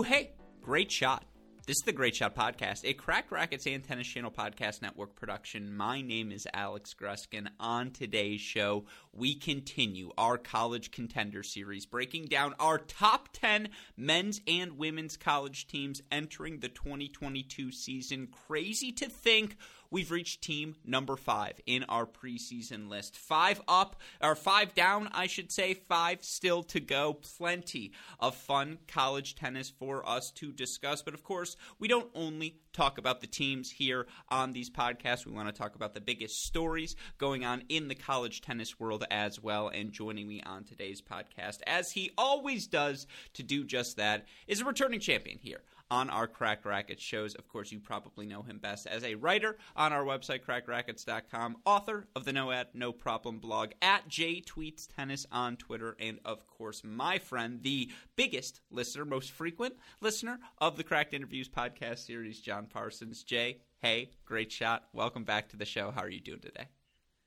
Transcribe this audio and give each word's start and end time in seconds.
Hey, 0.04 0.32
great 0.62 0.90
shot. 0.90 1.24
This 1.64 1.76
is 1.76 1.82
the 1.82 1.92
Great 1.92 2.16
Shot 2.16 2.34
Podcast, 2.34 2.84
a 2.84 2.92
Cracked 2.92 3.30
Racquets 3.30 3.72
and 3.72 3.84
Tennis 3.84 4.08
Channel 4.08 4.32
Podcast 4.32 4.82
Network 4.82 5.14
production. 5.14 5.72
My 5.72 6.00
name 6.00 6.32
is 6.32 6.48
Alex 6.52 6.92
Gruskin. 6.92 7.46
On 7.60 7.92
today's 7.92 8.40
show, 8.40 8.86
we 9.12 9.36
continue 9.36 10.10
our 10.18 10.38
college 10.38 10.90
contender 10.90 11.44
series, 11.44 11.86
breaking 11.86 12.24
down 12.24 12.54
our 12.58 12.78
top 12.78 13.28
10 13.34 13.68
men's 13.96 14.40
and 14.48 14.76
women's 14.76 15.16
college 15.16 15.68
teams 15.68 16.02
entering 16.10 16.58
the 16.58 16.68
2022 16.68 17.70
season. 17.70 18.26
Crazy 18.48 18.90
to 18.90 19.08
think 19.08 19.56
we've 19.92 20.10
reached 20.10 20.42
team 20.42 20.74
number 20.84 21.16
five 21.16 21.60
in 21.66 21.84
our 21.84 22.06
preseason 22.06 22.88
list. 22.88 23.16
Five 23.16 23.60
up, 23.68 24.00
or 24.20 24.34
five 24.34 24.74
down, 24.74 25.08
I 25.12 25.28
should 25.28 25.52
say, 25.52 25.74
five 25.74 26.24
still 26.24 26.64
to 26.64 26.80
go. 26.80 27.12
Plenty 27.12 27.92
of 28.18 28.34
fun 28.34 28.78
college 28.88 29.36
tennis 29.36 29.70
for 29.70 30.08
us 30.08 30.32
to 30.32 30.50
discuss. 30.50 31.02
But 31.02 31.14
of 31.14 31.22
course, 31.22 31.56
we 31.78 31.86
don't 31.86 32.10
only 32.14 32.56
talk 32.72 32.96
about 32.96 33.20
the 33.20 33.26
teams 33.26 33.70
here 33.70 34.06
on 34.30 34.52
these 34.52 34.70
podcasts. 34.70 35.26
We 35.26 35.32
want 35.32 35.48
to 35.48 35.52
talk 35.52 35.74
about 35.74 35.92
the 35.92 36.00
biggest 36.00 36.42
stories 36.46 36.96
going 37.18 37.44
on 37.44 37.62
in 37.68 37.88
the 37.88 37.94
college 37.94 38.40
tennis 38.40 38.80
world 38.80 39.04
as 39.10 39.40
well. 39.40 39.68
And 39.68 39.92
joining 39.92 40.26
me 40.26 40.42
on 40.44 40.64
today's 40.64 41.02
podcast, 41.02 41.58
as 41.66 41.92
he 41.92 42.10
always 42.16 42.66
does 42.66 43.06
to 43.34 43.42
do 43.42 43.62
just 43.62 43.98
that, 43.98 44.24
is 44.46 44.62
a 44.62 44.64
returning 44.64 45.00
champion 45.00 45.38
here 45.38 45.60
on 45.92 46.08
our 46.08 46.26
Cracked 46.26 46.64
Racquets 46.64 47.02
shows. 47.02 47.34
Of 47.34 47.48
course, 47.48 47.70
you 47.70 47.78
probably 47.78 48.24
know 48.24 48.40
him 48.40 48.58
best 48.58 48.86
as 48.86 49.04
a 49.04 49.14
writer 49.14 49.58
on 49.76 49.92
our 49.92 50.04
website, 50.04 50.40
crackedracquets.com, 50.42 51.58
author 51.66 52.08
of 52.16 52.24
the 52.24 52.32
No 52.32 52.50
Ad, 52.50 52.68
No 52.72 52.92
Problem 52.92 53.38
blog, 53.38 53.72
at 53.82 54.08
J 54.08 54.40
Tweets 54.40 54.88
Tennis 54.96 55.26
on 55.30 55.58
Twitter, 55.58 55.94
and 56.00 56.18
of 56.24 56.46
course, 56.46 56.80
my 56.82 57.18
friend, 57.18 57.62
the 57.62 57.90
biggest 58.16 58.62
listener, 58.70 59.04
most 59.04 59.32
frequent 59.32 59.74
listener 60.00 60.38
of 60.56 60.78
the 60.78 60.84
Cracked 60.84 61.12
Interviews 61.12 61.50
podcast 61.50 62.06
series, 62.06 62.40
John 62.40 62.68
Parsons. 62.72 63.22
Jay, 63.22 63.58
hey, 63.82 64.12
great 64.24 64.50
shot. 64.50 64.84
Welcome 64.94 65.24
back 65.24 65.50
to 65.50 65.58
the 65.58 65.66
show. 65.66 65.90
How 65.90 66.00
are 66.00 66.10
you 66.10 66.20
doing 66.20 66.40
today? 66.40 66.68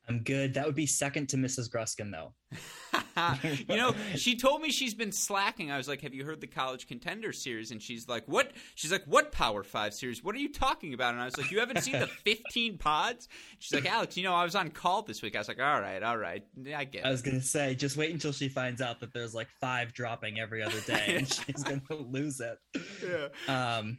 I'm 0.07 0.19
good. 0.19 0.53
That 0.53 0.65
would 0.65 0.75
be 0.75 0.85
second 0.85 1.29
to 1.29 1.37
Mrs. 1.37 1.69
Gruskin, 1.69 2.11
though. 2.11 2.33
you 3.67 3.75
know, 3.75 3.93
she 4.15 4.35
told 4.35 4.61
me 4.61 4.69
she's 4.69 4.93
been 4.93 5.11
slacking. 5.11 5.71
I 5.71 5.77
was 5.77 5.87
like, 5.87 6.01
"Have 6.01 6.13
you 6.13 6.25
heard 6.25 6.41
the 6.41 6.47
College 6.47 6.87
Contender 6.87 7.33
series?" 7.33 7.71
And 7.71 7.81
she's 7.81 8.07
like, 8.07 8.23
"What?" 8.27 8.51
She's 8.75 8.91
like, 8.91 9.03
"What 9.05 9.31
Power 9.31 9.63
Five 9.63 9.93
series? 9.93 10.23
What 10.23 10.35
are 10.35 10.39
you 10.39 10.51
talking 10.51 10.93
about?" 10.93 11.13
And 11.13 11.21
I 11.21 11.25
was 11.25 11.37
like, 11.37 11.51
"You 11.51 11.59
haven't 11.59 11.81
seen 11.81 11.99
the 11.99 12.07
15 12.25 12.77
pods?" 12.77 13.27
She's 13.59 13.73
like, 13.73 13.91
"Alex, 13.91 14.15
you 14.15 14.23
know, 14.23 14.33
I 14.33 14.43
was 14.43 14.55
on 14.55 14.69
call 14.69 15.01
this 15.01 15.21
week." 15.21 15.35
I 15.35 15.39
was 15.39 15.47
like, 15.47 15.59
"All 15.59 15.79
right, 15.81 16.03
all 16.03 16.17
right, 16.17 16.43
I 16.75 16.83
get." 16.85 16.99
It. 16.99 17.05
I 17.07 17.11
was 17.11 17.21
gonna 17.21 17.41
say, 17.41 17.73
just 17.75 17.97
wait 17.97 18.11
until 18.11 18.31
she 18.31 18.47
finds 18.47 18.81
out 18.81 18.99
that 18.99 19.13
there's 19.13 19.33
like 19.33 19.47
five 19.59 19.93
dropping 19.93 20.39
every 20.39 20.61
other 20.61 20.79
day, 20.87 21.15
and 21.17 21.27
she's 21.27 21.63
gonna 21.63 21.81
lose 21.89 22.41
it. 22.41 22.59
Yeah. 23.03 23.77
Um, 23.77 23.97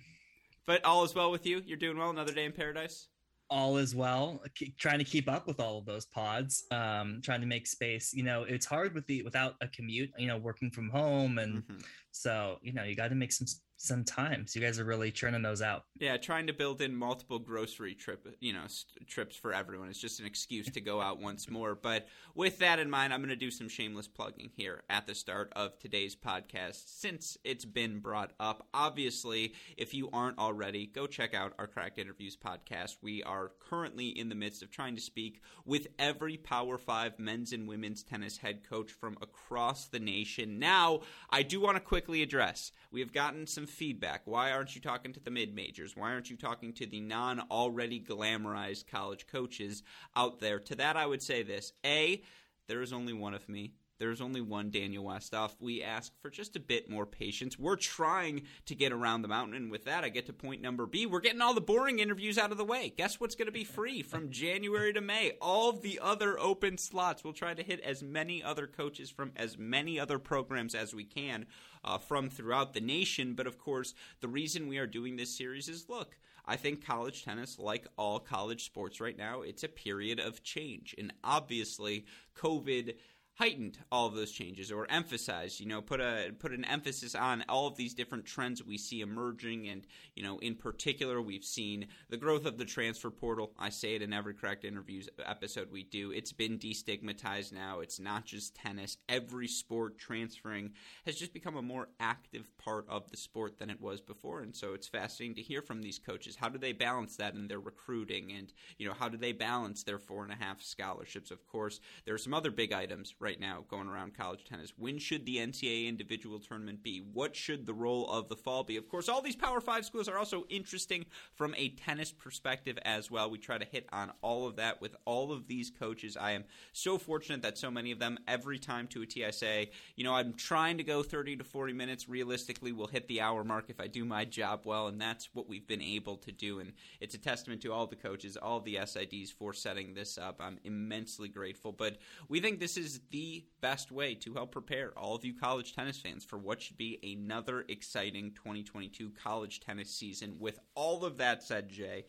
but 0.66 0.84
all 0.84 1.04
is 1.04 1.14
well 1.14 1.30
with 1.30 1.46
you. 1.46 1.62
You're 1.64 1.78
doing 1.78 1.98
well. 1.98 2.10
Another 2.10 2.32
day 2.32 2.44
in 2.44 2.52
paradise 2.52 3.08
all 3.48 3.76
is 3.76 3.94
well 3.94 4.42
trying 4.78 4.98
to 4.98 5.04
keep 5.04 5.28
up 5.28 5.46
with 5.46 5.60
all 5.60 5.78
of 5.78 5.84
those 5.84 6.06
pods 6.06 6.64
um 6.72 7.20
trying 7.22 7.40
to 7.40 7.46
make 7.46 7.66
space 7.66 8.12
you 8.12 8.22
know 8.22 8.42
it's 8.42 8.66
hard 8.66 8.94
with 8.94 9.06
the 9.06 9.22
without 9.22 9.54
a 9.60 9.68
commute 9.68 10.10
you 10.18 10.26
know 10.26 10.36
working 10.36 10.70
from 10.70 10.88
home 10.90 11.38
and 11.38 11.62
mm-hmm. 11.62 11.76
so 12.10 12.58
you 12.62 12.72
know 12.72 12.82
you 12.82 12.96
got 12.96 13.08
to 13.08 13.14
make 13.14 13.32
some 13.32 13.46
some 13.76 14.04
time. 14.04 14.46
So 14.46 14.58
you 14.58 14.66
guys 14.66 14.78
are 14.78 14.84
really 14.84 15.10
churning 15.10 15.42
those 15.42 15.62
out. 15.62 15.84
Yeah, 15.98 16.16
trying 16.16 16.46
to 16.46 16.52
build 16.52 16.80
in 16.80 16.96
multiple 16.96 17.38
grocery 17.38 17.94
trip, 17.94 18.26
you 18.40 18.52
know, 18.52 18.66
st- 18.66 19.06
trips 19.06 19.36
for 19.36 19.52
everyone. 19.52 19.88
It's 19.88 20.00
just 20.00 20.20
an 20.20 20.26
excuse 20.26 20.70
to 20.70 20.80
go 20.80 21.00
out 21.00 21.20
once 21.20 21.50
more. 21.50 21.74
But 21.74 22.06
with 22.34 22.58
that 22.58 22.78
in 22.78 22.90
mind, 22.90 23.12
I'm 23.12 23.20
going 23.20 23.28
to 23.28 23.36
do 23.36 23.50
some 23.50 23.68
shameless 23.68 24.08
plugging 24.08 24.50
here 24.56 24.82
at 24.88 25.06
the 25.06 25.14
start 25.14 25.52
of 25.54 25.78
today's 25.78 26.16
podcast 26.16 26.82
since 26.86 27.36
it's 27.44 27.64
been 27.64 28.00
brought 28.00 28.32
up. 28.40 28.66
Obviously, 28.72 29.54
if 29.76 29.94
you 29.94 30.08
aren't 30.12 30.38
already, 30.38 30.86
go 30.86 31.06
check 31.06 31.34
out 31.34 31.52
our 31.58 31.66
Cracked 31.66 31.98
Interviews 31.98 32.36
podcast. 32.36 32.96
We 33.02 33.22
are 33.22 33.52
currently 33.60 34.08
in 34.08 34.28
the 34.28 34.34
midst 34.34 34.62
of 34.62 34.70
trying 34.70 34.96
to 34.96 35.02
speak 35.02 35.42
with 35.64 35.86
every 35.98 36.36
Power 36.36 36.78
5 36.78 37.18
men's 37.18 37.52
and 37.52 37.68
women's 37.68 38.02
tennis 38.02 38.38
head 38.38 38.68
coach 38.68 38.92
from 38.92 39.18
across 39.20 39.86
the 39.86 39.98
nation. 40.00 40.58
Now, 40.58 41.00
I 41.30 41.42
do 41.42 41.60
want 41.60 41.76
to 41.76 41.80
quickly 41.80 42.22
address 42.22 42.72
we 42.90 43.00
have 43.00 43.12
gotten 43.12 43.46
some 43.46 43.65
feedback. 43.66 44.22
Why 44.24 44.52
aren't 44.52 44.74
you 44.74 44.80
talking 44.80 45.12
to 45.12 45.20
the 45.20 45.30
mid 45.30 45.54
majors? 45.54 45.96
Why 45.96 46.12
aren't 46.12 46.30
you 46.30 46.36
talking 46.36 46.72
to 46.74 46.86
the 46.86 47.00
non 47.00 47.40
already 47.50 48.00
glamorized 48.00 48.86
college 48.86 49.26
coaches 49.26 49.82
out 50.14 50.40
there? 50.40 50.58
To 50.60 50.74
that, 50.76 50.96
I 50.96 51.06
would 51.06 51.22
say 51.22 51.42
this 51.42 51.72
A, 51.84 52.22
there 52.68 52.82
is 52.82 52.92
only 52.92 53.12
one 53.12 53.34
of 53.34 53.48
me. 53.48 53.72
There's 53.98 54.20
only 54.20 54.40
one 54.40 54.70
Daniel 54.70 55.04
Westoff. 55.04 55.52
We 55.60 55.82
ask 55.82 56.12
for 56.20 56.30
just 56.30 56.56
a 56.56 56.60
bit 56.60 56.90
more 56.90 57.06
patience. 57.06 57.58
We're 57.58 57.76
trying 57.76 58.42
to 58.66 58.74
get 58.74 58.92
around 58.92 59.22
the 59.22 59.28
mountain. 59.28 59.54
And 59.54 59.70
with 59.70 59.84
that, 59.84 60.04
I 60.04 60.08
get 60.08 60.26
to 60.26 60.32
point 60.32 60.60
number 60.60 60.86
B. 60.86 61.06
We're 61.06 61.20
getting 61.20 61.40
all 61.40 61.54
the 61.54 61.60
boring 61.60 61.98
interviews 61.98 62.38
out 62.38 62.52
of 62.52 62.58
the 62.58 62.64
way. 62.64 62.92
Guess 62.96 63.20
what's 63.20 63.34
going 63.34 63.46
to 63.46 63.52
be 63.52 63.64
free 63.64 64.02
from 64.02 64.30
January 64.30 64.92
to 64.92 65.00
May? 65.00 65.32
All 65.40 65.70
of 65.70 65.82
the 65.82 65.98
other 66.02 66.38
open 66.38 66.78
slots. 66.78 67.24
We'll 67.24 67.32
try 67.32 67.54
to 67.54 67.62
hit 67.62 67.80
as 67.80 68.02
many 68.02 68.42
other 68.42 68.66
coaches 68.66 69.10
from 69.10 69.32
as 69.36 69.56
many 69.56 69.98
other 69.98 70.18
programs 70.18 70.74
as 70.74 70.94
we 70.94 71.04
can 71.04 71.46
uh, 71.84 71.98
from 71.98 72.28
throughout 72.28 72.74
the 72.74 72.80
nation. 72.80 73.34
But 73.34 73.46
of 73.46 73.58
course, 73.58 73.94
the 74.20 74.28
reason 74.28 74.68
we 74.68 74.78
are 74.78 74.86
doing 74.86 75.16
this 75.16 75.36
series 75.36 75.68
is 75.68 75.88
look, 75.88 76.16
I 76.48 76.56
think 76.56 76.84
college 76.84 77.24
tennis, 77.24 77.58
like 77.58 77.86
all 77.96 78.20
college 78.20 78.64
sports 78.64 79.00
right 79.00 79.16
now, 79.16 79.42
it's 79.42 79.64
a 79.64 79.68
period 79.68 80.20
of 80.20 80.44
change. 80.44 80.94
And 80.96 81.12
obviously, 81.24 82.06
COVID 82.36 82.94
heightened 83.36 83.78
all 83.92 84.06
of 84.06 84.14
those 84.14 84.32
changes 84.32 84.72
or 84.72 84.86
emphasized 84.90 85.60
you 85.60 85.66
know 85.66 85.82
put 85.82 86.00
a 86.00 86.32
put 86.38 86.52
an 86.52 86.64
emphasis 86.64 87.14
on 87.14 87.44
all 87.48 87.66
of 87.66 87.76
these 87.76 87.94
different 87.94 88.24
trends 88.24 88.64
we 88.64 88.78
see 88.78 89.00
emerging. 89.00 89.68
And 89.68 89.86
you 90.14 90.22
know 90.22 90.38
in 90.38 90.54
particular 90.54 91.20
we've 91.20 91.44
seen 91.44 91.86
the 92.08 92.16
growth 92.16 92.46
of 92.46 92.58
the 92.58 92.64
transfer 92.64 93.10
portal. 93.10 93.52
I 93.58 93.70
say 93.70 93.94
it 93.94 94.02
in 94.02 94.12
every 94.12 94.34
Cracked 94.34 94.64
Interviews 94.64 95.08
episode 95.24 95.70
we 95.70 95.84
do. 95.84 96.12
It's 96.12 96.32
been 96.32 96.58
destigmatized 96.58 97.52
now. 97.52 97.80
It's 97.80 98.00
not 98.00 98.24
just 98.24 98.54
tennis. 98.54 98.96
Every 99.08 99.48
sport 99.48 99.98
transferring 99.98 100.72
has 101.04 101.16
just 101.16 101.34
become 101.34 101.56
a 101.56 101.62
more 101.62 101.88
active 102.00 102.50
part 102.58 102.86
of 102.88 103.10
the 103.10 103.16
sport 103.16 103.58
than 103.58 103.70
it 103.70 103.80
was 103.80 104.00
before. 104.00 104.40
And 104.40 104.54
so 104.54 104.74
it's 104.74 104.88
fascinating 104.88 105.36
to 105.36 105.42
hear 105.42 105.62
from 105.62 105.82
these 105.82 105.98
coaches. 105.98 106.36
How 106.36 106.48
do 106.48 106.58
they 106.58 106.72
balance 106.72 107.16
that 107.16 107.34
in 107.34 107.48
their 107.48 107.60
recruiting? 107.60 108.32
And 108.32 108.52
you 108.78 108.86
know 108.86 108.94
how 108.94 109.08
do 109.08 109.16
they 109.16 109.32
balance 109.32 109.82
their 109.82 109.98
four 109.98 110.22
and 110.22 110.32
a 110.32 110.36
half 110.36 110.62
scholarships? 110.62 111.30
Of 111.30 111.46
course 111.46 111.80
there 112.04 112.14
are 112.14 112.18
some 112.18 112.34
other 112.34 112.50
big 112.50 112.72
items 112.72 113.14
right 113.20 113.25
now 113.34 113.64
going 113.68 113.88
around 113.88 114.16
college 114.16 114.44
tennis. 114.44 114.72
When 114.76 114.98
should 114.98 115.26
the 115.26 115.38
NCAA 115.38 115.88
individual 115.88 116.38
tournament 116.38 116.82
be? 116.82 116.98
What 116.98 117.34
should 117.34 117.66
the 117.66 117.74
role 117.74 118.08
of 118.08 118.28
the 118.28 118.36
fall 118.36 118.62
be? 118.62 118.76
Of 118.76 118.88
course, 118.88 119.08
all 119.08 119.20
these 119.20 119.34
Power 119.34 119.60
Five 119.60 119.84
schools 119.84 120.08
are 120.08 120.18
also 120.18 120.44
interesting 120.48 121.06
from 121.34 121.54
a 121.56 121.70
tennis 121.70 122.12
perspective 122.12 122.78
as 122.84 123.10
well. 123.10 123.28
We 123.28 123.38
try 123.38 123.58
to 123.58 123.64
hit 123.64 123.88
on 123.92 124.12
all 124.22 124.46
of 124.46 124.56
that 124.56 124.80
with 124.80 124.94
all 125.04 125.32
of 125.32 125.48
these 125.48 125.70
coaches. 125.70 126.16
I 126.16 126.32
am 126.32 126.44
so 126.72 126.98
fortunate 126.98 127.42
that 127.42 127.58
so 127.58 127.70
many 127.70 127.90
of 127.90 127.98
them, 127.98 128.18
every 128.28 128.58
time 128.58 128.86
to 128.88 129.02
a 129.02 129.06
T, 129.06 129.24
I 129.24 129.30
say, 129.30 129.70
you 129.96 130.04
know, 130.04 130.14
I'm 130.14 130.34
trying 130.34 130.78
to 130.78 130.84
go 130.84 131.02
30 131.02 131.36
to 131.36 131.44
40 131.44 131.72
minutes. 131.72 132.08
Realistically, 132.08 132.72
we'll 132.72 132.86
hit 132.86 133.08
the 133.08 133.20
hour 133.20 133.42
mark 133.42 133.66
if 133.68 133.80
I 133.80 133.88
do 133.88 134.04
my 134.04 134.24
job 134.24 134.60
well, 134.64 134.86
and 134.86 135.00
that's 135.00 135.28
what 135.34 135.48
we've 135.48 135.66
been 135.66 135.82
able 135.82 136.16
to 136.18 136.32
do. 136.32 136.60
And 136.60 136.72
it's 137.00 137.14
a 137.14 137.18
testament 137.18 137.62
to 137.62 137.72
all 137.72 137.86
the 137.86 137.96
coaches, 137.96 138.36
all 138.36 138.60
the 138.60 138.76
SIDs 138.76 139.32
for 139.32 139.52
setting 139.52 139.94
this 139.94 140.18
up. 140.18 140.40
I'm 140.40 140.58
immensely 140.64 141.28
grateful. 141.28 141.72
But 141.72 141.96
we 142.28 142.40
think 142.40 142.60
this 142.60 142.76
is 142.76 143.00
the 143.10 143.15
the 143.16 143.46
best 143.62 143.90
way 143.90 144.14
to 144.14 144.34
help 144.34 144.52
prepare 144.52 144.92
all 144.94 145.14
of 145.14 145.24
you 145.24 145.32
college 145.32 145.74
tennis 145.74 145.98
fans 145.98 146.22
for 146.22 146.36
what 146.36 146.60
should 146.60 146.76
be 146.76 146.98
another 147.02 147.64
exciting 147.66 148.30
2022 148.32 149.10
college 149.22 149.58
tennis 149.58 149.88
season. 149.88 150.36
With 150.38 150.58
all 150.74 151.02
of 151.02 151.16
that 151.16 151.42
said, 151.42 151.70
Jay, 151.70 152.04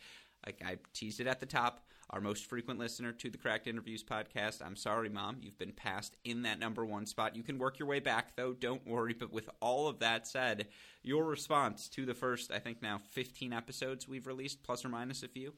like 0.45 0.61
I 0.65 0.79
teased 0.91 1.21
it 1.21 1.27
at 1.27 1.39
the 1.39 1.45
top, 1.45 1.85
our 2.09 2.19
most 2.19 2.49
frequent 2.49 2.77
listener 2.77 3.13
to 3.13 3.29
the 3.29 3.37
Cracked 3.37 3.67
Interviews 3.67 4.03
podcast. 4.03 4.61
I'm 4.61 4.75
sorry, 4.75 5.07
Mom, 5.07 5.37
you've 5.39 5.57
been 5.57 5.71
passed 5.71 6.17
in 6.25 6.41
that 6.41 6.59
number 6.59 6.85
one 6.85 7.05
spot. 7.05 7.37
You 7.37 7.43
can 7.43 7.57
work 7.57 7.79
your 7.79 7.87
way 7.87 8.01
back, 8.01 8.35
though. 8.35 8.51
Don't 8.51 8.85
worry. 8.85 9.13
But 9.13 9.31
with 9.31 9.49
all 9.61 9.87
of 9.87 9.99
that 9.99 10.27
said, 10.27 10.67
your 11.03 11.23
response 11.23 11.87
to 11.89 12.05
the 12.05 12.15
first, 12.15 12.51
I 12.51 12.59
think 12.59 12.81
now 12.81 12.99
15 13.11 13.53
episodes 13.53 14.09
we've 14.09 14.27
released, 14.27 14.61
plus 14.61 14.83
or 14.83 14.89
minus 14.89 15.23
a 15.23 15.29
few. 15.29 15.53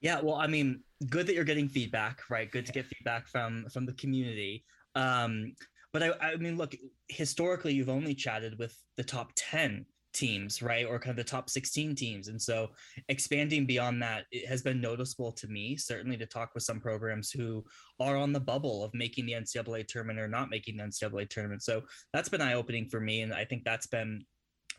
Yeah, 0.00 0.20
well, 0.20 0.36
I 0.36 0.46
mean, 0.46 0.82
good 1.08 1.26
that 1.26 1.34
you're 1.34 1.44
getting 1.44 1.68
feedback, 1.68 2.20
right? 2.30 2.50
Good 2.50 2.66
to 2.66 2.72
get 2.72 2.86
feedback 2.86 3.26
from 3.28 3.66
from 3.72 3.86
the 3.86 3.94
community. 3.94 4.64
Um, 4.94 5.54
but 5.92 6.02
I, 6.02 6.12
I 6.20 6.36
mean, 6.36 6.56
look, 6.56 6.74
historically, 7.08 7.74
you've 7.74 7.88
only 7.88 8.14
chatted 8.14 8.58
with 8.58 8.76
the 8.96 9.04
top 9.04 9.32
ten 9.34 9.86
teams, 10.14 10.62
right, 10.62 10.86
or 10.86 10.98
kind 10.98 11.10
of 11.18 11.24
the 11.24 11.30
top 11.30 11.50
16 11.50 11.94
teams, 11.94 12.28
and 12.28 12.40
so 12.40 12.68
expanding 13.08 13.66
beyond 13.66 14.02
that 14.02 14.24
it 14.32 14.46
has 14.46 14.62
been 14.62 14.80
noticeable 14.80 15.32
to 15.32 15.46
me. 15.48 15.76
Certainly, 15.76 16.16
to 16.18 16.26
talk 16.26 16.50
with 16.54 16.62
some 16.62 16.80
programs 16.80 17.30
who 17.30 17.64
are 18.00 18.16
on 18.16 18.32
the 18.32 18.40
bubble 18.40 18.84
of 18.84 18.92
making 18.94 19.26
the 19.26 19.32
NCAA 19.32 19.86
tournament 19.86 20.18
or 20.18 20.28
not 20.28 20.50
making 20.50 20.76
the 20.76 20.84
NCAA 20.84 21.28
tournament. 21.28 21.62
So 21.62 21.82
that's 22.12 22.28
been 22.28 22.42
eye 22.42 22.54
opening 22.54 22.88
for 22.88 23.00
me, 23.00 23.22
and 23.22 23.32
I 23.32 23.44
think 23.44 23.64
that's 23.64 23.86
been 23.86 24.24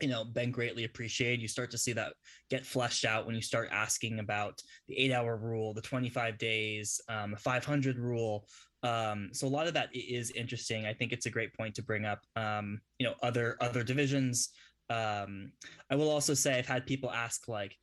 you 0.00 0.08
know 0.08 0.24
been 0.24 0.50
greatly 0.50 0.84
appreciated 0.84 1.40
you 1.40 1.48
start 1.48 1.70
to 1.70 1.78
see 1.78 1.92
that 1.92 2.12
get 2.48 2.64
fleshed 2.64 3.04
out 3.04 3.26
when 3.26 3.34
you 3.34 3.42
start 3.42 3.68
asking 3.72 4.18
about 4.18 4.60
the 4.88 4.98
eight 4.98 5.12
hour 5.12 5.36
rule 5.36 5.74
the 5.74 5.80
25 5.80 6.38
days 6.38 7.00
um, 7.08 7.34
500 7.36 7.98
rule 7.98 8.46
Um, 8.82 9.30
so 9.32 9.46
a 9.46 9.48
lot 9.48 9.66
of 9.66 9.74
that 9.74 9.90
is 9.92 10.30
interesting. 10.30 10.86
I 10.86 10.94
think 10.94 11.12
it's 11.12 11.26
a 11.26 11.30
great 11.30 11.54
point 11.54 11.74
to 11.74 11.82
bring 11.82 12.04
up. 12.04 12.20
Um, 12.36 12.80
you 12.98 13.06
know, 13.06 13.14
other 13.22 13.56
other 13.60 13.82
divisions. 13.82 14.50
Um, 14.88 15.52
I 15.90 15.96
will 15.96 16.10
also 16.10 16.34
say 16.34 16.58
I've 16.58 16.66
had 16.66 16.86
people 16.86 17.10
ask 17.10 17.46
like, 17.46 17.76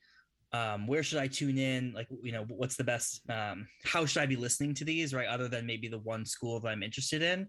um, 0.53 0.87
where 0.87 1.03
should 1.03 1.19
I 1.19 1.27
tune 1.27 1.57
in? 1.57 1.93
Like, 1.93 2.07
you 2.23 2.31
know, 2.31 2.45
what's 2.49 2.75
the 2.75 2.83
best? 2.83 3.21
Um, 3.29 3.67
how 3.85 4.05
should 4.05 4.21
I 4.21 4.25
be 4.25 4.35
listening 4.35 4.73
to 4.75 4.85
these? 4.85 5.13
Right, 5.13 5.27
other 5.27 5.47
than 5.47 5.65
maybe 5.65 5.87
the 5.87 5.99
one 5.99 6.25
school 6.25 6.59
that 6.59 6.67
I'm 6.69 6.83
interested 6.83 7.21
in. 7.21 7.47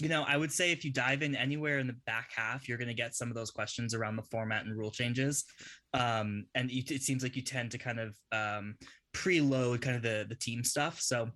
You 0.00 0.08
know, 0.08 0.24
I 0.26 0.36
would 0.36 0.50
say 0.50 0.72
if 0.72 0.84
you 0.84 0.92
dive 0.92 1.22
in 1.22 1.36
anywhere 1.36 1.78
in 1.78 1.86
the 1.86 1.96
back 2.06 2.30
half, 2.34 2.68
you're 2.68 2.78
going 2.78 2.88
to 2.88 2.94
get 2.94 3.14
some 3.14 3.28
of 3.28 3.34
those 3.34 3.50
questions 3.50 3.94
around 3.94 4.16
the 4.16 4.22
format 4.22 4.64
and 4.64 4.76
rule 4.76 4.90
changes. 4.90 5.44
Um, 5.92 6.46
and 6.54 6.70
you, 6.70 6.82
it 6.88 7.02
seems 7.02 7.22
like 7.22 7.36
you 7.36 7.42
tend 7.42 7.70
to 7.72 7.78
kind 7.78 8.00
of 8.00 8.14
um, 8.32 8.76
preload 9.12 9.82
kind 9.82 9.96
of 9.96 10.02
the 10.02 10.26
the 10.28 10.34
team 10.36 10.64
stuff. 10.64 11.00
So 11.00 11.28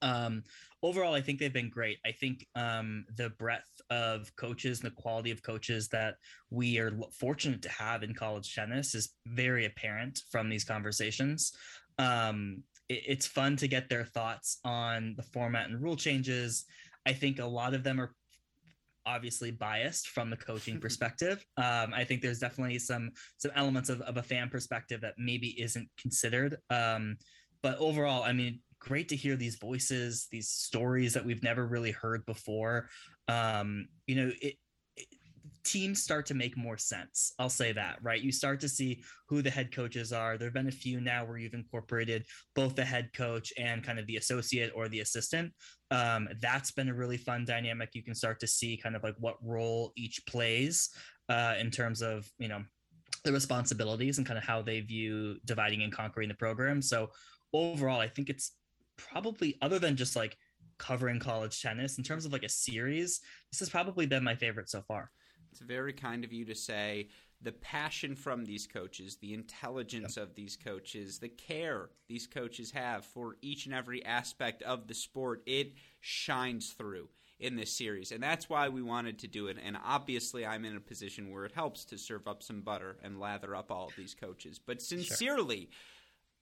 um, 0.00 0.42
overall, 0.82 1.14
I 1.14 1.20
think 1.20 1.38
they've 1.38 1.52
been 1.52 1.70
great. 1.70 1.98
I 2.04 2.12
think 2.12 2.46
um, 2.54 3.04
the 3.16 3.30
breadth 3.30 3.80
of 3.90 4.34
coaches 4.36 4.80
and 4.80 4.90
the 4.90 5.02
quality 5.02 5.30
of 5.30 5.42
coaches 5.42 5.88
that 5.88 6.16
we 6.50 6.78
are 6.78 6.92
fortunate 7.18 7.62
to 7.62 7.68
have 7.68 8.02
in 8.02 8.14
college 8.14 8.54
tennis 8.54 8.94
is 8.94 9.10
very 9.26 9.66
apparent 9.66 10.20
from 10.30 10.48
these 10.48 10.64
conversations. 10.64 11.52
Um, 11.98 12.62
it, 12.88 13.02
it's 13.06 13.26
fun 13.26 13.56
to 13.56 13.68
get 13.68 13.88
their 13.88 14.04
thoughts 14.04 14.58
on 14.64 15.14
the 15.16 15.22
format 15.22 15.68
and 15.68 15.80
rule 15.80 15.96
changes. 15.96 16.64
I 17.06 17.12
think 17.12 17.38
a 17.38 17.46
lot 17.46 17.74
of 17.74 17.84
them 17.84 18.00
are 18.00 18.12
obviously 19.04 19.50
biased 19.50 20.08
from 20.08 20.30
the 20.30 20.36
coaching 20.36 20.80
perspective. 20.80 21.44
Um, 21.56 21.92
I 21.94 22.04
think 22.04 22.22
there's 22.22 22.38
definitely 22.38 22.78
some 22.78 23.10
some 23.38 23.52
elements 23.54 23.88
of, 23.88 24.00
of 24.02 24.16
a 24.16 24.22
fan 24.22 24.48
perspective 24.48 25.00
that 25.00 25.14
maybe 25.18 25.60
isn't 25.60 25.88
considered. 26.00 26.56
Um, 26.70 27.16
but 27.62 27.78
overall, 27.78 28.22
I 28.22 28.32
mean, 28.32 28.60
great 28.80 29.08
to 29.08 29.16
hear 29.16 29.36
these 29.36 29.56
voices, 29.56 30.26
these 30.30 30.48
stories 30.48 31.14
that 31.14 31.24
we've 31.24 31.42
never 31.42 31.66
really 31.66 31.92
heard 31.92 32.26
before. 32.26 32.88
Um, 33.28 33.86
you 34.06 34.16
know, 34.16 34.32
it, 34.40 34.56
it, 34.61 34.61
teams 35.64 36.02
start 36.02 36.26
to 36.26 36.34
make 36.34 36.56
more 36.56 36.76
sense. 36.76 37.32
I'll 37.38 37.48
say 37.48 37.72
that, 37.72 37.98
right? 38.02 38.20
You 38.20 38.32
start 38.32 38.60
to 38.60 38.68
see 38.68 39.02
who 39.28 39.42
the 39.42 39.50
head 39.50 39.74
coaches 39.74 40.12
are. 40.12 40.36
There 40.36 40.46
have 40.46 40.54
been 40.54 40.68
a 40.68 40.72
few 40.72 41.00
now 41.00 41.24
where 41.24 41.38
you've 41.38 41.54
incorporated 41.54 42.24
both 42.54 42.74
the 42.74 42.84
head 42.84 43.10
coach 43.12 43.52
and 43.58 43.82
kind 43.82 43.98
of 43.98 44.06
the 44.06 44.16
associate 44.16 44.72
or 44.74 44.88
the 44.88 45.00
assistant. 45.00 45.52
Um, 45.90 46.28
that's 46.40 46.72
been 46.72 46.88
a 46.88 46.94
really 46.94 47.16
fun 47.16 47.44
dynamic. 47.44 47.90
You 47.94 48.02
can 48.02 48.14
start 48.14 48.40
to 48.40 48.46
see 48.46 48.76
kind 48.76 48.96
of 48.96 49.02
like 49.02 49.16
what 49.18 49.36
role 49.42 49.92
each 49.96 50.24
plays 50.26 50.90
uh, 51.28 51.54
in 51.58 51.70
terms 51.70 52.02
of, 52.02 52.28
you 52.38 52.48
know, 52.48 52.62
the 53.24 53.32
responsibilities 53.32 54.18
and 54.18 54.26
kind 54.26 54.38
of 54.38 54.44
how 54.44 54.62
they 54.62 54.80
view 54.80 55.36
dividing 55.44 55.82
and 55.82 55.92
conquering 55.92 56.28
the 56.28 56.34
program. 56.34 56.82
So 56.82 57.10
overall, 57.52 58.00
I 58.00 58.08
think 58.08 58.30
it's 58.30 58.52
probably 58.96 59.58
other 59.62 59.78
than 59.78 59.96
just 59.96 60.16
like 60.16 60.36
covering 60.78 61.20
college 61.20 61.62
tennis 61.62 61.98
in 61.98 62.04
terms 62.04 62.24
of 62.24 62.32
like 62.32 62.42
a 62.42 62.48
series 62.48 63.20
this 63.50 63.60
has 63.60 63.68
probably 63.68 64.06
been 64.06 64.24
my 64.24 64.34
favorite 64.34 64.68
so 64.68 64.82
far 64.82 65.10
it's 65.52 65.60
very 65.60 65.92
kind 65.92 66.24
of 66.24 66.32
you 66.32 66.44
to 66.46 66.54
say 66.54 67.08
the 67.42 67.52
passion 67.52 68.16
from 68.16 68.44
these 68.44 68.66
coaches 68.66 69.16
the 69.16 69.34
intelligence 69.34 70.16
yep. 70.16 70.28
of 70.28 70.34
these 70.34 70.56
coaches 70.56 71.18
the 71.18 71.28
care 71.28 71.90
these 72.08 72.26
coaches 72.26 72.70
have 72.70 73.04
for 73.04 73.36
each 73.42 73.66
and 73.66 73.74
every 73.74 74.04
aspect 74.04 74.62
of 74.62 74.88
the 74.88 74.94
sport. 74.94 75.42
It 75.46 75.74
shines 76.00 76.72
through 76.72 77.08
in 77.38 77.56
this 77.56 77.76
series 77.76 78.12
and 78.12 78.22
that's 78.22 78.48
why 78.48 78.68
we 78.68 78.82
wanted 78.82 79.18
to 79.18 79.26
do 79.26 79.48
it 79.48 79.56
and 79.62 79.76
obviously 79.84 80.46
i'm 80.46 80.64
in 80.64 80.76
a 80.76 80.80
position 80.80 81.30
where 81.32 81.44
it 81.44 81.52
helps 81.52 81.84
to 81.84 81.98
serve 81.98 82.28
up 82.28 82.42
some 82.42 82.62
butter 82.62 82.96
and 83.02 83.18
lather 83.18 83.54
up 83.54 83.70
all 83.70 83.88
of 83.88 83.96
these 83.96 84.14
coaches. 84.14 84.58
But 84.64 84.80
sincerely 84.80 85.68
sure 85.70 85.78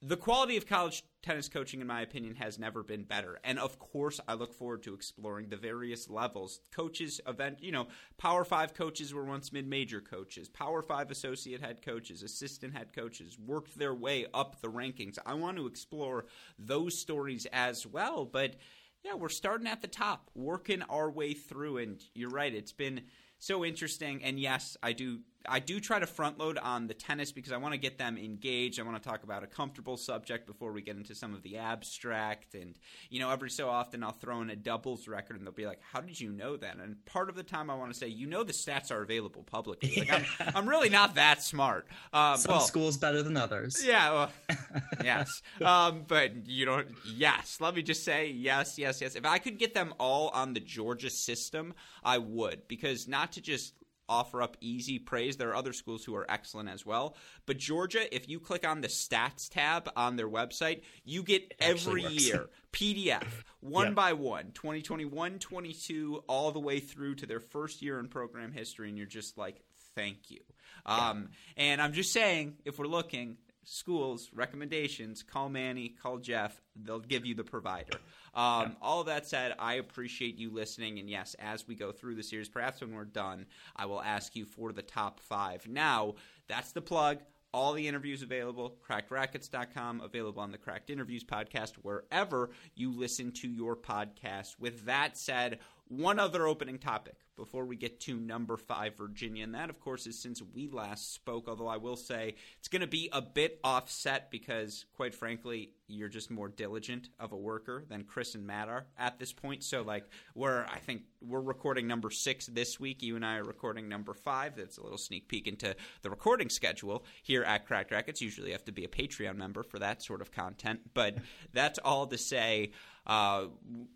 the 0.03 0.17
quality 0.17 0.57
of 0.57 0.67
college 0.67 1.03
tennis 1.23 1.49
coaching, 1.51 1.81
in 1.81 1.87
my 1.87 2.01
opinion, 2.01 2.35
has 2.37 2.59
never 2.59 2.83
been 2.83 3.05
better. 3.05 3.39
And 3.45 3.59
of 3.59 3.79
course, 3.79 4.19
I 4.27 4.33
look 4.35 4.55
forward 4.55 4.83
to 4.85 4.95
exploring 4.95 5.51
the 5.51 5.57
various 5.57 6.09
levels. 6.09 6.61
Coaches, 6.73 7.21
event, 7.27 7.59
you 7.63 7.71
know, 7.71 7.89
Power 8.17 8.45
Five 8.45 8.73
coaches 8.73 9.13
were 9.13 9.25
once 9.25 9.53
mid 9.53 9.67
major 9.67 10.01
coaches, 10.01 10.49
Power 10.49 10.81
Five 10.81 11.11
associate 11.11 11.61
head 11.61 11.83
coaches, 11.85 12.23
assistant 12.23 12.75
head 12.75 12.95
coaches, 12.95 13.39
worked 13.39 13.79
their 13.79 13.95
way 13.95 14.27
up 14.33 14.61
the 14.63 14.71
rankings. 14.71 15.19
I 15.27 15.35
want 15.35 15.59
to 15.59 15.67
explore 15.67 16.25
those 16.59 16.99
stories 16.99 17.47
as 17.53 17.87
well. 17.87 18.25
But 18.25 18.57
yeah, 19.05 19.15
we're 19.15 19.29
starting 19.29 19.67
at 19.67 19.83
the 19.83 19.89
top, 19.89 20.31
working 20.35 20.83
our 20.83 21.11
way 21.11 21.35
through. 21.35 21.79
And 21.79 22.03
you're 22.15 22.31
right, 22.31 22.55
it's 22.55 22.73
been 22.73 23.03
so 23.39 23.65
interesting. 23.65 24.25
And 24.25 24.41
yes, 24.41 24.79
I 24.83 24.93
do 24.93 25.21
I 25.49 25.59
do 25.59 25.81
try 25.81 25.99
to 25.99 26.07
front 26.07 26.39
load 26.39 26.59
on 26.59 26.87
the 26.87 26.95
tennis 26.95 27.33
because 27.33 27.53
I 27.53 27.57
want 27.57 27.73
to 27.73 27.79
get 27.79 27.99
them 27.99 28.19
engaged. 28.19 28.79
I 28.79 28.83
want 28.83 29.03
to 29.03 29.09
talk 29.09 29.23
about 29.23 29.43
a 29.43 29.47
comfortable 29.47 29.97
subject 29.97 30.47
before 30.47 30.73
we 30.73 30.83
get 30.83 30.97
into 30.97 31.15
some 31.15 31.35
of 31.35 31.43
the 31.43 31.57
abstract. 31.57 32.55
And, 32.55 32.79
you 33.09 33.21
know, 33.21 33.31
every 33.31 33.51
so 33.51 33.69
often 33.69 34.03
I'll 34.03 34.13
throw 34.13 34.43
in 34.43 34.51
a 34.51 34.57
doubles 34.57 35.09
record 35.09 35.37
and 35.37 35.47
they'll 35.47 35.53
be 35.53 35.67
like, 35.67 35.81
How 35.93 36.01
did 36.01 36.21
you 36.21 36.31
know 36.31 36.57
that? 36.59 36.77
And 36.77 37.05
part 37.07 37.29
of 37.29 37.37
the 37.37 37.43
time 37.43 37.71
I 37.71 37.75
want 37.75 37.93
to 37.93 37.99
say, 37.99 38.09
You 38.09 38.27
know, 38.27 38.43
the 38.43 38.53
stats 38.53 38.91
are 38.91 39.03
available 39.03 39.43
publicly. 39.43 39.95
Like, 39.97 40.13
I'm, 40.13 40.25
I'm 40.55 40.69
really 40.69 40.91
not 40.91 41.15
that 41.15 41.43
smart. 41.43 41.87
Um, 42.13 42.37
some 42.37 42.53
well, 42.53 42.61
schools 42.61 42.97
better 42.97 43.23
than 43.23 43.37
others. 43.37 43.83
Yeah. 43.85 44.13
Well, 44.13 44.33
yes. 45.05 45.43
Um, 45.61 46.05
but 46.07 46.47
you 46.47 46.67
don't, 46.67 46.89
yes. 47.15 47.59
Let 47.61 47.75
me 47.75 47.83
just 47.83 48.05
say, 48.05 48.29
yes, 48.29 48.79
yes, 48.79 49.01
yes. 49.01 49.15
If 49.15 49.25
I 49.25 49.39
could 49.39 49.59
get 49.59 49.75
them 49.75 49.95
all 49.99 50.29
on 50.29 50.53
the 50.53 50.61
Georgia 50.61 51.11
system, 51.11 51.75
I 52.05 52.19
would 52.19 52.69
because 52.69 53.09
not 53.09 53.33
to 53.33 53.41
just 53.41 53.75
offer 54.11 54.43
up 54.43 54.57
easy 54.61 54.99
praise. 54.99 55.37
There 55.37 55.49
are 55.51 55.57
other 55.57 55.73
schools 55.73 56.05
who 56.05 56.15
are 56.17 56.31
excellent 56.31 56.69
as 56.69 56.85
well. 56.85 57.17
But 57.47 57.57
Georgia, 57.57 58.15
if 58.15 58.29
you 58.29 58.41
click 58.41 58.67
on 58.67 58.83
the 58.83 58.89
stats 58.89 59.49
tab 59.49 59.91
on 59.97 60.17
their 60.17 60.29
website, 60.29 60.83
you 61.05 61.23
get 61.23 61.55
every 61.61 62.03
year 62.03 62.51
PDF, 62.73 63.25
one 63.61 63.89
yep. 63.89 63.95
by 63.95 64.13
one, 64.13 64.51
2021, 64.53 65.39
22, 65.39 66.25
all 66.29 66.51
the 66.51 66.61
way 66.61 66.81
through 66.81 67.15
to 67.15 67.27
their 67.27 67.41
first 67.41 67.81
year 67.81 67.99
in 67.99 68.09
program 68.09 68.53
history. 68.53 68.89
And 68.89 68.99
you're 68.99 69.07
just 69.07 69.39
like, 69.39 69.63
thank 69.95 70.31
you. 70.31 70.41
Um, 70.85 71.29
And 71.57 71.81
I'm 71.81 71.93
just 71.93 72.13
saying, 72.13 72.57
if 72.65 72.79
we're 72.79 72.87
looking, 72.87 73.37
schools, 73.71 74.31
recommendations, 74.35 75.23
call 75.23 75.49
Manny, 75.49 75.91
call 75.91 76.19
Jeff. 76.19 76.61
They'll 76.75 76.99
give 76.99 77.25
you 77.25 77.37
the 77.37 77.45
provider. 77.45 77.99
Um, 78.35 78.43
yeah. 78.63 78.69
All 78.83 79.05
that 79.05 79.29
said, 79.29 79.55
I 79.59 79.75
appreciate 79.75 80.37
you 80.37 80.51
listening. 80.51 80.99
And 80.99 81.09
yes, 81.09 81.37
as 81.39 81.69
we 81.69 81.77
go 81.77 81.93
through 81.93 82.17
the 82.17 82.23
series, 82.23 82.49
perhaps 82.49 82.81
when 82.81 82.95
we're 82.95 83.05
done, 83.05 83.47
I 83.77 83.87
will 83.87 84.03
ask 84.03 84.35
you 84.35 84.45
for 84.45 84.73
the 84.73 84.83
top 84.83 85.21
five. 85.21 85.69
Now, 85.69 86.15
that's 86.49 86.73
the 86.73 86.83
plug. 86.83 87.19
All 87.53 87.73
the 87.73 87.87
interviews 87.87 88.23
available, 88.23 88.77
crackedracquets.com, 88.89 90.01
available 90.01 90.43
on 90.43 90.53
the 90.53 90.59
Cracked 90.59 90.91
Interviews 90.91 91.25
podcast, 91.25 91.75
wherever 91.83 92.51
you 92.75 92.93
listen 92.93 93.33
to 93.33 93.49
your 93.49 93.77
podcast. 93.77 94.59
With 94.59 94.85
that 94.87 95.17
said, 95.17 95.59
one 95.89 96.21
other 96.21 96.47
opening 96.47 96.79
topic 96.79 97.17
before 97.41 97.65
we 97.65 97.75
get 97.75 98.01
to 98.01 98.21
number 98.21 98.59
five, 98.59 98.99
Virginia. 98.99 99.43
And 99.43 99.55
that, 99.55 99.71
of 99.71 99.81
course, 99.81 100.07
is 100.07 100.21
since 100.21 100.43
we 100.55 100.69
last 100.69 101.15
spoke, 101.15 101.49
although 101.49 101.69
I 101.69 101.79
will 101.79 101.97
say 101.97 102.35
it's 102.59 102.69
going 102.69 102.83
to 102.83 102.87
be 102.87 103.09
a 103.13 103.23
bit 103.23 103.59
offset 103.65 104.31
because, 104.31 104.85
quite 104.95 105.15
frankly, 105.15 105.73
you're 105.89 106.11
just 106.11 106.31
more 106.31 106.51
diligent 106.51 107.09
of 107.19 107.33
a 107.33 107.37
worker 107.37 107.85
than 107.89 108.05
Chris 108.05 108.35
and 108.35 108.47
Matt 108.47 108.69
are 108.69 108.87
at 108.99 109.19
this 109.19 109.33
point. 109.33 109.65
So, 109.65 109.81
like, 109.81 110.05
we're, 110.35 110.67
I 110.67 110.79
think, 110.81 111.05
we're 111.23 111.41
recording 111.41 111.87
number 111.87 112.11
six 112.11 112.45
this 112.47 112.79
week. 112.79 113.03
You 113.03 113.17
and 113.17 113.25
I 113.25 113.39
are 113.39 113.45
recording 113.45 113.89
number 113.89 114.13
five. 114.13 114.57
That's 114.57 114.77
a 114.77 114.83
little 114.83 114.99
sneak 114.99 115.27
peek 115.27 115.49
into 115.49 115.75
the 116.03 116.11
recording 116.11 116.51
schedule 116.51 117.07
here 117.23 117.43
at 117.43 117.67
Cracked 117.67 117.91
Racquets. 117.91 118.21
Usually 118.21 118.49
you 118.49 118.53
have 118.53 118.67
to 118.67 118.73
be 118.73 118.85
a 118.85 118.89
Patreon 118.89 119.37
member 119.37 119.63
for 119.63 119.79
that 119.79 120.03
sort 120.03 120.21
of 120.21 120.31
content. 120.31 120.81
But 120.93 121.17
that's 121.55 121.79
all 121.79 122.07
to 122.07 122.19
say. 122.19 122.73
Uh, 123.07 123.47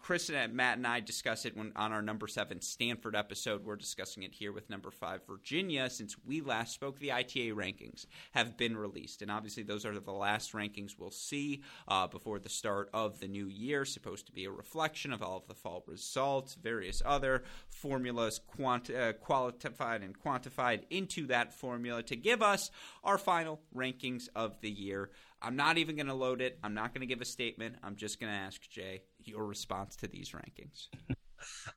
Chris 0.01 0.31
and 0.31 0.55
Matt 0.55 0.79
and 0.79 0.87
I 0.87 1.01
discuss 1.01 1.45
it 1.45 1.57
when 1.57 1.73
on 1.77 1.93
our 1.93 2.03
number 2.03 2.27
seven 2.27 2.61
Stanford 2.61 3.15
episode. 3.15 3.34
We're 3.65 3.77
discussing 3.77 4.23
it 4.23 4.35
here 4.35 4.53
with 4.53 4.71
number 4.71 4.91
five 4.91 5.27
Virginia. 5.27 5.91
Since 5.91 6.17
we 6.25 6.41
last 6.41 6.73
spoke, 6.75 6.99
the 6.99 7.13
ITA 7.13 7.53
rankings 7.55 8.07
have 8.33 8.57
been 8.57 8.77
released, 8.77 9.23
and 9.23 9.31
obviously 9.31 9.63
those 9.63 9.85
are 9.85 9.99
the 9.99 10.13
last 10.13 10.53
rankings 10.53 10.99
we'll 10.99 11.11
see 11.11 11.63
uh, 11.89 12.07
before 12.07 12.39
the 12.39 12.49
start 12.49 12.91
of 12.95 13.21
the 13.21 13.29
new 13.29 13.47
year. 13.47 13.85
Supposed 13.85 14.27
to 14.27 14.33
be 14.33 14.45
a 14.45 14.51
reflection 14.51 15.13
of 15.13 15.23
all 15.23 15.39
of 15.39 15.49
the 15.49 15.55
fall 15.55 15.83
results, 15.87 16.55
various 16.55 17.03
other 17.05 17.45
formulas 17.71 18.41
quanti- 18.47 18.97
uh, 18.97 19.13
qualified 19.15 20.03
and 20.03 20.19
quantified 20.19 20.83
into 20.91 21.27
that 21.27 21.53
formula 21.53 22.03
to 22.05 22.17
give 22.17 22.43
us 22.43 22.71
our 23.03 23.19
final 23.19 23.61
rankings 23.75 24.29
of 24.35 24.61
the 24.61 24.71
year. 24.71 25.11
I'm 25.43 25.57
not 25.57 25.77
even 25.77 25.97
going 25.97 26.07
to 26.07 26.15
load 26.15 26.41
it. 26.41 26.59
I'm 26.63 26.75
not 26.75 26.95
going 26.95 27.01
to 27.01 27.07
give 27.07 27.21
a 27.21 27.27
statement. 27.27 27.77
I'm 27.83 27.97
just 27.97 28.19
going 28.19 28.33
to 28.33 28.39
ask 28.39 28.63
Jay 28.69 29.03
your 29.19 29.45
response 29.45 29.97
to 29.97 30.09
these 30.09 30.31
rankings. 30.31 30.89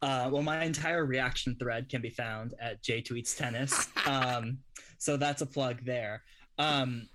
Uh, 0.02 0.30
well, 0.32 0.44
my 0.44 0.64
entire 0.64 1.06
reaction 1.06 1.56
thread 1.60 1.90
can 1.90 2.02
be 2.02 2.10
found 2.10 2.54
at 2.62 2.84
J 2.84 3.02
Tweets 3.02 3.36
Tennis. 3.36 3.88
Um, 4.06 4.60
so 4.98 5.18
that's 5.18 5.42
a 5.42 5.46
plug 5.46 5.84
there. 5.86 6.24
Um, 6.58 7.08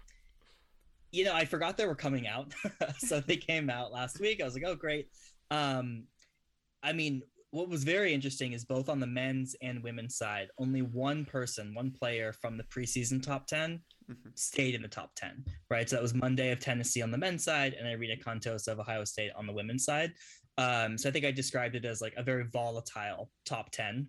you 1.10 1.24
know, 1.24 1.34
I 1.34 1.44
forgot 1.44 1.76
they 1.76 1.86
were 1.86 1.94
coming 1.94 2.26
out. 2.26 2.52
so 2.98 3.20
they 3.20 3.36
came 3.36 3.70
out 3.70 3.92
last 3.92 4.20
week. 4.20 4.40
I 4.40 4.44
was 4.44 4.54
like, 4.54 4.64
oh, 4.66 4.74
great. 4.74 5.08
Um, 5.50 6.04
I 6.82 6.92
mean, 6.92 7.22
what 7.52 7.68
was 7.68 7.84
very 7.84 8.14
interesting 8.14 8.54
is 8.54 8.64
both 8.64 8.88
on 8.88 8.98
the 8.98 9.06
men's 9.06 9.54
and 9.60 9.82
women's 9.82 10.16
side, 10.16 10.48
only 10.58 10.80
one 10.80 11.26
person, 11.26 11.74
one 11.74 11.90
player 11.90 12.32
from 12.32 12.56
the 12.56 12.64
preseason 12.64 13.22
top 13.22 13.46
10 13.46 13.78
mm-hmm. 14.10 14.28
stayed 14.34 14.74
in 14.74 14.80
the 14.80 14.88
top 14.88 15.10
10, 15.16 15.44
right? 15.68 15.88
So 15.88 15.96
that 15.96 16.02
was 16.02 16.14
Monday 16.14 16.50
of 16.50 16.60
Tennessee 16.60 17.02
on 17.02 17.10
the 17.10 17.18
men's 17.18 17.44
side 17.44 17.74
and 17.74 17.86
Irina 17.86 18.16
Cantos 18.16 18.68
of 18.68 18.80
Ohio 18.80 19.04
State 19.04 19.32
on 19.36 19.46
the 19.46 19.52
women's 19.52 19.84
side. 19.84 20.12
Um, 20.58 20.98
so 20.98 21.08
I 21.08 21.12
think 21.12 21.24
I 21.24 21.30
described 21.30 21.74
it 21.74 21.84
as 21.84 22.00
like 22.00 22.14
a 22.16 22.22
very 22.22 22.44
volatile 22.44 23.30
top 23.44 23.70
10, 23.70 24.06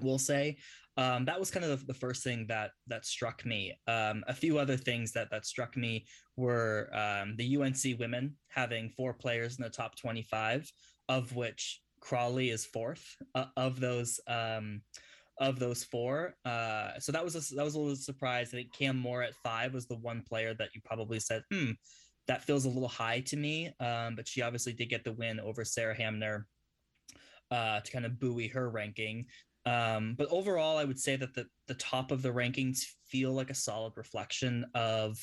we'll 0.00 0.18
say. 0.18 0.58
Um, 0.96 1.24
that 1.26 1.38
was 1.38 1.50
kind 1.52 1.64
of 1.64 1.78
the, 1.78 1.86
the, 1.86 1.98
first 1.98 2.24
thing 2.24 2.44
that 2.48 2.72
that 2.88 3.06
struck 3.06 3.46
me. 3.46 3.72
Um, 3.86 4.24
a 4.26 4.34
few 4.34 4.58
other 4.58 4.76
things 4.76 5.12
that 5.12 5.30
that 5.30 5.46
struck 5.46 5.76
me 5.76 6.06
were 6.36 6.90
um, 6.92 7.36
the 7.36 7.56
UNC 7.56 8.00
women 8.00 8.34
having 8.48 8.90
four 8.90 9.12
players 9.14 9.58
in 9.58 9.62
the 9.62 9.70
top 9.70 9.94
25, 9.94 10.68
of 11.08 11.36
which 11.36 11.80
Crawley 12.00 12.50
is 12.50 12.66
fourth 12.66 13.04
uh, 13.36 13.44
of 13.56 13.78
those 13.78 14.18
um, 14.26 14.82
of 15.38 15.60
those 15.60 15.84
four. 15.84 16.34
Uh, 16.44 16.98
so 16.98 17.12
that 17.12 17.24
was 17.24 17.36
a, 17.36 17.54
that 17.54 17.64
was 17.64 17.76
a 17.76 17.78
little 17.78 17.94
surprise. 17.94 18.48
I 18.48 18.58
think 18.58 18.74
Cam 18.76 18.96
Morra 18.96 19.28
at 19.28 19.34
five 19.44 19.74
was 19.74 19.86
the 19.86 19.98
one 19.98 20.24
player 20.28 20.54
that 20.54 20.70
you 20.74 20.80
probably 20.84 21.20
said, 21.20 21.42
hmm, 21.52 21.72
that 22.28 22.44
feels 22.44 22.66
a 22.66 22.68
little 22.68 22.88
high 22.88 23.20
to 23.20 23.36
me. 23.36 23.72
Um, 23.80 24.14
but 24.14 24.28
she 24.28 24.42
obviously 24.42 24.72
did 24.72 24.90
get 24.90 25.02
the 25.02 25.12
win 25.12 25.40
over 25.40 25.64
Sarah 25.64 25.96
Hamner 25.96 26.46
uh, 27.50 27.80
to 27.80 27.90
kind 27.90 28.06
of 28.06 28.20
buoy 28.20 28.48
her 28.48 28.70
ranking. 28.70 29.26
Um, 29.66 30.14
but 30.16 30.28
overall, 30.30 30.78
I 30.78 30.84
would 30.84 31.00
say 31.00 31.16
that 31.16 31.34
the 31.34 31.46
the 31.66 31.74
top 31.74 32.10
of 32.10 32.22
the 32.22 32.32
rankings 32.32 32.84
feel 33.06 33.32
like 33.32 33.50
a 33.50 33.54
solid 33.54 33.94
reflection 33.96 34.64
of 34.74 35.18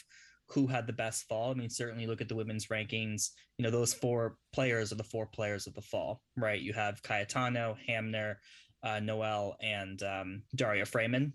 who 0.50 0.68
had 0.68 0.86
the 0.86 0.94
best 0.94 1.28
fall. 1.28 1.52
I 1.52 1.56
mean, 1.56 1.70
certainly 1.70 2.06
look 2.06 2.22
at 2.22 2.30
the 2.30 2.36
women's 2.36 2.68
rankings. 2.68 3.32
You 3.58 3.64
know, 3.64 3.72
those 3.72 3.94
four 3.94 4.38
players 4.54 4.92
are 4.92 4.96
the 4.96 5.04
four 5.04 5.26
players 5.26 5.66
of 5.66 5.74
the 5.74 5.82
fall, 5.82 6.22
right? 6.38 6.62
You 6.62 6.74
have 6.74 7.02
Cayetano, 7.02 7.76
Hamner, 7.88 8.40
uh, 8.84 9.00
Noel, 9.00 9.56
and 9.62 10.02
um, 10.04 10.44
Daria 10.56 10.86
Frayman. 10.86 11.34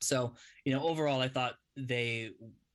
So, 0.00 0.34
you 0.64 0.72
know, 0.72 0.84
overall, 0.84 1.20
I 1.20 1.28
thought 1.28 1.54
they 1.76 2.30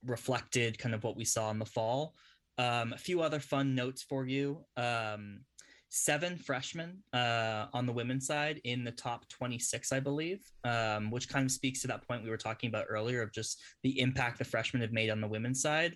reflected 0.05 0.77
kind 0.77 0.95
of 0.95 1.03
what 1.03 1.15
we 1.17 1.25
saw 1.25 1.51
in 1.51 1.59
the 1.59 1.65
fall. 1.65 2.15
Um, 2.57 2.93
a 2.93 2.97
few 2.97 3.21
other 3.21 3.39
fun 3.39 3.75
notes 3.75 4.01
for 4.01 4.25
you. 4.25 4.65
Um, 4.75 5.41
seven 5.89 6.35
freshmen 6.37 7.01
uh, 7.13 7.67
on 7.73 7.85
the 7.85 7.93
women's 7.93 8.27
side 8.27 8.59
in 8.63 8.83
the 8.83 8.91
top 8.91 9.27
26, 9.29 9.91
I 9.91 9.99
believe, 9.99 10.41
um, 10.63 11.11
which 11.11 11.29
kind 11.29 11.45
of 11.45 11.51
speaks 11.51 11.81
to 11.81 11.87
that 11.87 12.07
point 12.07 12.23
we 12.23 12.29
were 12.29 12.37
talking 12.37 12.67
about 12.67 12.85
earlier 12.89 13.21
of 13.21 13.31
just 13.31 13.61
the 13.83 13.99
impact 13.99 14.37
the 14.37 14.45
freshmen 14.45 14.81
have 14.81 14.91
made 14.91 15.09
on 15.09 15.21
the 15.21 15.27
women's 15.27 15.61
side, 15.61 15.95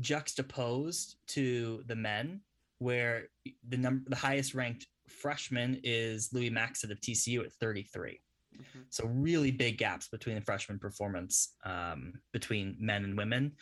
juxtaposed 0.00 1.16
to 1.28 1.82
the 1.86 1.96
men, 1.96 2.40
where 2.78 3.28
the 3.68 3.76
number 3.76 4.08
the 4.08 4.16
highest 4.16 4.54
ranked 4.54 4.86
freshman 5.08 5.80
is 5.82 6.32
Louis 6.32 6.50
Maxted 6.50 6.90
of 6.90 7.00
TCU 7.00 7.44
at 7.44 7.52
33. 7.52 8.20
Mm-hmm. 8.54 8.80
So 8.90 9.06
really 9.06 9.50
big 9.50 9.78
gaps 9.78 10.08
between 10.08 10.36
the 10.36 10.42
freshman 10.42 10.78
performance 10.78 11.54
um, 11.64 12.14
between 12.32 12.76
men 12.78 13.04
and 13.04 13.16
women. 13.16 13.52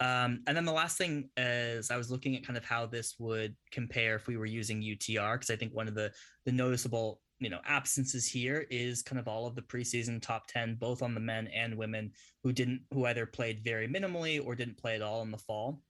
Um, 0.00 0.42
and 0.46 0.56
then 0.56 0.64
the 0.64 0.72
last 0.72 0.96
thing 0.96 1.28
is 1.36 1.90
I 1.90 1.96
was 1.96 2.10
looking 2.10 2.36
at 2.36 2.46
kind 2.46 2.56
of 2.56 2.64
how 2.64 2.86
this 2.86 3.16
would 3.18 3.56
compare 3.72 4.14
if 4.14 4.28
we 4.28 4.36
were 4.36 4.46
using 4.46 4.80
UTR 4.80 5.34
because 5.34 5.50
I 5.50 5.56
think 5.56 5.74
one 5.74 5.88
of 5.88 5.94
the 5.94 6.12
the 6.44 6.52
noticeable 6.52 7.20
you 7.40 7.50
know 7.50 7.58
absences 7.66 8.26
here 8.26 8.66
is 8.70 9.02
kind 9.02 9.18
of 9.18 9.26
all 9.26 9.46
of 9.46 9.56
the 9.56 9.62
preseason 9.62 10.22
top 10.22 10.46
10 10.48 10.76
both 10.76 11.02
on 11.02 11.14
the 11.14 11.20
men 11.20 11.48
and 11.48 11.76
women 11.76 12.12
who 12.42 12.52
didn't 12.52 12.82
who 12.92 13.06
either 13.06 13.26
played 13.26 13.62
very 13.64 13.88
minimally 13.88 14.44
or 14.44 14.54
didn't 14.54 14.78
play 14.78 14.94
at 14.94 15.02
all 15.02 15.22
in 15.22 15.30
the 15.30 15.38
fall 15.38 15.80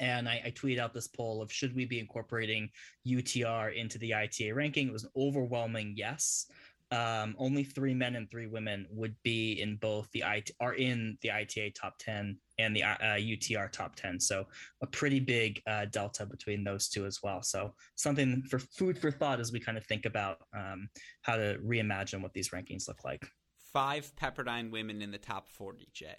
and 0.00 0.28
I, 0.28 0.42
I 0.46 0.50
tweeted 0.50 0.78
out 0.78 0.94
this 0.94 1.08
poll 1.08 1.42
of 1.42 1.52
should 1.52 1.74
we 1.74 1.84
be 1.84 1.98
incorporating 1.98 2.70
UTR 3.06 3.74
into 3.74 3.98
the 3.98 4.14
ITA 4.14 4.52
ranking? 4.52 4.88
It 4.88 4.92
was 4.92 5.04
an 5.04 5.10
overwhelming 5.16 5.94
yes 5.96 6.46
um, 6.92 7.34
only 7.38 7.64
three 7.64 7.94
men 7.94 8.16
and 8.16 8.30
three 8.30 8.46
women 8.46 8.86
would 8.90 9.16
be 9.22 9.60
in 9.60 9.76
both 9.76 10.10
the 10.12 10.22
IT 10.26 10.50
are 10.60 10.74
in 10.74 11.16
the 11.22 11.32
ITA 11.32 11.70
top 11.70 11.94
10 11.98 12.36
and 12.58 12.76
the 12.76 12.82
uh, 12.82 12.96
UTR 13.16 13.72
top 13.72 13.96
10. 13.96 14.20
So 14.20 14.44
a 14.82 14.86
pretty 14.86 15.18
big 15.18 15.62
uh, 15.66 15.86
delta 15.86 16.26
between 16.26 16.62
those 16.62 16.88
two 16.88 17.06
as 17.06 17.20
well. 17.22 17.42
So 17.42 17.72
something 17.94 18.42
for 18.48 18.58
food 18.58 18.98
for 18.98 19.10
thought 19.10 19.40
as 19.40 19.52
we 19.52 19.58
kind 19.58 19.78
of 19.78 19.86
think 19.86 20.04
about 20.04 20.38
um, 20.54 20.88
how 21.22 21.36
to 21.36 21.58
reimagine 21.64 22.20
what 22.20 22.34
these 22.34 22.50
rankings 22.50 22.86
look 22.86 23.04
like. 23.04 23.26
Five 23.72 24.12
Pepperdine 24.14 24.70
women 24.70 25.00
in 25.00 25.10
the 25.10 25.18
top 25.18 25.48
40, 25.48 25.88
Jay. 25.94 26.16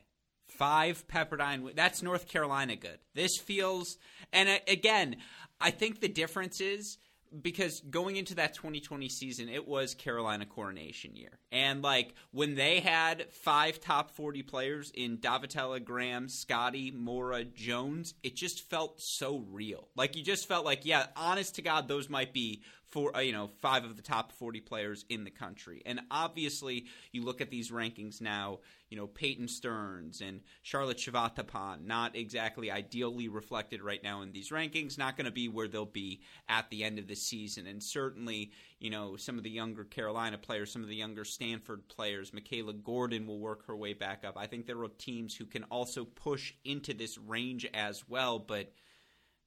Five 0.50 1.08
Pepperdine. 1.08 1.76
That's 1.76 2.02
North 2.02 2.28
Carolina 2.28 2.76
good. 2.76 2.98
This 3.14 3.38
feels, 3.38 3.98
and 4.32 4.50
uh, 4.50 4.58
again, 4.68 5.18
I 5.62 5.70
think 5.70 6.00
the 6.00 6.08
difference 6.08 6.60
is 6.60 6.98
because 7.42 7.82
going 7.82 8.16
into 8.16 8.36
that 8.36 8.54
2020 8.54 9.10
season, 9.10 9.50
it 9.50 9.68
was 9.68 9.96
Carolina 9.96 10.46
coronation 10.46 11.16
year. 11.16 11.40
And 11.52 11.82
like 11.82 12.14
when 12.32 12.56
they 12.56 12.80
had 12.80 13.32
five 13.32 13.80
top 13.80 14.12
40 14.12 14.44
players 14.44 14.92
in 14.94 15.18
Daavettila, 15.18 15.84
Graham, 15.84 16.30
Scotty, 16.30 16.92
Morra, 16.92 17.44
Jones, 17.44 18.14
it 18.24 18.36
just 18.36 18.70
felt 18.70 19.02
so 19.02 19.46
real. 19.50 19.88
Like 19.96 20.16
you 20.16 20.24
just 20.24 20.48
felt 20.48 20.66
like, 20.66 20.86
yeah, 20.86 21.08
honest 21.16 21.56
to 21.56 21.62
God, 21.62 21.88
those 21.88 22.10
might 22.10 22.34
be 22.34 22.62
for 22.94 23.16
uh, 23.18 23.20
you 23.22 23.32
know 23.32 23.50
five 23.60 23.84
of 23.84 23.96
the 23.98 24.04
top 24.04 24.32
40 24.34 24.62
players 24.62 25.04
in 25.10 25.24
the 25.24 25.32
country. 25.32 25.82
And 25.84 26.02
obviously 26.12 26.86
you 27.12 27.24
look 27.24 27.42
at 27.42 27.50
these 27.50 27.72
rankings 27.72 28.22
now 28.22 28.60
you 28.90 28.98
know 28.98 29.08
peyton 29.08 29.48
stearns 29.48 30.22
and 30.22 30.42
charlotte 30.62 30.98
Chavatipon, 30.98 31.88
not 31.88 32.16
exactly 32.16 32.70
ideally 32.70 33.28
reflected 33.28 33.82
right 33.82 34.04
now 34.04 34.22
in 34.22 34.32
these 34.32 34.52
rankings 34.52 35.00
not 35.00 35.18
going 35.18 35.26
to 35.26 35.32
be 35.32 35.50
where 35.50 35.68
they'll 35.68 35.86
be 35.88 36.22
at 36.48 36.70
the 36.70 36.84
end 36.84 37.00
of 37.00 37.08
the 37.08 37.16
season. 37.16 37.66
And 37.66 37.82
certainly 37.82 38.52
you 38.80 38.92
know 38.92 39.16
some 39.16 39.40
of 39.40 39.44
the 39.44 39.50
younger 39.50 39.84
carolina 39.84 40.38
players 40.38 40.72
some 40.72 40.84
of 40.84 40.88
the 40.88 40.96
younger 40.96 41.26
stanford 41.26 41.88
players 41.88 42.32
michaela 42.32 42.74
gordon 42.74 43.26
will 43.26 43.40
work 43.40 43.66
her 43.66 43.76
way 43.76 43.94
back 43.94 44.24
up. 44.24 44.38
I 44.38 44.46
think 44.46 44.68
there 44.68 44.82
are 44.84 44.88
teams 45.00 45.36
who 45.36 45.46
can 45.46 45.64
also 45.64 46.06
push 46.06 46.54
into 46.64 46.94
this 46.94 47.18
range 47.18 47.66
as 47.74 48.08
well 48.08 48.38
but 48.38 48.72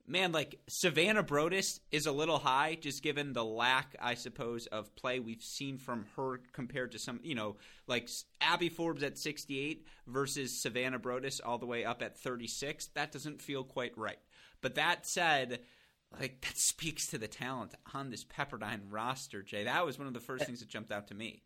man, 0.08 0.32
like 0.32 0.60
Savannah 0.68 1.22
Broadus 1.22 1.80
is 1.90 2.06
a 2.06 2.12
little 2.12 2.38
high, 2.38 2.76
just 2.80 3.02
given 3.02 3.32
the 3.32 3.44
lack, 3.44 3.96
I 4.00 4.14
suppose, 4.14 4.66
of 4.66 4.94
play 4.96 5.20
we've 5.20 5.42
seen 5.42 5.78
from 5.78 6.06
her 6.16 6.40
compared 6.52 6.92
to 6.92 6.98
some, 6.98 7.20
you 7.22 7.34
know, 7.34 7.56
like 7.86 8.08
Abby 8.40 8.68
Forbes 8.68 9.02
at 9.02 9.18
68 9.18 9.86
versus 10.06 10.56
Savannah 10.56 10.98
Broadus 10.98 11.40
all 11.40 11.58
the 11.58 11.66
way 11.66 11.84
up 11.84 12.02
at 12.02 12.18
36. 12.18 12.88
That 12.94 13.12
doesn't 13.12 13.42
feel 13.42 13.64
quite 13.64 13.96
right. 13.96 14.18
But 14.60 14.75
that 14.76 15.06
said, 15.06 15.60
like 16.18 16.40
that 16.42 16.56
speaks 16.56 17.06
to 17.08 17.18
the 17.18 17.28
talent 17.28 17.75
on 17.94 18.10
this 18.10 18.25
Pepperdine 18.25 18.82
roster, 18.90 19.42
Jay. 19.42 19.64
That 19.64 19.84
was 19.84 19.98
one 19.98 20.08
of 20.08 20.14
the 20.14 20.20
first 20.20 20.42
eh. 20.42 20.46
things 20.46 20.60
that 20.60 20.68
jumped 20.68 20.92
out 20.92 21.08
to 21.08 21.14
me 21.14 21.42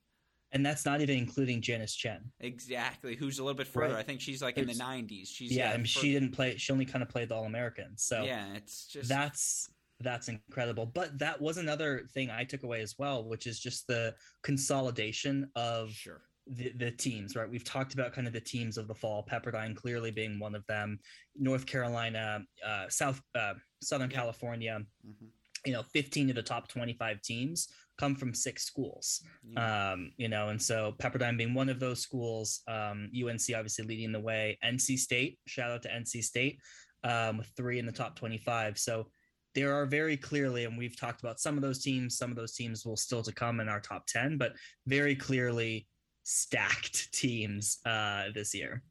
and 0.52 0.66
that's 0.66 0.85
not 0.85 1.00
even 1.00 1.16
including 1.16 1.61
Janice 1.61 1.95
Chen. 1.95 2.21
Exactly, 2.40 3.14
who's 3.14 3.38
a 3.38 3.45
little 3.45 3.57
bit 3.57 3.66
further. 3.66 3.95
Right. 3.95 4.00
I 4.00 4.02
think 4.02 4.21
she's 4.21 4.42
like 4.42 4.59
in 4.59 4.66
the 4.66 4.75
'90s. 4.75 5.28
She's 5.28 5.52
yeah, 5.52 5.73
and 5.73 5.88
she 5.88 6.12
didn't 6.12 6.33
play. 6.33 6.57
She 6.57 6.73
only 6.73 6.85
kind 6.85 7.02
of 7.02 7.09
played 7.09 7.28
the 7.28 7.37
All 7.37 7.45
American. 7.45 7.97
So 7.97 8.25
yeah, 8.25 8.47
it's 8.54 8.87
just 8.87 9.09
that's 9.09 9.71
that's 10.00 10.28
incredible. 10.28 10.87
But 10.87 11.19
that 11.19 11.40
was 11.40 11.59
another 11.59 12.07
thing 12.12 12.30
I 12.30 12.45
took 12.45 12.64
away 12.64 12.80
as 12.80 12.97
well, 12.99 13.25
which 13.25 13.47
is 13.47 13.61
just 13.61 13.87
the 13.87 14.14
consolidation 14.42 15.49
of 15.54 15.90
sure. 15.90 16.23
the, 16.49 16.73
the 16.76 16.90
teams. 16.90 17.37
Right, 17.37 17.49
we've 17.49 17.64
talked 17.64 17.95
about 17.95 18.12
kind 18.12 18.26
of 18.26 18.33
the 18.33 18.40
teams 18.40 18.76
of 18.76 18.88
the 18.88 18.95
fall. 18.95 19.26
Pepperdine 19.30 19.76
clearly 19.76 20.11
being 20.11 20.40
one 20.40 20.57
of 20.57 20.66
them. 20.66 20.99
North 21.37 21.66
Carolina, 21.66 22.40
uh, 22.66 22.87
South 22.88 23.21
uh, 23.37 23.54
Southern 23.83 24.11
yeah. 24.11 24.16
California. 24.16 24.80
Mm-hmm. 25.07 25.26
You 25.66 25.75
know, 25.75 25.83
15 25.83 26.30
of 26.30 26.37
the 26.37 26.42
top 26.42 26.69
25 26.69 27.21
teams 27.21 27.69
come 28.00 28.14
from 28.14 28.33
six 28.33 28.64
schools. 28.64 29.23
Yeah. 29.45 29.92
Um, 29.92 30.12
you 30.16 30.28
know, 30.28 30.49
and 30.49 30.61
so 30.61 30.95
Pepperdine 30.99 31.37
being 31.37 31.52
one 31.52 31.69
of 31.69 31.78
those 31.78 32.00
schools, 32.00 32.62
um, 32.66 33.11
UNC 33.14 33.42
obviously 33.54 33.85
leading 33.85 34.11
the 34.11 34.21
way. 34.21 34.59
NC 34.64 34.99
State, 34.99 35.38
shout 35.47 35.71
out 35.71 35.83
to 35.83 35.88
NC 35.90 36.25
State, 36.25 36.59
um, 37.04 37.38
with 37.38 37.52
three 37.57 37.78
in 37.78 37.87
the 37.87 37.92
top 37.92 38.16
25. 38.16 38.78
So 38.78 39.09
there 39.54 39.75
are 39.75 39.85
very 39.85 40.16
clearly, 40.16 40.64
and 40.64 40.78
we've 40.78 40.99
talked 40.99 41.21
about 41.21 41.40
some 41.40 41.57
of 41.57 41.62
those 41.62 41.83
teams, 41.83 42.16
some 42.16 42.30
of 42.30 42.37
those 42.37 42.54
teams 42.54 42.87
will 42.87 42.97
still 42.97 43.23
to 43.23 43.33
come 43.33 43.61
in 43.61 43.69
our 43.69 43.80
top 43.80 44.07
10, 44.07 44.38
but 44.38 44.54
very 44.87 45.14
clearly 45.14 45.87
stacked 46.23 47.12
teams 47.12 47.78
uh, 47.85 48.25
this 48.35 48.54
year. 48.54 48.83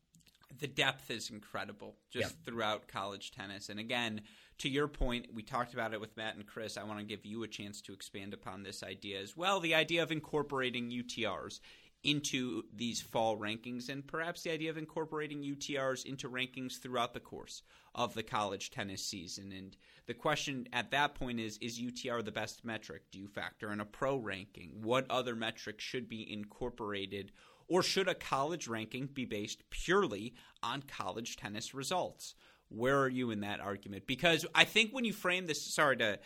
The 0.58 0.68
depth 0.68 1.12
is 1.12 1.30
incredible 1.30 1.96
just 2.10 2.36
yeah. 2.36 2.46
throughout 2.46 2.88
college 2.88 3.32
tennis. 3.32 3.70
And 3.70 3.80
again, 3.80 4.22
to 4.60 4.70
your 4.70 4.88
point, 4.88 5.28
we 5.34 5.44
talked 5.44 5.74
about 5.74 5.94
it 5.94 6.02
with 6.02 6.18
Matt 6.18 6.36
and 6.36 6.46
Chris. 6.46 6.78
I 6.78 6.84
want 6.84 7.00
to 7.00 7.06
give 7.06 7.26
you 7.26 7.44
a 7.44 7.48
chance 7.48 7.82
to 7.82 7.94
expand 7.94 8.34
upon 8.34 8.64
this 8.64 8.84
idea 8.84 9.22
as 9.22 9.38
well 9.38 9.60
the 9.60 9.76
idea 9.76 10.04
of 10.04 10.12
incorporating 10.12 10.90
UTRs 10.90 11.60
into 12.04 12.64
these 12.74 13.02
fall 13.02 13.38
rankings 13.38 13.90
and 13.90 14.08
perhaps 14.08 14.44
the 14.44 14.52
idea 14.52 14.70
of 14.70 14.78
incorporating 14.78 15.44
UTRs 15.44 16.06
into 16.06 16.30
rankings 16.30 16.80
throughout 16.80 17.14
the 17.14 17.20
course 17.20 17.62
of 17.94 18.14
the 18.14 18.24
college 18.24 18.72
tennis 18.72 19.04
season. 19.04 19.52
And 19.52 19.76
the 20.08 20.14
question 20.14 20.68
at 20.72 20.92
that 20.92 21.16
point 21.16 21.40
is 21.40 21.58
is 21.58 21.80
UTR 21.80 22.24
the 22.24 22.32
best 22.32 22.64
metric? 22.64 23.04
Do 23.12 23.20
you 23.20 23.28
factor 23.28 23.72
in 23.74 23.82
a 23.82 23.86
pro 23.86 24.16
ranking? 24.16 24.82
What 24.82 25.08
other 25.10 25.36
metrics 25.36 25.84
should 25.84 26.08
be 26.08 26.32
incorporated? 26.32 27.32
Or 27.70 27.84
should 27.84 28.08
a 28.08 28.16
college 28.16 28.68
ranking 28.68 29.06
be 29.06 29.26
based 29.26 29.70
purely 29.70 30.34
on 30.62 30.82
college 30.82 31.38
tennis 31.38 31.74
results? 31.74 32.36
Where 32.70 33.00
are 33.00 33.10
you 33.10 33.32
in 33.32 33.42
that 33.42 33.60
argument? 33.60 34.08
Because 34.08 34.46
I 34.54 34.66
think 34.66 34.92
when 34.92 35.06
you 35.06 35.14
frame 35.14 35.46
this, 35.48 35.62
sorry 35.62 35.98
to 35.98 36.20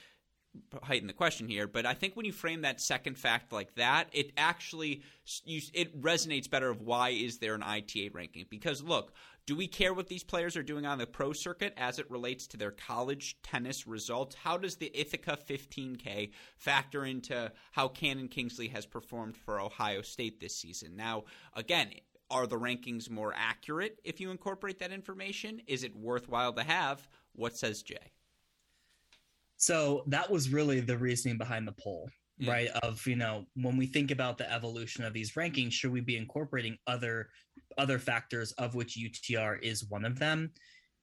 heighten 0.83 1.07
the 1.07 1.13
question 1.13 1.47
here, 1.47 1.67
but 1.67 1.85
I 1.85 1.93
think 1.93 2.15
when 2.15 2.25
you 2.25 2.31
frame 2.31 2.61
that 2.61 2.79
second 2.79 3.17
fact 3.17 3.51
like 3.51 3.75
that, 3.75 4.07
it 4.11 4.31
actually 4.37 5.03
you, 5.45 5.61
it 5.73 5.99
resonates 6.01 6.49
better 6.49 6.69
of 6.69 6.81
why 6.81 7.09
is 7.09 7.39
there 7.39 7.55
an 7.55 7.63
ITA 7.63 8.09
ranking? 8.13 8.45
Because 8.49 8.83
look, 8.83 9.13
do 9.45 9.55
we 9.55 9.67
care 9.67 9.93
what 9.93 10.07
these 10.07 10.23
players 10.23 10.55
are 10.55 10.63
doing 10.63 10.85
on 10.85 10.97
the 10.97 11.05
pro 11.05 11.33
circuit 11.33 11.73
as 11.75 11.99
it 11.99 12.09
relates 12.09 12.47
to 12.47 12.57
their 12.57 12.71
college 12.71 13.37
tennis 13.43 13.85
results? 13.85 14.35
How 14.35 14.57
does 14.57 14.77
the 14.77 14.91
Ithaca 14.97 15.37
15K 15.49 16.31
factor 16.55 17.05
into 17.05 17.51
how 17.71 17.89
Cannon 17.89 18.29
Kingsley 18.29 18.69
has 18.69 18.85
performed 18.85 19.35
for 19.35 19.59
Ohio 19.59 20.01
State 20.01 20.39
this 20.39 20.55
season? 20.55 20.95
Now, 20.95 21.25
again, 21.55 21.89
are 22.31 22.47
the 22.47 22.57
rankings 22.57 23.09
more 23.09 23.33
accurate 23.35 23.99
if 24.03 24.21
you 24.21 24.31
incorporate 24.31 24.79
that 24.79 24.91
information? 24.91 25.61
Is 25.67 25.83
it 25.83 25.95
worthwhile 25.95 26.53
to 26.53 26.63
have? 26.63 27.07
What 27.33 27.57
says 27.57 27.83
Jay? 27.83 28.11
So 29.57 30.03
that 30.07 30.29
was 30.29 30.49
really 30.49 30.79
the 30.79 30.97
reasoning 30.97 31.37
behind 31.37 31.67
the 31.67 31.73
poll, 31.73 32.09
yeah. 32.37 32.51
right? 32.51 32.67
Of 32.81 33.05
you 33.05 33.15
know, 33.15 33.45
when 33.55 33.77
we 33.77 33.85
think 33.85 34.09
about 34.09 34.37
the 34.37 34.51
evolution 34.51 35.03
of 35.03 35.13
these 35.13 35.33
rankings, 35.33 35.73
should 35.73 35.91
we 35.91 36.01
be 36.01 36.17
incorporating 36.17 36.77
other 36.87 37.29
other 37.77 37.99
factors 37.99 38.51
of 38.53 38.75
which 38.75 38.97
UTR 38.97 39.61
is 39.61 39.85
one 39.85 40.05
of 40.05 40.19
them? 40.19 40.51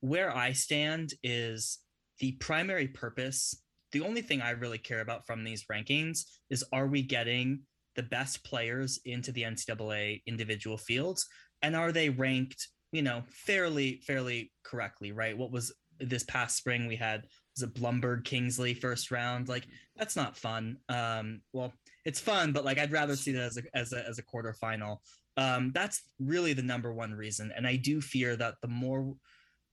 Where 0.00 0.34
I 0.34 0.52
stand 0.52 1.14
is 1.22 1.78
the 2.18 2.32
primary 2.32 2.88
purpose. 2.88 3.62
The 3.92 4.02
only 4.02 4.22
thing 4.22 4.40
I 4.40 4.50
really 4.50 4.78
care 4.78 5.00
about 5.00 5.26
from 5.26 5.44
these 5.44 5.64
rankings 5.70 6.24
is 6.48 6.64
are 6.72 6.86
we 6.86 7.02
getting 7.02 7.62
the 7.96 8.02
best 8.02 8.44
players 8.44 9.00
into 9.04 9.32
the 9.32 9.42
NCAA 9.42 10.22
individual 10.26 10.78
fields, 10.78 11.26
and 11.62 11.74
are 11.74 11.92
they 11.92 12.08
ranked, 12.08 12.68
you 12.92 13.02
know, 13.02 13.22
fairly 13.28 14.00
fairly 14.06 14.52
correctly, 14.64 15.12
right? 15.12 15.36
What 15.36 15.50
was 15.50 15.72
this 15.98 16.24
past 16.24 16.56
spring 16.56 16.86
we 16.86 16.96
had 16.96 17.26
was 17.58 17.68
Blumberg 17.68 18.24
Kingsley 18.24 18.74
first 18.74 19.10
round? 19.10 19.48
Like 19.48 19.66
that's 19.96 20.16
not 20.16 20.36
fun. 20.36 20.78
Um, 20.88 21.42
well, 21.52 21.72
it's 22.04 22.20
fun, 22.20 22.52
but 22.52 22.64
like 22.64 22.78
I'd 22.78 22.92
rather 22.92 23.16
see 23.16 23.32
that 23.32 23.42
as 23.42 23.58
a 23.58 23.62
as 23.74 23.92
a 23.92 24.08
as 24.08 24.18
a 24.18 24.22
quarterfinal. 24.22 24.98
Um, 25.40 25.72
that's 25.74 26.02
really 26.18 26.52
the 26.52 26.62
number 26.62 26.92
one 26.92 27.14
reason, 27.14 27.50
and 27.56 27.66
I 27.66 27.76
do 27.76 28.02
fear 28.02 28.36
that 28.36 28.56
the 28.60 28.68
more 28.68 29.14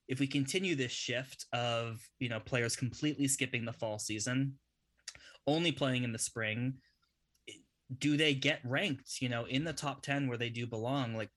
if 0.08 0.22
we 0.22 0.28
continue 0.28 0.76
this 0.76 0.94
shift 0.94 1.46
of 1.52 2.00
you 2.20 2.30
know 2.30 2.40
players 2.40 2.78
completely 2.78 3.28
skipping 3.28 3.66
the 3.66 3.74
fall 3.74 4.00
season, 4.00 4.54
only 5.46 5.74
playing 5.74 6.06
in 6.06 6.14
the 6.14 6.20
spring, 6.20 6.76
do 8.00 8.16
they 8.16 8.34
get 8.34 8.62
ranked 8.64 9.20
you 9.20 9.28
know 9.28 9.44
in 9.46 9.66
the 9.66 9.74
top 9.74 10.02
10 10.04 10.28
where 10.28 10.38
they 10.38 10.50
do 10.50 10.66
belong? 10.66 11.16
Like 11.16 11.30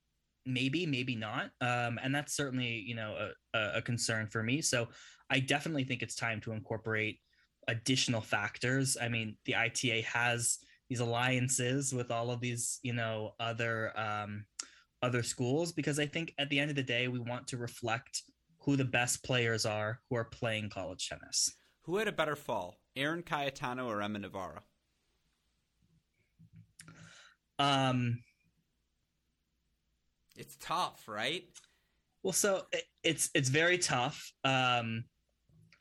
maybe 0.47 0.87
maybe 0.87 1.17
not. 1.17 1.51
Um, 1.61 1.99
and 2.01 2.15
that's 2.15 2.37
certainly 2.37 2.85
you 2.87 2.95
know 2.95 3.31
a, 3.53 3.79
a 3.79 3.83
concern 3.83 4.29
for 4.29 4.45
me. 4.45 4.63
So 4.63 4.91
I 5.29 5.41
definitely 5.41 5.85
think 5.85 6.03
it's 6.03 6.15
time 6.15 6.41
to 6.43 6.53
incorporate 6.53 7.19
additional 7.67 8.21
factors. 8.21 8.97
I 9.01 9.09
mean, 9.09 9.37
the 9.45 9.57
ITA 9.57 10.03
has 10.03 10.59
these 10.91 11.01
alliances 11.01 11.95
with 11.95 12.11
all 12.11 12.31
of 12.31 12.41
these, 12.41 12.81
you 12.83 12.93
know, 12.93 13.33
other 13.39 13.99
um, 13.99 14.45
other 15.03 15.23
schools 15.23 15.73
because 15.73 15.99
I 15.99 16.05
think 16.05 16.35
at 16.39 16.51
the 16.51 16.59
end 16.59 16.69
of 16.69 16.77
the 16.77 16.83
day, 16.83 17.09
we 17.09 17.21
want 17.21 17.47
to 17.49 17.57
reflect 17.57 18.23
who 18.59 18.77
the 18.77 18.85
best 18.85 19.25
players 19.25 19.65
are 19.65 20.01
who 20.11 20.17
are 20.17 20.25
playing 20.25 20.69
college 20.69 21.09
tennis. 21.09 21.55
Who 21.85 21.97
had 21.97 22.09
a 22.09 22.13
better 22.13 22.37
fall, 22.37 22.77
Eryn 22.99 23.25
Cayetano 23.25 23.89
or 23.89 24.03
Emma 24.03 24.19
Navarro? 24.19 24.61
Um, 27.59 28.19
it's 30.37 30.57
tough, 30.61 31.05
right? 31.07 31.45
Well, 32.25 32.33
so 32.33 32.65
it's 33.05 33.31
it's 33.35 33.49
very 33.49 33.79
tough. 33.79 34.33
Um, 34.45 35.05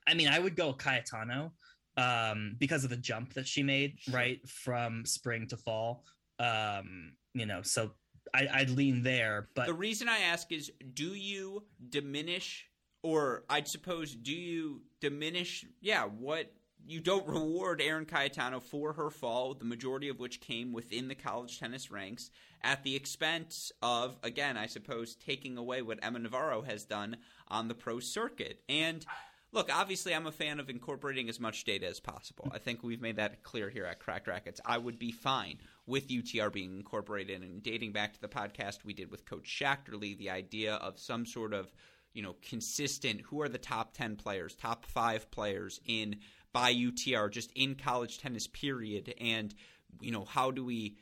I 0.08 0.13
mean, 0.13 0.28
I 0.28 0.38
would 0.38 0.56
go 0.56 0.72
Cayetano 0.74 1.54
um, 2.00 2.56
because 2.58 2.84
of 2.84 2.89
the 2.89 2.98
jump 2.98 3.34
that 3.34 3.48
she 3.48 3.63
made, 3.63 3.98
right, 4.12 4.39
from 4.48 5.06
spring 5.06 5.48
to 5.48 5.58
fall. 5.58 6.06
Um, 6.39 7.13
you 7.34 7.46
know, 7.46 7.62
so 7.62 7.91
I, 8.34 8.48
I'd 8.53 8.70
lean 8.70 9.03
there. 9.03 9.50
But 9.56 9.68
the 9.68 9.74
reason 9.74 10.08
I 10.08 10.20
ask 10.20 10.51
is, 10.51 10.72
do 10.94 11.13
you 11.13 11.63
diminish, 11.89 12.68
or 13.03 13.44
I'd 13.50 13.68
suppose, 13.68 14.16
do 14.16 14.33
you 14.33 14.81
diminish? 15.01 15.66
Yeah, 15.81 16.05
what 16.05 16.51
you 16.85 17.01
don't 17.01 17.27
reward 17.27 17.81
Eryn 17.81 18.07
Cayetano 18.07 18.62
for 18.62 18.94
her 18.94 19.09
fall, 19.09 19.53
the 19.53 19.66
majority 19.66 20.07
of 20.07 20.20
which 20.20 20.40
came 20.40 20.72
within 20.72 21.09
the 21.09 21.16
college 21.16 21.59
tennis 21.59 21.92
ranks, 21.92 22.31
at 22.62 22.83
the 22.83 22.96
expense 22.96 23.72
of, 23.81 24.18
again, 24.24 24.57
I 24.57 24.68
suppose, 24.68 25.16
taking 25.16 25.57
away 25.57 25.81
what 25.81 26.00
Emma 26.01 26.20
Navarro 26.20 26.62
has 26.62 26.85
done 26.85 27.18
on 27.50 27.68
the 27.68 27.75
pro 27.75 28.00
circuit. 28.00 28.62
And 28.70 29.05
look, 29.51 29.70
obviously, 29.74 30.14
I'm 30.14 30.27
a 30.27 30.31
fan 30.31 30.59
of 30.59 30.70
incorporating 30.70 31.29
as 31.29 31.40
much 31.40 31.64
data 31.64 31.88
as 31.88 32.00
possible. 32.00 32.51
I 32.53 32.59
think 32.59 32.83
we've 32.83 33.01
made 33.01 33.18
that 33.18 33.44
clear 33.44 33.70
here 33.70 33.85
at 33.85 34.00
Cracked 34.00 34.27
Racquets. 34.27 34.62
I 34.66 34.77
would 34.77 35.00
be 35.00 35.12
fine 35.12 35.57
with 35.85 36.07
UTR 36.09 36.51
being 36.51 36.75
incorporated. 36.75 37.42
And 37.42 37.64
dating 37.64 37.92
back 37.92 38.14
to 38.14 38.22
the 38.22 38.27
podcast 38.27 38.83
we 38.83 38.94
did 38.94 39.12
with 39.12 39.25
Coach 39.25 39.46
Schachterly, 39.46 40.18
the 40.18 40.29
idea 40.29 40.75
of 40.75 41.00
some 41.00 41.25
sort 41.25 41.53
of 41.53 41.72
you 42.14 42.24
know 42.24 42.35
consistent 42.42 43.22
who 43.22 43.42
are 43.42 43.50
the 43.50 43.57
top 43.57 43.94
10 43.94 44.16
players 44.16 44.55
top 44.55 44.85
5 44.85 45.29
players 45.31 45.79
in 45.85 46.18
by 46.51 46.74
UTR 46.74 47.31
just 47.31 47.51
in 47.53 47.75
college 47.75 48.18
tennis 48.18 48.48
period 48.48 49.14
and 49.22 49.53
you 50.01 50.12
know 50.12 50.25
how 50.25 50.51
do 50.51 50.66
we 50.66 50.98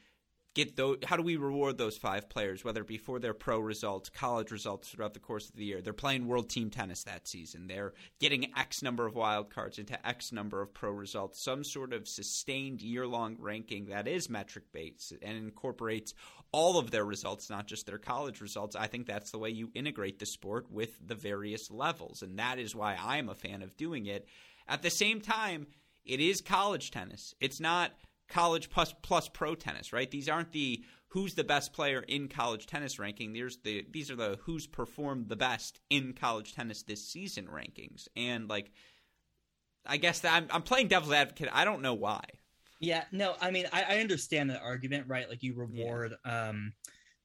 get 0.58 0.76
those 0.76 0.98
how 1.06 1.16
do 1.16 1.22
we 1.22 1.36
reward 1.38 1.78
those 1.78 1.98
five 1.98 2.28
players 2.30 2.66
whether 2.66 2.82
it 2.82 2.88
be 2.88 2.98
for 2.98 3.20
their 3.20 3.36
pro 3.36 3.60
results 3.60 4.10
college 4.10 4.50
results 4.50 4.90
throughout 4.90 5.14
the 5.14 5.20
course 5.20 5.50
of 5.50 5.56
the 5.56 5.64
year? 5.64 5.82
They're 5.82 5.94
playing 5.94 6.28
world 6.28 6.50
team 6.50 6.72
tennis 6.72 7.04
that 7.04 7.28
season. 7.28 7.68
They're 7.68 7.94
getting 8.20 8.52
x 8.58 8.82
number 8.82 9.06
of 9.06 9.16
wild 9.16 9.54
cards 9.54 9.78
into 9.78 10.06
x 10.06 10.32
number 10.32 10.62
of 10.62 10.74
pro 10.74 10.90
results. 10.90 11.44
Some 11.44 11.64
sort 11.64 11.94
of 11.94 12.08
sustained 12.08 12.82
year 12.82 13.06
long 13.06 13.38
ranking 13.40 13.86
that 13.86 14.08
is 14.08 14.32
metric 14.32 14.66
based 14.74 15.14
and 15.22 15.38
incorporates 15.38 16.16
all 16.52 16.80
of 16.80 16.90
their 16.90 17.06
results 17.06 17.52
not 17.52 17.68
just 17.68 17.86
their 17.86 18.00
college 18.00 18.42
results. 18.42 18.76
I 18.76 18.88
think 18.88 19.06
that's 19.06 19.30
the 19.30 19.38
way 19.38 19.52
you 19.52 19.70
integrate 19.76 20.18
the 20.18 20.26
sport 20.26 20.72
with 20.72 20.98
the 21.06 21.16
various 21.16 21.70
levels 21.70 22.24
and 22.24 22.40
that 22.40 22.58
is 22.58 22.76
why 22.76 22.98
i'm 23.00 23.30
a 23.30 23.36
fan 23.36 23.62
of 23.62 23.78
doing 23.78 24.08
it. 24.08 24.28
At 24.68 24.82
the 24.82 24.90
same 24.90 25.22
time 25.22 25.68
it 26.04 26.20
is 26.20 26.42
college 26.42 26.90
tennis. 26.90 27.36
It's 27.40 27.60
not 27.60 27.92
college 28.28 28.70
plus 28.70 28.94
plus 29.02 29.30
pro 29.30 29.56
tennis, 29.56 29.94
right? 29.94 30.10
These 30.10 30.30
aren't 30.30 30.52
the 30.52 30.84
who's 31.10 31.34
the 31.34 31.44
best 31.44 31.74
player 31.74 32.04
in 32.08 32.28
college 32.28 32.66
tennis 32.66 33.00
ranking. 33.00 33.34
There's 33.34 33.58
the 33.58 33.86
these 33.90 34.12
are 34.12 34.16
the 34.16 34.40
who's 34.44 34.68
performed 34.68 35.30
the 35.30 35.36
best 35.36 35.80
in 35.90 36.14
college 36.14 36.54
tennis 36.54 36.84
this 36.84 37.06
season 37.06 37.48
rankings. 37.48 38.08
And 38.16 38.50
like 38.50 38.72
I 39.86 39.98
guess 39.98 40.20
that 40.20 40.34
I'm, 40.34 40.48
I'm 40.52 40.62
playing 40.64 40.90
devil's 40.90 41.14
advocate. 41.14 41.50
I 41.52 41.66
don't 41.66 41.82
know 41.82 41.94
why. 41.94 42.24
Yeah, 42.80 43.06
no, 43.12 43.36
I 43.42 43.52
mean 43.52 43.66
I, 43.72 43.84
I 43.84 44.00
understand 44.00 44.50
the 44.50 44.60
argument, 44.60 45.08
right? 45.08 45.30
Like 45.30 45.44
you 45.44 45.56
reward 45.56 46.14
yeah. 46.26 46.50
um 46.50 46.74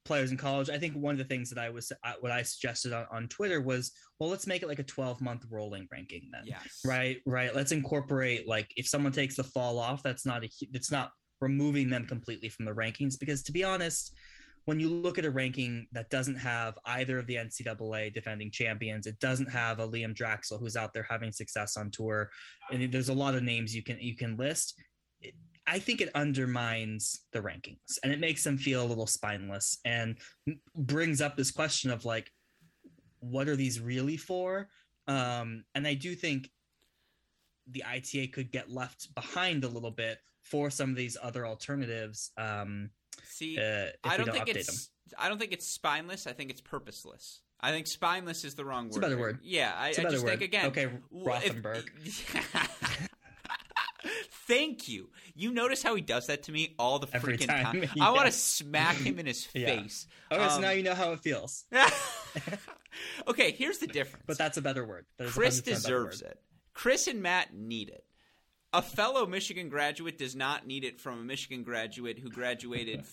players 0.04 0.30
in 0.30 0.36
college. 0.36 0.70
I 0.70 0.78
think 0.78 0.94
one 0.94 1.12
of 1.12 1.18
the 1.18 1.24
things 1.24 1.50
that 1.50 1.58
I 1.58 1.70
was 1.70 1.92
what 2.20 2.32
I 2.32 2.42
suggested 2.42 2.92
on, 2.92 3.06
on 3.12 3.28
Twitter 3.28 3.60
was, 3.60 3.92
well, 4.18 4.30
let's 4.30 4.46
make 4.46 4.62
it 4.62 4.68
like 4.68 4.78
a 4.78 4.84
12 4.84 5.20
month 5.20 5.44
rolling 5.50 5.86
ranking 5.92 6.28
then. 6.32 6.42
Yes. 6.44 6.80
Right. 6.84 7.18
Right. 7.26 7.54
Let's 7.54 7.72
incorporate 7.72 8.48
like 8.48 8.72
if 8.76 8.86
someone 8.86 9.12
takes 9.12 9.36
the 9.36 9.44
fall 9.44 9.78
off, 9.78 10.02
that's 10.02 10.26
not 10.26 10.44
a 10.44 10.48
it's 10.72 10.90
not 10.90 11.10
removing 11.40 11.90
them 11.90 12.06
completely 12.06 12.48
from 12.48 12.64
the 12.64 12.72
rankings 12.72 13.18
because 13.18 13.42
to 13.44 13.52
be 13.52 13.64
honest, 13.64 14.14
when 14.64 14.78
you 14.78 14.88
look 14.88 15.18
at 15.18 15.24
a 15.24 15.30
ranking 15.30 15.86
that 15.92 16.08
doesn't 16.08 16.36
have 16.36 16.78
either 16.86 17.18
of 17.18 17.26
the 17.26 17.34
NCAA 17.34 18.14
defending 18.14 18.50
champions, 18.50 19.08
it 19.08 19.18
doesn't 19.18 19.50
have 19.50 19.80
a 19.80 19.88
Liam 19.88 20.14
Draxl 20.14 20.60
who's 20.60 20.76
out 20.76 20.94
there 20.94 21.06
having 21.08 21.32
success 21.32 21.76
on 21.76 21.90
tour, 21.90 22.30
and 22.70 22.92
there's 22.92 23.08
a 23.08 23.14
lot 23.14 23.34
of 23.34 23.42
names 23.42 23.74
you 23.74 23.82
can 23.82 23.98
you 24.00 24.16
can 24.16 24.36
list. 24.36 24.80
It, 25.20 25.34
I 25.66 25.78
think 25.78 26.00
it 26.00 26.10
undermines 26.14 27.20
the 27.32 27.40
rankings 27.40 27.98
and 28.02 28.12
it 28.12 28.18
makes 28.18 28.42
them 28.42 28.58
feel 28.58 28.84
a 28.84 28.86
little 28.86 29.06
spineless 29.06 29.78
and 29.84 30.18
brings 30.74 31.20
up 31.20 31.36
this 31.36 31.50
question 31.50 31.90
of 31.90 32.04
like, 32.04 32.30
what 33.20 33.48
are 33.48 33.56
these 33.56 33.80
really 33.80 34.16
for? 34.16 34.68
Um, 35.06 35.64
and 35.74 35.86
I 35.86 35.94
do 35.94 36.14
think 36.14 36.50
the 37.70 37.84
ITA 37.84 38.28
could 38.28 38.50
get 38.50 38.70
left 38.70 39.14
behind 39.14 39.64
a 39.64 39.68
little 39.68 39.90
bit 39.90 40.18
for 40.42 40.70
some 40.70 40.90
of 40.90 40.96
these 40.96 41.16
other 41.22 41.46
alternatives. 41.46 42.32
Um, 42.36 42.90
See, 43.24 43.58
uh, 43.58 43.86
I 44.04 44.16
don't, 44.16 44.26
don't 44.26 44.34
think 44.34 44.48
it's 44.48 44.66
them. 44.66 45.16
I 45.18 45.28
don't 45.28 45.38
think 45.38 45.52
it's 45.52 45.68
spineless. 45.68 46.26
I 46.26 46.32
think 46.32 46.50
it's 46.50 46.60
purposeless. 46.60 47.40
I 47.60 47.70
think 47.70 47.86
spineless 47.86 48.44
is 48.44 48.54
the 48.56 48.64
wrong 48.64 48.84
word. 48.84 48.88
It's 48.88 48.96
a 48.96 49.00
better 49.00 49.18
word. 49.18 49.38
Yeah, 49.42 49.72
I, 49.76 49.88
I 49.88 49.92
just 49.92 50.24
word. 50.24 50.30
think 50.30 50.42
again. 50.42 50.66
Okay, 50.66 50.88
Rothenberg. 51.14 51.88
If, 52.04 53.08
Thank 54.52 54.86
you. 54.86 55.08
You 55.34 55.50
notice 55.52 55.82
how 55.82 55.94
he 55.94 56.02
does 56.02 56.26
that 56.26 56.42
to 56.44 56.52
me 56.52 56.74
all 56.78 56.98
the 56.98 57.08
Every 57.12 57.38
freaking 57.38 57.46
time. 57.46 57.82
time. 57.82 57.90
I 58.00 58.10
want 58.10 58.26
to 58.26 58.32
smack 58.32 58.96
him 58.96 59.18
in 59.18 59.24
his 59.24 59.48
yeah. 59.54 59.66
face. 59.66 60.06
Okay, 60.30 60.42
um, 60.42 60.50
so 60.50 60.60
now 60.60 60.70
you 60.70 60.82
know 60.82 60.94
how 60.94 61.12
it 61.12 61.20
feels. 61.20 61.64
okay, 63.28 63.52
here's 63.52 63.78
the 63.78 63.86
difference. 63.86 64.24
But 64.26 64.36
that's 64.36 64.58
a 64.58 64.62
better 64.62 64.84
word. 64.84 65.06
Chris 65.28 65.62
deserves 65.62 66.20
it. 66.20 66.38
Chris 66.74 67.06
and 67.06 67.22
Matt 67.22 67.54
need 67.54 67.88
it. 67.88 68.04
A 68.74 68.82
fellow 68.82 69.26
Michigan 69.26 69.70
graduate 69.70 70.18
does 70.18 70.36
not 70.36 70.66
need 70.66 70.84
it 70.84 71.00
from 71.00 71.18
a 71.18 71.24
Michigan 71.24 71.62
graduate 71.62 72.18
who 72.18 72.30
graduated 72.30 73.04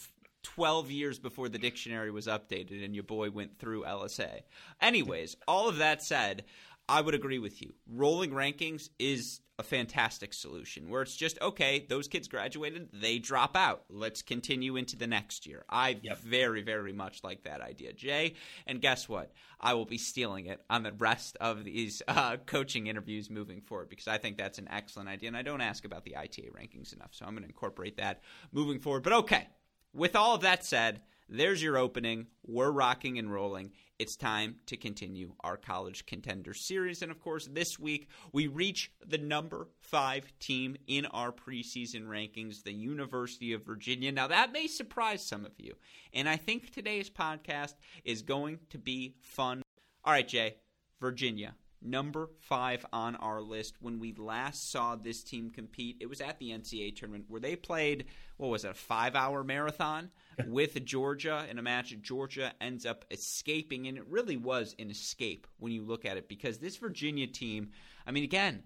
12 0.44 0.92
years 0.92 1.20
before 1.20 1.48
the 1.48 1.58
dictionary 1.58 2.12
was 2.12 2.28
updated 2.28 2.84
and 2.84 2.94
your 2.94 3.04
boy 3.04 3.30
went 3.30 3.60
through 3.60 3.84
LSA. 3.84 4.42
Anyways, 4.82 5.38
all 5.48 5.70
of 5.70 5.78
that 5.78 6.02
said, 6.02 6.44
I 6.88 7.02
would 7.02 7.14
agree 7.14 7.40
with 7.40 7.62
you. 7.62 7.74
Rolling 7.88 8.32
rankings 8.32 8.90
is 9.00 9.42
a 9.60 9.64
fantastic 9.64 10.34
solution 10.34 10.90
where 10.90 11.02
it's 11.02 11.18
just 11.18 11.40
okay, 11.42 11.86
those 11.90 12.08
kids 12.08 12.30
graduated, 12.30 12.88
they 12.94 13.20
drop 13.20 13.58
out. 13.58 13.84
Let's 13.90 14.22
continue 14.22 14.78
into 14.78 14.96
the 14.96 15.06
next 15.06 15.46
year. 15.46 15.66
I 15.70 16.00
yep. 16.02 16.20
very, 16.20 16.62
very 16.62 16.94
much 16.94 17.26
like 17.26 17.44
that 17.44 17.60
idea, 17.60 17.92
Jay. 17.92 18.36
And 18.66 18.82
guess 18.82 19.10
what? 19.10 19.34
I 19.60 19.74
will 19.74 19.86
be 19.86 19.98
stealing 19.98 20.46
it 20.46 20.64
on 20.70 20.84
the 20.84 20.94
rest 20.94 21.36
of 21.42 21.66
these 21.66 22.02
uh, 22.08 22.38
coaching 22.46 22.88
interviews 22.88 23.30
moving 23.30 23.60
forward 23.60 23.90
because 23.90 24.08
I 24.08 24.18
think 24.18 24.38
that's 24.38 24.60
an 24.60 24.70
excellent 24.72 25.10
idea. 25.10 25.28
And 25.28 25.38
I 25.38 25.42
don't 25.42 25.62
ask 25.62 25.84
about 25.84 26.06
the 26.06 26.16
ITA 26.16 26.52
rankings 26.58 26.96
enough, 26.96 27.10
so 27.12 27.26
I'm 27.26 27.34
going 27.34 27.44
to 27.44 27.50
incorporate 27.50 27.98
that 27.98 28.22
moving 28.54 28.80
forward. 28.80 29.04
But 29.04 29.14
okay, 29.14 29.50
with 29.94 30.16
all 30.16 30.36
of 30.36 30.42
that 30.42 30.64
said, 30.64 31.02
there's 31.30 31.62
your 31.62 31.78
opening. 31.78 32.28
We're 32.46 32.72
rocking 32.72 33.20
and 33.20 33.32
rolling. 33.32 33.72
It's 34.00 34.16
time 34.16 34.56
to 34.66 34.78
continue 34.78 35.34
our 35.42 35.58
college 35.58 36.06
contender 36.06 36.54
series. 36.54 37.02
And 37.02 37.12
of 37.12 37.20
course, 37.20 37.48
this 37.52 37.78
week 37.78 38.10
we 38.34 38.48
reach 38.48 38.92
the 39.06 39.18
number 39.18 39.68
five 39.80 40.32
team 40.40 40.76
in 40.88 41.06
our 41.08 41.32
preseason 41.32 42.06
rankings, 42.06 42.64
the 42.64 42.74
University 42.74 43.54
of 43.54 43.66
Virginia. 43.66 44.12
Now, 44.12 44.28
that 44.28 44.52
may 44.52 44.68
surprise 44.68 45.26
some 45.26 45.46
of 45.46 45.52
you. 45.58 45.74
And 46.14 46.28
I 46.28 46.38
think 46.38 46.72
today's 46.72 47.10
podcast 47.10 47.76
is 48.04 48.24
going 48.24 48.60
to 48.72 48.80
be 48.80 49.16
fun. 49.22 49.62
All 50.04 50.14
right, 50.14 50.28
Jay, 50.28 50.56
Virginia 51.00 51.54
number 51.82 52.30
five 52.42 52.86
on 52.92 53.16
our 53.18 53.42
list. 53.42 53.76
When 53.80 54.00
we 54.00 54.14
last 54.14 54.72
saw 54.72 54.96
this 54.96 55.24
team 55.24 55.50
compete, 55.50 55.98
it 56.00 56.10
was 56.10 56.22
at 56.22 56.40
the 56.40 56.50
NCAA 56.50 56.96
tournament 56.96 57.26
where 57.28 57.40
they 57.40 57.56
played, 57.56 58.06
what 58.38 58.50
was 58.50 58.66
it, 58.66 58.72
a 58.72 58.74
five 58.74 59.16
hour 59.16 59.44
marathon 59.44 60.10
with 60.48 60.84
Georgia 60.86 61.46
in 61.50 61.60
a 61.60 61.62
match. 61.62 61.96
Georgia 62.02 62.54
ends 62.62 62.86
up 62.86 63.06
escaping, 63.12 63.88
and 63.88 63.98
it 63.98 64.08
really 64.08 64.38
was 64.38 64.76
an 64.80 64.90
escape 64.90 65.48
when 65.58 65.72
you 65.72 65.84
look 65.84 66.06
at 66.06 66.18
it 66.18 66.28
because 66.28 66.58
this 66.58 66.78
Virginia 66.78 67.28
team, 67.28 67.72
I 68.06 68.12
mean, 68.12 68.24
again, 68.24 68.64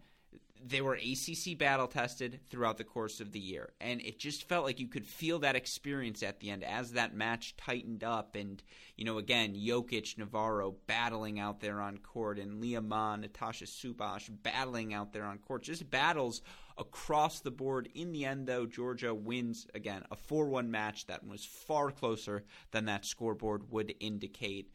they 0.65 0.81
were 0.81 0.93
ACC 0.93 1.57
battle 1.57 1.87
tested 1.87 2.39
throughout 2.49 2.77
the 2.77 2.83
course 2.83 3.19
of 3.19 3.31
the 3.31 3.39
year, 3.39 3.73
and 3.81 4.01
it 4.01 4.17
just 4.17 4.47
felt 4.47 4.65
like 4.65 4.79
you 4.79 4.87
could 4.87 5.05
feel 5.05 5.39
that 5.39 5.55
experience 5.55 6.23
at 6.23 6.39
the 6.39 6.49
end 6.49 6.63
as 6.63 6.93
that 6.93 7.13
match 7.13 7.57
tightened 7.57 8.03
up. 8.03 8.35
And 8.35 8.63
you 8.95 9.03
know, 9.03 9.17
again, 9.17 9.55
Jokic, 9.55 10.17
Navarro 10.17 10.75
battling 10.87 11.39
out 11.39 11.59
there 11.59 11.81
on 11.81 11.97
court, 11.97 12.39
and 12.39 12.61
Lia 12.61 12.81
Ma, 12.81 13.15
Natasha 13.15 13.65
Subhash 13.65 14.29
battling 14.41 14.93
out 14.93 15.11
there 15.11 15.25
on 15.25 15.39
court. 15.39 15.63
Just 15.63 15.89
battles 15.89 16.41
across 16.77 17.39
the 17.39 17.51
board. 17.51 17.89
In 17.93 18.11
the 18.11 18.25
end, 18.25 18.47
though, 18.47 18.65
Georgia 18.65 19.13
wins 19.13 19.67
again 19.73 20.03
a 20.11 20.15
4-1 20.15 20.67
match 20.67 21.07
that 21.07 21.27
was 21.27 21.45
far 21.45 21.91
closer 21.91 22.43
than 22.71 22.85
that 22.85 23.05
scoreboard 23.05 23.71
would 23.71 23.93
indicate 23.99 24.71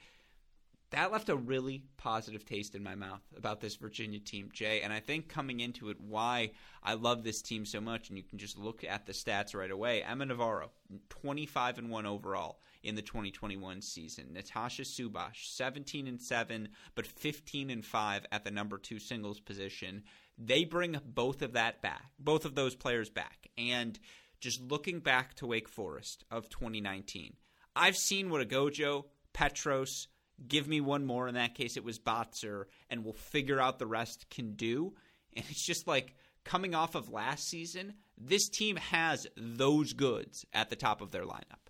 that 0.90 1.12
left 1.12 1.28
a 1.28 1.37
really 1.37 1.82
positive 1.98 2.46
taste 2.46 2.74
in 2.74 2.82
my 2.82 2.94
mouth 2.94 3.20
about 3.37 3.61
this 3.61 3.76
Virginia 3.76 4.18
team, 4.18 4.48
Jay. 4.52 4.80
And 4.80 4.92
I 4.92 5.00
think 5.00 5.28
coming 5.28 5.61
into 5.61 5.90
it, 5.90 6.00
why 6.00 6.52
I 6.82 6.94
love 6.94 7.22
this 7.22 7.42
team 7.42 7.66
so 7.66 7.80
much, 7.80 8.08
and 8.08 8.16
you 8.16 8.24
can 8.24 8.38
just 8.38 8.56
look 8.56 8.84
at 8.84 9.04
the 9.04 9.12
stats 9.12 9.54
right 9.54 9.70
away. 9.70 10.02
Emma 10.02 10.24
Navarro, 10.24 10.70
25 11.11 11.78
and 11.78 11.90
1 11.90 12.06
overall 12.06 12.61
in 12.82 12.94
the 12.94 13.02
2021 13.02 13.82
season. 13.82 14.32
Natasha 14.32 14.82
Subhash, 14.82 15.54
17 15.54 16.06
and 16.06 16.20
7, 16.20 16.68
but 16.94 17.06
15 17.06 17.68
and 17.68 17.84
5 17.84 18.26
at 18.32 18.44
the 18.44 18.50
number 18.50 18.78
two 18.78 18.98
singles 18.98 19.40
position. 19.40 20.04
They 20.38 20.64
bring 20.64 21.01
both 21.05 21.42
of 21.42 21.55
that 21.55 21.83
back, 21.83 22.12
both 22.18 22.44
of 22.44 22.55
those 22.55 22.74
players 22.74 23.11
back. 23.11 23.48
And 23.59 23.98
just 24.40 24.61
looking 24.62 25.01
back 25.01 25.35
to 25.35 25.46
Wake 25.46 25.68
Forest 25.68 26.24
of 26.31 26.48
2019, 26.48 27.35
I've 27.74 27.96
seen 27.96 28.31
what 28.31 28.40
a 28.40 28.44
Gojo, 28.44 29.05
Petros, 29.33 30.07
give 30.46 30.68
me 30.68 30.81
one 30.81 31.05
more. 31.05 31.29
In 31.29 31.35
that 31.35 31.55
case, 31.55 31.77
it 31.77 31.85
was 31.85 31.98
Botzer, 31.98 32.64
and 32.88 33.05
we'll 33.05 33.14
figure 33.14 33.61
out 33.61 33.79
the 33.79 33.87
rest 33.87 34.31
can 34.31 34.53
do. 34.55 34.94
And 35.37 35.44
it's 35.48 35.66
just 35.66 35.87
like 35.87 36.14
coming 36.44 36.74
off 36.74 36.94
of 36.94 37.11
last 37.11 37.48
season, 37.48 37.94
this 38.16 38.48
team 38.48 38.77
has 38.77 39.27
those 39.37 39.92
goods 39.92 40.44
at 40.53 40.70
the 40.70 40.77
top 40.77 41.01
of 41.01 41.11
their 41.11 41.24
lineup. 41.24 41.68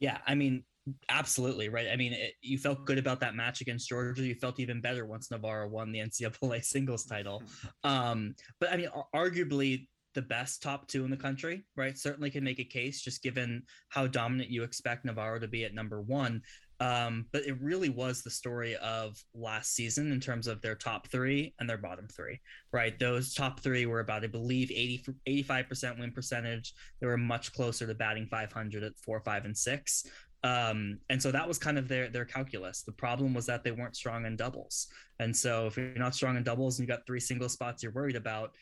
Yeah, 0.00 0.18
I 0.26 0.34
mean, 0.34 0.64
absolutely 1.08 1.68
right. 1.68 1.86
I 1.92 1.96
mean, 1.96 2.12
it, 2.12 2.34
you 2.40 2.58
felt 2.58 2.84
good 2.84 2.98
about 2.98 3.20
that 3.20 3.34
match 3.34 3.60
against 3.60 3.88
Georgia. 3.88 4.22
You 4.22 4.34
felt 4.34 4.60
even 4.60 4.80
better 4.80 5.06
once 5.06 5.30
Navarro 5.30 5.68
won 5.68 5.92
the 5.92 6.00
NCAA 6.00 6.64
singles 6.64 7.04
title. 7.04 7.42
Um, 7.84 8.34
but 8.60 8.72
I 8.72 8.76
mean, 8.76 8.88
arguably 9.14 9.88
the 10.14 10.22
best 10.22 10.62
top 10.62 10.86
two 10.86 11.04
in 11.04 11.10
the 11.10 11.16
country, 11.16 11.64
right? 11.76 11.96
Certainly 11.98 12.30
can 12.30 12.44
make 12.44 12.60
a 12.60 12.64
case 12.64 13.00
just 13.00 13.22
given 13.22 13.62
how 13.88 14.06
dominant 14.06 14.50
you 14.50 14.62
expect 14.62 15.04
Navarro 15.04 15.40
to 15.40 15.48
be 15.48 15.64
at 15.64 15.74
number 15.74 16.00
one. 16.00 16.42
Um, 16.80 17.26
but 17.32 17.46
it 17.46 17.60
really 17.60 17.90
was 17.90 18.22
the 18.22 18.30
story 18.30 18.74
of 18.76 19.16
last 19.34 19.74
season 19.74 20.10
in 20.10 20.18
terms 20.18 20.48
of 20.48 20.60
their 20.60 20.74
top 20.74 21.08
three 21.08 21.54
and 21.60 21.70
their 21.70 21.78
bottom 21.78 22.08
three, 22.08 22.40
right? 22.72 22.98
Those 22.98 23.34
top 23.34 23.60
three 23.60 23.86
were 23.86 24.00
about, 24.00 24.24
I 24.24 24.26
believe, 24.26 24.70
80, 24.72 25.04
85% 25.28 26.00
win 26.00 26.10
percentage. 26.10 26.74
They 27.00 27.06
were 27.06 27.16
much 27.16 27.52
closer 27.52 27.86
to 27.86 27.94
batting 27.94 28.26
500 28.26 28.82
at 28.82 28.98
four, 28.98 29.20
five, 29.20 29.44
and 29.44 29.56
six. 29.56 30.04
Um, 30.44 30.98
and 31.08 31.22
so 31.22 31.30
that 31.30 31.46
was 31.46 31.58
kind 31.58 31.78
of 31.78 31.88
their 31.88 32.08
their 32.08 32.24
calculus. 32.24 32.82
The 32.82 32.92
problem 32.92 33.32
was 33.34 33.46
that 33.46 33.62
they 33.62 33.70
weren't 33.70 33.96
strong 33.96 34.26
in 34.26 34.36
doubles. 34.36 34.88
And 35.20 35.36
so 35.36 35.66
if 35.66 35.76
you're 35.76 35.94
not 35.94 36.14
strong 36.14 36.36
in 36.36 36.42
doubles 36.42 36.78
and 36.78 36.88
you 36.88 36.92
got 36.92 37.06
three 37.06 37.20
single 37.20 37.48
spots 37.48 37.82
you're 37.82 37.92
worried 37.92 38.16
about, 38.16 38.54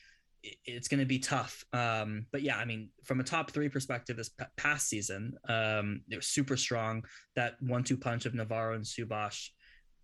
it's 0.65 0.89
going 0.89 1.01
to 1.01 1.07
be 1.07 1.19
tough. 1.19 1.65
Um, 1.73 2.27
but 2.33 2.43
yeah, 2.43 2.57
I 2.57 2.65
mean, 2.65 2.91
from 3.05 3.21
a 3.21 3.25
top 3.25 3.51
three 3.51 3.69
perspective, 3.69 4.17
this 4.17 4.31
past 4.57 4.89
season, 4.89 5.35
um, 5.49 6.03
it 6.11 6.17
was 6.17 6.27
super 6.27 6.57
strong. 6.57 7.05
That 7.37 7.55
one-two 7.61 7.97
punch 7.97 8.27
of 8.27 8.35
Navarro 8.35 8.75
and 8.75 8.85
Subhash, 8.85 9.49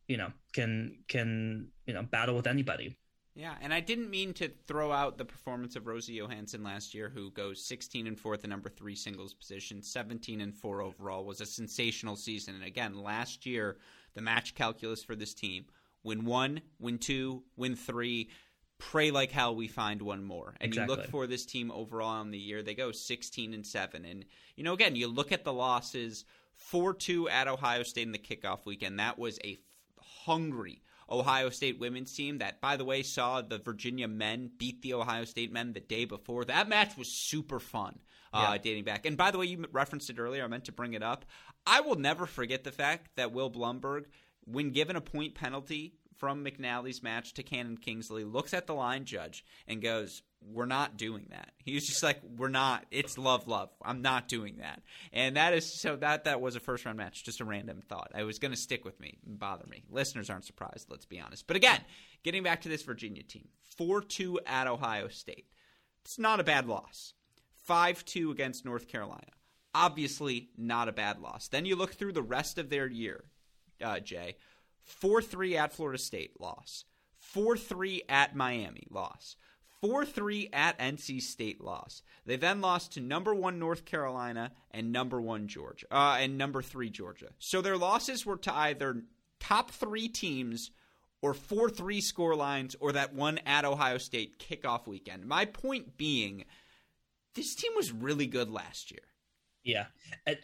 you 0.09 0.17
know, 0.17 0.33
can 0.53 0.99
can 1.09 1.69
you 1.87 1.95
know 1.95 2.03
battle 2.03 2.37
with 2.37 2.47
anybody. 2.47 2.99
Yeah, 3.37 3.55
and 3.61 3.73
I 3.73 3.81
didn't 3.81 4.09
mean 4.09 4.33
to 4.35 4.51
throw 4.67 4.91
out 4.91 5.19
the 5.19 5.25
performance 5.27 5.77
of 5.77 5.87
Rosie 5.87 6.15
Johansson 6.15 6.63
last 6.63 6.95
year, 6.95 7.11
who 7.15 7.31
goes 7.31 7.63
16 7.63 8.07
and 8.07 8.19
4 8.19 8.35
at 8.35 8.41
the 8.41 8.49
number 8.49 8.71
three 8.71 8.95
singles 8.95 9.35
position, 9.35 9.83
17 9.83 10.41
and 10.41 10.55
4 10.55 10.81
overall, 10.81 11.25
was 11.25 11.43
a 11.43 11.47
sensational 11.47 12.17
season. 12.17 12.55
And 12.55 12.65
again, 12.65 12.95
last 12.95 13.45
year, 13.45 13.77
the 14.15 14.23
match 14.23 14.55
calculus 14.55 15.05
for 15.05 15.15
this 15.15 15.35
team 15.35 15.67
win 16.03 16.25
one, 16.25 16.63
win 16.79 16.99
two, 16.99 17.43
win 17.57 17.77
three 17.77 18.31
pray 18.79 19.11
like 19.11 19.31
hell 19.31 19.55
we 19.55 19.69
find 19.69 20.03
one 20.03 20.25
more. 20.25 20.55
And 20.61 20.69
exactly. 20.69 20.95
you 20.95 21.01
look 21.01 21.11
for 21.11 21.27
this 21.27 21.47
team 21.47 21.71
overall 21.71 22.09
on 22.09 22.31
the 22.31 22.39
year, 22.39 22.63
they 22.63 22.75
go 22.75 22.93
16 22.93 23.55
and 23.55 23.67
7. 23.67 24.05
And, 24.05 24.25
you 24.55 24.65
know, 24.65 24.75
again, 24.75 24.97
you 24.97 25.09
look 25.09 25.33
at 25.33 25.45
the 25.45 25.53
losses 25.53 26.25
4 26.57 26.95
2 26.95 27.29
at 27.29 27.49
Ohio 27.49 27.83
State 27.83 28.07
in 28.07 28.13
the 28.13 28.19
kickoff 28.19 28.67
weekend. 28.67 28.99
That 28.99 29.19
was 29.19 29.39
a 29.45 29.59
hungry 30.01 30.83
Ohio 31.11 31.51
State 31.51 31.79
women's 31.79 32.13
team 32.13 32.39
that, 32.39 32.61
by 32.61 32.77
the 32.77 32.85
way, 32.85 33.03
saw 33.03 33.43
the 33.43 33.59
Virginia 33.59 34.09
men 34.09 34.51
beat 34.59 34.83
the 34.83 34.95
Ohio 34.95 35.25
State 35.25 35.53
men 35.53 35.73
the 35.73 35.81
day 35.81 36.05
before. 36.05 36.45
That 36.45 36.69
match 36.69 36.97
was 36.97 37.09
super 37.09 37.61
fun. 37.61 37.99
Uh, 38.33 38.51
yeah. 38.53 38.59
dating 38.59 38.85
back. 38.85 39.07
And 39.07 39.17
by 39.17 39.31
the 39.31 39.39
way, 39.39 39.47
you 39.47 39.65
referenced 39.73 40.11
it 40.11 40.19
earlier. 40.19 40.45
I 40.45 40.47
meant 40.49 40.65
to 40.65 40.73
bring 40.73 40.93
it 40.93 41.03
up. 41.03 41.25
I 41.67 41.81
will 41.81 41.95
never 41.95 42.27
forget 42.27 42.65
the 42.65 42.73
fact 42.73 43.11
that 43.17 43.33
Will 43.33 43.51
Blumberg, 43.51 44.07
when 44.45 44.73
given 44.73 44.95
a 44.95 45.01
point 45.01 45.35
penalty 45.35 45.95
from 46.19 46.45
McNally's 46.45 47.03
match 47.03 47.35
to 47.35 47.43
Cannon 47.43 47.79
Kingsley 47.79 48.25
looks 48.25 48.53
at 48.53 48.67
the 48.67 48.75
line 48.75 49.05
judge 49.05 49.45
and 49.67 49.81
goes, 49.81 50.23
We're 50.53 50.67
not 50.67 50.97
doing 50.97 51.27
that. 51.31 51.53
He's 51.59 51.87
just 51.87 52.03
like, 52.03 52.21
We're 52.37 52.49
not. 52.49 52.87
It's 52.91 53.19
love, 53.19 53.49
love. 53.49 53.71
I'm 53.83 54.03
not 54.03 54.29
doing 54.29 54.59
that. 54.59 54.83
And 55.13 55.37
that 55.37 55.55
is 55.55 55.81
so 55.81 55.97
that 55.97 56.25
that 56.25 56.41
was 56.41 56.57
a 56.57 56.61
first 56.61 56.85
round 56.85 56.99
match, 56.99 57.25
just 57.25 57.41
a 57.41 57.45
random 57.45 57.81
thought. 57.89 58.13
I 58.15 58.25
was 58.25 58.39
gonna 58.39 58.57
stick 58.57 58.85
with 58.85 59.01
me 59.01 59.19
bother 59.27 59.67
me. 59.67 59.85
Listeners 59.91 60.31
aren't 60.31 60.45
surprised, 60.45 60.87
let's 60.91 61.07
be 61.07 61.21
honest. 61.21 61.47
But 61.47 61.57
again, 61.57 61.81
getting 62.23 62.43
back 62.43 62.63
to 62.63 62.69
this 62.69 62.83
Virginia 62.83 63.23
team, 63.23 63.49
four 63.77 64.01
two 64.01 64.41
at 64.47 64.67
Ohio 64.67 65.09
State. 65.09 65.47
It's 66.05 66.19
not 66.19 66.41
a 66.41 66.45
bad 66.45 66.67
loss. 66.67 67.15
Five 67.65 68.05
two 68.05 68.31
against 68.31 68.65
North 68.65 68.89
Carolina. 68.89 69.33
Obviously 69.75 70.51
not 70.57 70.89
a 70.89 70.93
bad 70.93 71.21
loss. 71.21 71.49
Then 71.49 71.67
you 71.67 71.77
look 71.77 71.95
through 71.95 72.13
the 72.13 72.23
rest 72.23 72.59
of 72.59 72.71
their 72.71 72.87
year, 72.87 73.25
uh, 73.83 74.01
Jay 74.01 74.37
4 74.87 75.21
3 75.21 75.57
at 75.57 75.73
Florida 75.73 75.99
State, 75.99 76.41
loss. 76.41 76.85
4 77.19 77.57
3 77.57 78.03
at 78.09 78.35
Miami, 78.35 78.87
loss. 78.91 79.37
4 79.81 80.05
3 80.05 80.51
at 80.53 80.79
NC 80.79 81.21
State, 81.21 81.61
loss. 81.61 82.03
They 82.25 82.37
then 82.37 82.61
lost 82.61 82.93
to 82.93 83.01
number 83.01 83.35
one 83.35 83.59
North 83.59 83.85
Carolina 83.85 84.53
and 84.71 84.93
number 84.93 85.21
one 85.21 85.49
Georgia, 85.49 85.87
uh, 85.91 86.17
and 86.21 86.39
number 86.39 86.63
three 86.63 86.91
Georgia. 86.91 87.29
So 87.39 87.61
their 87.63 87.77
losses 87.77 88.25
were 88.25 88.39
to 88.39 88.55
either 88.55 89.03
top 89.41 89.71
three 89.71 90.09
teams 90.09 90.71
or 91.23 91.35
4 91.35 91.71
3 91.71 92.01
score 92.01 92.37
lines 92.37 92.77
or 92.81 92.93
that 92.93 93.15
one 93.15 93.39
at 93.47 93.65
Ohio 93.65 93.99
State 93.99 94.39
kickoff 94.39 94.87
weekend. 94.87 95.27
My 95.27 95.45
point 95.45 95.97
being, 95.97 96.45
this 97.35 97.55
team 97.55 97.73
was 97.75 97.93
really 97.93 98.27
good 98.27 98.51
last 98.51 98.91
year. 98.91 99.01
Yeah. 99.65 99.87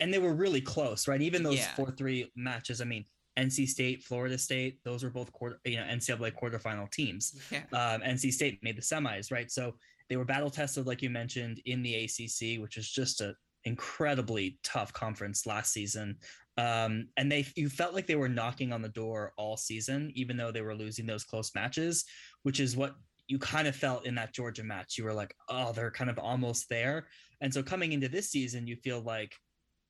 And, 0.01 0.13
they 0.13 0.19
were 0.19 0.35
really 0.35 0.61
close, 0.61 1.07
right? 1.07 1.23
Even 1.23 1.45
those 1.45 1.65
4 1.77 1.87
yeah. 1.89 1.95
3 1.95 2.33
matches. 2.35 2.81
I 2.81 2.85
mean, 2.85 3.05
NC 3.39 3.69
State, 3.69 4.03
Florida 4.03 4.37
State, 4.37 4.79
those 4.85 5.03
were 5.03 5.11
both 5.11 5.33
quarter, 5.33 5.59
you 5.65 5.77
know, 5.77 5.85
NCAA 5.85 6.33
quarterfinal 6.33 6.91
teams. 6.91 7.41
Yeah. 7.51 7.63
Um, 7.73 8.03
NC 8.03 8.33
State 8.33 8.63
made 8.63 8.77
the 8.77 8.83
semis, 8.83 9.33
right? 9.33 9.51
So 9.51 9.75
they 10.09 10.17
were 10.17 10.25
battle 10.25 10.51
tested, 10.51 10.87
like 10.87 11.03
you 11.03 11.11
mentioned, 11.11 11.61
in 11.65 11.83
the 11.83 11.95
ACC, 12.05 12.61
which 12.61 12.77
is 12.77 12.91
just 12.91 13.21
an 13.21 13.35
incredibly 13.65 14.59
tough 14.63 14.93
conference 14.93 15.47
last 15.47 15.73
season. 15.73 16.17
Um, 16.59 17.09
and 17.17 17.33
they 17.33 17.47
you 17.57 17.71
felt 17.71 17.95
like 17.95 18.07
they 18.07 18.17
were 18.17 18.29
knocking 18.29 18.73
on 18.73 18.83
the 18.83 18.91
door 18.91 19.33
all 19.39 19.57
season, 19.57 20.13
even 20.15 20.37
though 20.37 20.53
they 20.53 20.61
were 20.61 20.75
losing 20.75 21.07
those 21.07 21.25
close 21.25 21.55
matches, 21.55 22.05
which 22.43 22.61
is 22.61 22.77
what 22.77 22.95
you 23.29 23.39
kind 23.39 23.67
of 23.67 23.75
felt 23.75 24.05
in 24.05 24.15
that 24.17 24.35
Georgia 24.35 24.63
match. 24.63 24.99
You 24.99 25.05
were 25.05 25.15
like, 25.15 25.35
oh, 25.49 25.73
they're 25.73 25.91
kind 25.91 26.11
of 26.11 26.19
almost 26.19 26.69
there. 26.69 27.07
And 27.41 27.53
so 27.53 27.63
coming 27.63 27.93
into 27.93 28.09
this 28.09 28.31
season, 28.31 28.67
you 28.67 28.77
feel 28.77 29.01
like, 29.01 29.35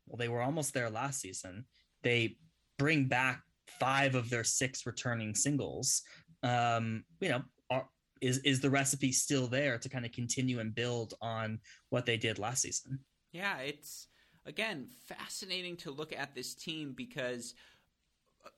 well, 0.07 0.17
they 0.17 0.29
were 0.29 0.43
almost 0.43 0.75
there 0.75 0.91
last 0.91 1.21
season. 1.21 1.65
They 2.05 2.37
bring 2.79 3.07
back 3.07 3.43
five 3.79 4.15
of 4.15 4.31
their 4.31 4.45
six 4.45 4.87
returning 4.87 5.35
singles. 5.35 6.03
Um, 6.43 7.05
you 7.21 7.31
know, 7.31 7.43
are, 7.71 7.87
is 8.21 8.39
is 8.39 8.61
the 8.61 8.71
recipe 8.71 9.13
still 9.13 9.47
there 9.47 9.79
to 9.79 9.89
kind 9.89 10.05
of 10.05 10.13
continue 10.13 10.61
and 10.61 10.75
build 10.75 11.15
on 11.21 11.59
what 11.91 12.07
they 12.07 12.17
did 12.17 12.39
last 12.39 12.63
season? 12.63 12.99
Yeah, 13.33 13.59
it's 13.59 14.09
again 14.47 14.89
fascinating 15.05 15.77
to 15.77 15.91
look 15.91 16.13
at 16.13 16.35
this 16.35 16.55
team 16.55 16.95
because 16.97 17.55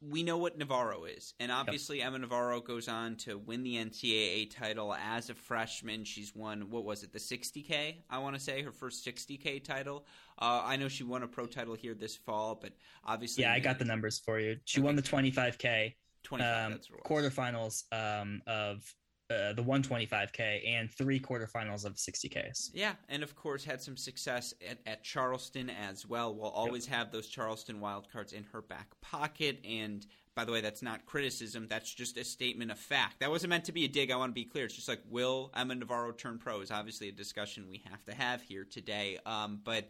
we 0.01 0.23
know 0.23 0.37
what 0.37 0.59
Navarro 0.59 1.05
is. 1.05 1.35
And 1.41 1.51
obviously, 1.51 1.99
yep. 1.99 2.09
Emma 2.09 2.19
Navarro 2.19 2.61
goes 2.61 2.89
on 2.89 3.17
to 3.17 3.39
win 3.39 3.63
the 3.63 3.77
NCAA 3.77 4.55
title 4.55 4.95
as 4.95 5.31
a 5.31 5.35
freshman. 5.35 6.05
She's 6.05 6.35
won, 6.35 6.71
what 6.71 6.85
was 6.85 7.03
it, 7.03 7.13
the 7.13 7.19
60K, 7.19 7.97
I 8.09 8.19
want 8.19 8.35
to 8.35 8.41
say, 8.41 8.63
her 8.63 8.73
first 8.73 9.07
60K 9.07 9.63
title. 9.63 10.07
Uh, 10.39 10.63
I 10.65 10.77
know 10.77 10.89
she 10.89 11.05
won 11.05 11.23
a 11.23 11.29
pro 11.29 11.47
title 11.47 11.75
here 11.75 11.95
this 11.95 12.17
fall, 12.17 12.59
but 12.61 12.73
obviously. 13.05 13.45
Yeah, 13.45 13.53
I 13.53 13.61
got 13.61 13.79
the 13.79 13.85
numbers 13.85 14.19
for 14.19 14.39
you. 14.39 14.57
She 14.65 14.81
won 14.81 14.97
the 14.97 15.03
25K. 15.03 15.95
25, 16.25 16.73
um, 16.73 16.81
quarterfinals 17.05 17.83
um, 17.93 18.41
of 18.47 18.83
uh, 19.31 19.55
the 19.55 19.63
125k 19.63 20.69
and 20.69 20.91
three 20.91 21.19
quarterfinals 21.19 21.85
of 21.85 21.95
60ks. 21.95 22.71
Yeah, 22.75 22.93
and 23.09 23.23
of 23.23 23.35
course 23.35 23.65
had 23.65 23.81
some 23.81 23.97
success 23.97 24.53
at, 24.69 24.79
at 24.87 25.03
Charleston 25.03 25.71
as 25.71 26.07
well. 26.07 26.35
We'll 26.35 26.51
always 26.51 26.87
yep. 26.87 26.97
have 26.97 27.13
those 27.13 27.29
Charleston 27.29 27.81
wildcards 27.81 28.33
in 28.35 28.45
her 28.53 28.61
back 28.61 28.89
pocket. 29.01 29.61
And 29.65 30.07
by 30.35 30.45
the 30.45 30.53
way, 30.53 30.61
that's 30.61 30.83
not 30.83 31.07
criticism. 31.07 31.69
That's 31.69 31.93
just 31.95 32.19
a 32.19 32.25
statement 32.25 32.71
of 32.71 32.79
fact. 32.79 33.21
That 33.21 33.31
wasn't 33.31 33.51
meant 33.51 33.65
to 33.65 33.73
be 33.73 33.85
a 33.85 33.89
dig. 33.89 34.11
I 34.11 34.17
want 34.17 34.31
to 34.31 34.35
be 34.35 34.45
clear. 34.45 34.67
It's 34.67 34.75
just 34.75 34.89
like, 34.89 35.01
will 35.09 35.51
Emma 35.57 35.75
Navarro 35.75 36.13
turn 36.13 36.39
pro? 36.39 36.61
Is 36.61 36.71
obviously 36.71 37.09
a 37.09 37.13
discussion 37.13 37.67
we 37.69 37.83
have 37.91 38.05
to 38.05 38.15
have 38.15 38.43
here 38.43 38.65
today. 38.65 39.19
Um, 39.25 39.61
but 39.65 39.89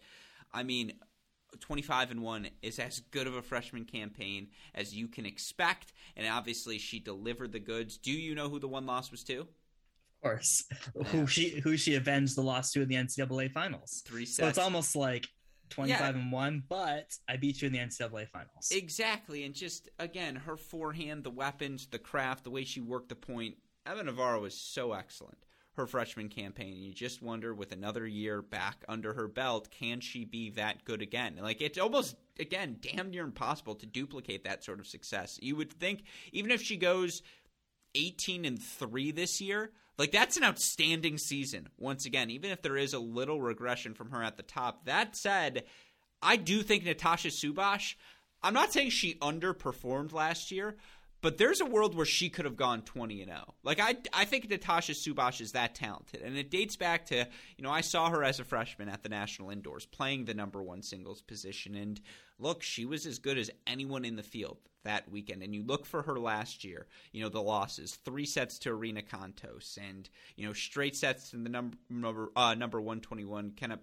I 0.52 0.62
mean, 0.62 0.92
25 1.60 2.10
and 2.12 2.22
1 2.22 2.48
is 2.62 2.78
as 2.78 3.00
good 3.10 3.26
of 3.26 3.34
a 3.34 3.42
freshman 3.42 3.84
campaign 3.84 4.48
as 4.74 4.94
you 4.94 5.08
can 5.08 5.26
expect. 5.26 5.92
And 6.16 6.26
obviously 6.26 6.78
she 6.78 6.98
delivered 6.98 7.52
the 7.52 7.60
goods. 7.60 7.96
Do 7.98 8.12
you 8.12 8.34
know 8.34 8.48
who 8.48 8.58
the 8.58 8.68
one 8.68 8.86
loss 8.86 9.10
was 9.10 9.24
to? 9.24 9.40
Of 9.40 9.48
course. 10.22 10.64
Yeah. 10.96 11.02
who 11.04 11.26
she 11.26 11.60
who 11.60 11.76
she 11.76 11.96
avenged 11.96 12.36
the 12.36 12.42
loss 12.42 12.72
to 12.72 12.82
in 12.82 12.88
the 12.88 12.96
ncaa 12.96 13.52
finals. 13.52 14.02
Three 14.06 14.24
sets 14.24 14.36
so 14.36 14.48
it's 14.48 14.58
almost 14.58 14.96
like 14.96 15.26
25 15.70 15.98
yeah. 15.98 16.20
and 16.20 16.30
1 16.30 16.62
but 16.68 17.16
i 17.28 17.36
beat 17.36 17.60
you 17.60 17.66
in 17.66 17.72
the 17.72 17.78
ncaa 17.78 18.28
finals. 18.28 18.70
Exactly. 18.70 19.44
And 19.44 19.54
just 19.54 19.88
again 19.98 20.36
her 20.36 20.56
forehand 20.56 21.24
the 21.24 21.30
weapons 21.30 21.86
the 21.86 21.98
craft 21.98 22.44
the 22.44 22.50
way 22.50 22.64
she 22.64 22.80
worked 22.80 23.08
the 23.08 23.16
point 23.16 23.56
Emma 23.86 24.02
Navarro 24.02 24.40
was 24.40 24.56
so 24.56 24.92
excellent 24.92 25.38
her 25.76 25.86
freshman 25.86 26.28
campaign. 26.28 26.76
You 26.76 26.92
just 26.92 27.22
wonder, 27.22 27.52
with 27.52 27.72
another 27.72 28.06
year 28.06 28.42
back 28.42 28.84
under 28.88 29.12
her 29.14 29.28
belt, 29.28 29.70
can 29.70 30.00
she 30.00 30.24
be 30.24 30.50
that 30.50 30.84
good 30.84 31.02
again? 31.02 31.38
Like 31.40 31.60
it's 31.60 31.78
almost 31.78 32.16
again 32.38 32.78
damn 32.80 33.10
near 33.10 33.24
impossible 33.24 33.74
to 33.76 33.86
duplicate 33.86 34.44
that 34.44 34.64
sort 34.64 34.80
of 34.80 34.86
success. 34.86 35.38
You 35.42 35.56
would 35.56 35.72
think 35.72 36.04
even 36.32 36.50
if 36.50 36.62
she 36.62 36.76
goes 36.76 37.22
18 37.94 38.44
and 38.44 38.60
3 38.62 39.10
this 39.12 39.40
year, 39.40 39.72
like 39.98 40.12
that's 40.12 40.36
an 40.36 40.44
outstanding 40.44 41.18
season. 41.18 41.68
Once 41.78 42.06
again, 42.06 42.30
even 42.30 42.50
if 42.50 42.62
there 42.62 42.76
is 42.76 42.94
a 42.94 42.98
little 42.98 43.40
regression 43.40 43.94
from 43.94 44.10
her 44.10 44.22
at 44.22 44.36
the 44.36 44.42
top. 44.42 44.86
That 44.86 45.16
said, 45.16 45.64
I 46.22 46.36
do 46.36 46.62
think 46.62 46.84
Natasha 46.84 47.28
Subhash, 47.28 47.94
I'm 48.42 48.54
not 48.54 48.72
saying 48.72 48.90
she 48.90 49.14
underperformed 49.16 50.12
last 50.12 50.50
year, 50.50 50.76
but 51.24 51.38
there's 51.38 51.62
a 51.62 51.64
world 51.64 51.94
where 51.94 52.04
she 52.04 52.28
could 52.28 52.44
have 52.44 52.54
gone 52.54 52.82
20 52.82 53.22
and 53.22 53.30
0. 53.30 53.54
Like 53.62 53.80
I 53.80 53.96
I 54.12 54.26
think 54.26 54.50
Natasha 54.50 54.92
Subhash 54.92 55.40
is 55.40 55.52
that 55.52 55.74
talented. 55.74 56.20
And 56.20 56.36
it 56.36 56.50
dates 56.50 56.76
back 56.76 57.06
to, 57.06 57.26
you 57.56 57.64
know, 57.64 57.70
I 57.70 57.80
saw 57.80 58.10
her 58.10 58.22
as 58.22 58.40
a 58.40 58.44
freshman 58.44 58.90
at 58.90 59.02
the 59.02 59.08
National 59.08 59.48
Indoors 59.48 59.86
playing 59.86 60.26
the 60.26 60.34
number 60.34 60.62
1 60.62 60.82
singles 60.82 61.22
position 61.22 61.76
and 61.76 61.98
look, 62.38 62.62
she 62.62 62.84
was 62.84 63.06
as 63.06 63.18
good 63.18 63.38
as 63.38 63.50
anyone 63.66 64.04
in 64.04 64.16
the 64.16 64.22
field 64.22 64.58
that 64.84 65.10
weekend. 65.10 65.42
And 65.42 65.54
you 65.54 65.64
look 65.64 65.86
for 65.86 66.02
her 66.02 66.18
last 66.18 66.62
year, 66.62 66.86
you 67.12 67.22
know, 67.22 67.28
the 67.28 67.42
losses, 67.42 67.96
three 68.04 68.26
sets 68.26 68.58
to 68.60 68.70
Irina 68.70 69.02
Cantos 69.02 69.76
and, 69.78 70.08
you 70.36 70.46
know, 70.46 70.52
straight 70.52 70.94
sets 70.94 71.30
to 71.30 71.38
the 71.38 71.48
number 71.48 71.76
number, 71.90 72.30
uh, 72.36 72.54
number 72.54 72.80
121, 72.80 73.52
Kenna 73.52 73.78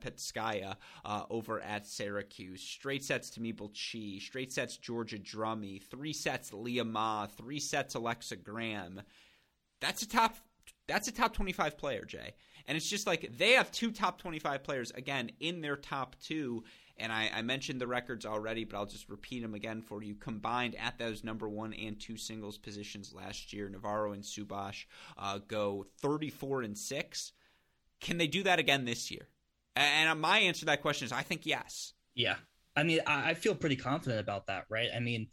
uh, 1.04 1.24
over 1.30 1.60
at 1.62 1.88
Syracuse, 1.88 2.62
straight 2.62 3.04
sets 3.04 3.32
to 3.32 3.42
Maple 3.42 3.70
Chi, 3.70 4.20
straight 4.20 4.54
sets 4.54 4.78
Georgia 4.78 5.18
Drummy, 5.18 5.82
three 5.82 6.14
sets 6.14 6.54
Leah 6.54 6.86
Ma, 6.86 7.28
three 7.28 7.60
sets 7.60 7.96
Alexa 7.96 8.38
Graham. 8.38 9.02
That's 9.80 10.04
a 10.04 10.08
top 10.08 10.38
that's 10.88 11.08
a 11.08 11.12
top 11.12 11.34
25 11.34 11.78
player, 11.78 12.06
Jay. 12.06 12.34
And 12.68 12.76
it's 12.76 12.90
just 12.90 13.08
like 13.08 13.38
they 13.38 13.52
have 13.54 13.72
two 13.72 13.92
top 13.92 14.20
25 14.20 14.64
players 14.64 14.92
again 14.92 15.32
in 15.40 15.62
their 15.62 15.76
top 15.76 16.16
two 16.22 16.64
and 17.02 17.12
I, 17.12 17.30
I, 17.34 17.42
mentioned 17.42 17.82
the 17.82 17.88
records 17.88 18.26
already, 18.26 18.64
but 18.64 18.78
I'll 18.78 18.86
just 18.86 19.10
repeat 19.10 19.42
them 19.42 19.54
again 19.54 19.82
for 19.82 20.04
you. 20.04 20.16
Combined 20.16 20.76
at 20.76 20.98
those 20.98 21.24
number 21.24 21.50
one 21.50 21.74
and 21.74 22.00
two 22.00 22.16
singles 22.16 22.58
positions 22.58 23.14
last 23.14 23.52
year, 23.52 23.68
Navarro 23.68 24.14
and 24.14 24.24
Subhash 24.24 24.86
uh, 25.18 25.40
go 25.48 25.86
34 26.02 26.62
and 26.62 26.78
six. 26.78 27.34
Can 28.00 28.18
they 28.18 28.28
do 28.28 28.44
that 28.44 28.60
again 28.60 28.86
this 28.86 29.12
year? 29.12 29.28
And 29.76 30.20
my 30.20 30.40
answer 30.40 30.62
to 30.62 30.66
that 30.68 30.82
question 30.82 31.06
is 31.06 31.12
I 31.12 31.24
think 31.24 31.46
yes. 31.46 31.94
Yeah. 32.16 32.36
I 32.76 32.84
mean, 32.84 33.00
I 33.06 33.34
feel 33.34 33.56
pretty 33.56 33.76
confident 33.76 34.22
about 34.22 34.48
that, 34.48 34.66
right? 34.70 34.90
I 34.96 35.00
mean, 35.00 35.28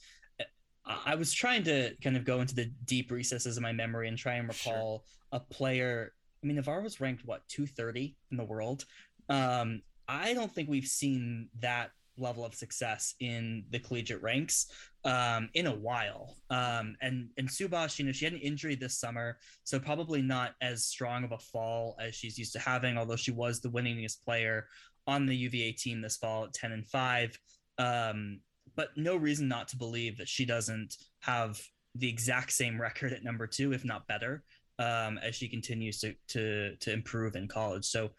I 0.84 1.14
was 1.16 1.32
trying 1.32 1.64
to 1.64 1.94
kind 2.02 2.16
of 2.16 2.24
go 2.24 2.40
into 2.40 2.54
the 2.54 2.72
deep 2.84 3.10
recesses 3.10 3.56
of 3.56 3.62
my 3.62 3.72
memory 3.72 4.08
and 4.08 4.16
try 4.16 4.34
and 4.34 4.48
recall 4.48 5.04
sure. 5.04 5.40
a 5.40 5.40
player. 5.40 6.12
I 6.42 6.46
mean, 6.46 6.56
Navarro 6.56 6.82
was 6.82 7.00
ranked 7.00 7.24
what 7.24 7.46
230 7.48 8.16
in 8.30 8.36
the 8.36 8.44
world. 8.44 8.86
Um, 9.28 9.82
I 10.08 10.34
don't 10.34 10.52
think 10.52 10.68
we've 10.68 10.86
seen 10.86 11.48
that 11.60 11.90
level 12.16 12.44
of 12.44 12.54
success 12.54 13.14
in 13.20 13.64
the 13.70 13.78
collegiate 13.78 14.22
ranks 14.22 14.66
um, 15.04 15.48
in 15.54 15.66
a 15.66 15.74
while. 15.74 16.36
Um, 16.50 16.96
and 17.00 17.28
and 17.36 17.48
Subhash, 17.48 17.98
you 17.98 18.04
know, 18.04 18.12
she 18.12 18.24
had 18.24 18.34
an 18.34 18.40
injury 18.40 18.74
this 18.74 18.98
summer, 18.98 19.38
so 19.64 19.78
probably 19.78 20.22
not 20.22 20.54
as 20.60 20.84
strong 20.86 21.24
of 21.24 21.32
a 21.32 21.38
fall 21.38 21.96
as 22.00 22.14
she's 22.14 22.38
used 22.38 22.52
to 22.54 22.58
having. 22.58 22.98
Although 22.98 23.16
she 23.16 23.30
was 23.30 23.60
the 23.60 23.70
winningest 23.70 24.24
player 24.24 24.66
on 25.06 25.26
the 25.26 25.36
UVA 25.36 25.72
team 25.72 26.00
this 26.00 26.16
fall 26.16 26.44
at 26.44 26.52
ten 26.52 26.72
and 26.72 26.86
five. 26.86 27.38
Um, 27.78 28.40
but 28.76 28.90
no 28.96 29.16
reason 29.16 29.48
not 29.48 29.68
to 29.68 29.76
believe 29.76 30.18
that 30.18 30.28
she 30.28 30.44
doesn't 30.44 30.96
have 31.20 31.60
the 31.94 32.08
exact 32.08 32.52
same 32.52 32.80
record 32.80 33.12
at 33.12 33.24
number 33.24 33.46
two, 33.46 33.72
if 33.72 33.84
not 33.84 34.06
better, 34.06 34.44
um, 34.78 35.18
as 35.18 35.34
she 35.34 35.48
continues 35.48 36.00
to 36.00 36.14
to 36.28 36.76
to 36.76 36.92
improve 36.92 37.36
in 37.36 37.48
college. 37.48 37.84
So 37.84 38.10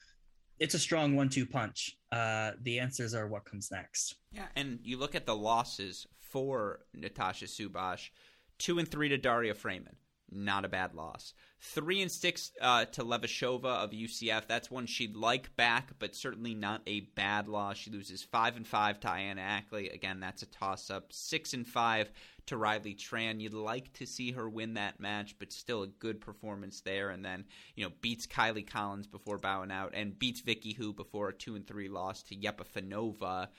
it's 0.59 0.73
a 0.73 0.79
strong 0.79 1.15
one-two 1.15 1.45
punch. 1.45 1.97
Uh, 2.11 2.51
the 2.61 2.79
answers 2.79 3.13
are 3.13 3.27
what 3.27 3.45
comes 3.45 3.69
next. 3.71 4.15
Yeah, 4.31 4.47
and 4.55 4.79
you 4.83 4.97
look 4.97 5.15
at 5.15 5.25
the 5.25 5.35
losses 5.35 6.05
for 6.17 6.81
Natasha 6.93 7.45
Subhash, 7.45 8.09
two 8.57 8.79
and 8.79 8.87
three 8.87 9.09
to 9.09 9.17
Daria 9.17 9.53
Frayman. 9.53 9.95
Not 10.31 10.65
a 10.65 10.69
bad 10.69 10.93
loss. 10.93 11.33
Three 11.61 12.01
and 12.01 12.11
six 12.11 12.51
uh, 12.61 12.85
to 12.85 13.03
Levashova 13.03 13.83
of 13.83 13.91
UCF. 13.91 14.47
That's 14.47 14.71
one 14.71 14.85
she'd 14.85 15.15
like 15.15 15.55
back, 15.55 15.91
but 15.99 16.15
certainly 16.15 16.53
not 16.53 16.81
a 16.87 17.01
bad 17.01 17.47
loss. 17.47 17.77
She 17.77 17.91
loses 17.91 18.23
five 18.23 18.55
and 18.55 18.65
five 18.65 18.99
to 19.01 19.09
Anna 19.09 19.41
Ackley. 19.41 19.89
Again, 19.89 20.19
that's 20.19 20.43
a 20.43 20.45
toss-up. 20.45 21.11
Six 21.11 21.53
and 21.53 21.67
five 21.67 22.11
to 22.45 22.57
Riley 22.57 22.95
Tran. 22.95 23.41
You'd 23.41 23.53
like 23.53 23.91
to 23.93 24.05
see 24.05 24.31
her 24.31 24.47
win 24.49 24.75
that 24.75 24.99
match, 24.99 25.35
but 25.37 25.51
still 25.51 25.83
a 25.83 25.87
good 25.87 26.21
performance 26.21 26.81
there. 26.81 27.09
And 27.09 27.25
then, 27.25 27.45
you 27.75 27.83
know, 27.83 27.91
beats 28.01 28.25
Kylie 28.25 28.67
Collins 28.69 29.07
before 29.07 29.37
bowing 29.37 29.71
out 29.71 29.91
and 29.93 30.17
beats 30.17 30.41
Vicky 30.41 30.73
Hu 30.73 30.93
before 30.93 31.29
a 31.29 31.33
two 31.33 31.55
and 31.55 31.67
three 31.67 31.89
loss 31.89 32.23
to 32.23 32.35
Yepifanova. 32.35 33.49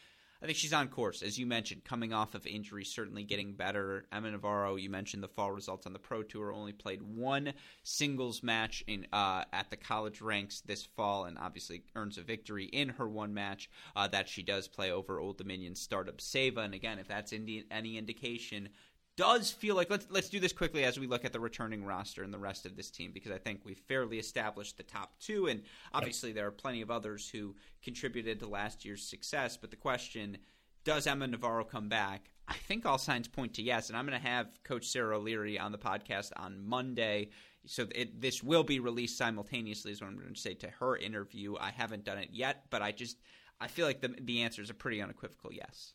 I 0.43 0.47
think 0.47 0.57
she's 0.57 0.73
on 0.73 0.89
course, 0.89 1.21
as 1.21 1.39
you 1.39 1.45
mentioned, 1.45 1.85
coming 1.85 2.15
off 2.15 2.35
of 2.35 2.47
injury, 2.47 2.83
certainly 2.83 3.25
getting 3.25 3.53
better. 3.53 4.07
Emma 4.11 4.31
Navarro, 4.31 4.77
you 4.77 4.89
mentioned 4.89 5.23
the 5.23 5.29
fall 5.29 5.53
results 5.53 5.87
on 5.87 5.93
the 5.93 5.99
Pro 5.99 6.23
Tour, 6.23 6.51
only 6.51 6.73
played 6.73 7.03
one 7.03 7.53
singles 7.83 8.43
match 8.43 8.83
in 8.87 9.07
uh, 9.13 9.45
at 9.53 9.69
the 9.69 9.77
college 9.77 10.23
ranks 10.23 10.63
this 10.63 10.87
fall, 10.97 11.27
and 11.27 11.37
obviously 11.37 11.83
earns 11.95 12.17
a 12.17 12.23
victory 12.23 12.65
in 12.65 12.89
her 12.89 13.07
one 13.07 13.35
match 13.35 13.69
uh, 13.95 14.09
that 14.09 14.31
she 14.31 14.43
does 14.43 14.67
play 14.67 14.91
over 14.91 15.21
Old 15.21 15.37
Dominion 15.37 15.75
startup 15.75 16.19
Seva. 16.19 16.65
And 16.65 16.73
again, 16.73 16.99
if 16.99 17.09
that's 17.09 17.35
any 17.35 17.99
indication, 17.99 18.71
does 19.17 19.51
feel 19.51 19.75
like 19.75 19.91
let's 19.91 20.07
let's 20.11 20.29
do 20.29 20.41
this 20.41 20.53
quickly 20.53 20.85
as 20.85 20.99
we 20.99 21.07
look 21.07 21.25
at 21.25 21.33
the 21.33 21.41
returning 21.41 21.85
roster 21.85 22.23
and 22.23 22.33
the 22.33 22.39
rest 22.39 22.65
of 22.67 22.77
this 22.77 22.91
team 22.91 23.11
because 23.13 23.33
I 23.33 23.39
think 23.39 23.61
we've 23.65 23.79
fairly 23.79 24.19
established 24.19 24.77
the 24.77 24.83
top 24.83 25.19
two, 25.21 25.47
and 25.47 25.63
obviously 25.93 26.33
there 26.33 26.47
are 26.47 26.53
plenty 26.53 26.81
of 26.81 26.91
others 26.91 27.29
who 27.29 27.55
contributed 27.83 28.41
to 28.41 28.47
last 28.47 28.85
year's 28.85 29.03
success. 29.03 29.57
But 29.57 29.71
the 29.71 29.77
question: 29.77 30.39
Does 30.85 31.07
Emma 31.07 31.27
Navarro 31.27 31.65
come 31.65 31.89
back? 31.89 32.31
I 32.49 32.55
think 32.55 32.85
all 32.85 32.99
signs 32.99 33.29
point 33.29 33.55
to 33.55 33.63
yes, 33.63 33.89
and 33.89 33.97
I'm 33.97 34.07
going 34.07 34.21
to 34.21 34.29
have 34.29 34.49
Coach 34.65 34.87
Sara 34.87 35.17
O'Leary 35.17 35.59
on 35.59 35.73
the 35.73 35.79
podcast 35.79 36.33
on 36.37 36.65
Monday. 36.65 37.29
So 37.67 37.87
it, 37.95 38.21
this 38.21 38.43
will 38.43 38.65
be 38.65 38.81
released 38.81 39.19
simultaneously, 39.19 39.93
is 39.93 40.01
what 40.01 40.09
I'm 40.09 40.19
going 40.19 40.35
to 40.35 40.41
say 40.41 40.55
to 40.55 40.71
her 40.81 40.97
interview. 40.97 41.57
I 41.61 41.71
haven't 41.71 42.05
done 42.05 42.19
it 42.19 42.31
yet, 42.33 42.65
but 42.71 42.81
I 42.81 42.93
just 42.93 43.19
I 43.61 43.69
feel 43.69 43.87
like 43.87 44.01
the 44.01 44.15
the 44.21 44.43
answer 44.43 44.63
is 44.63 44.71
a 44.71 44.75
pretty 44.75 45.03
unequivocal 45.03 45.53
yes. 45.53 45.93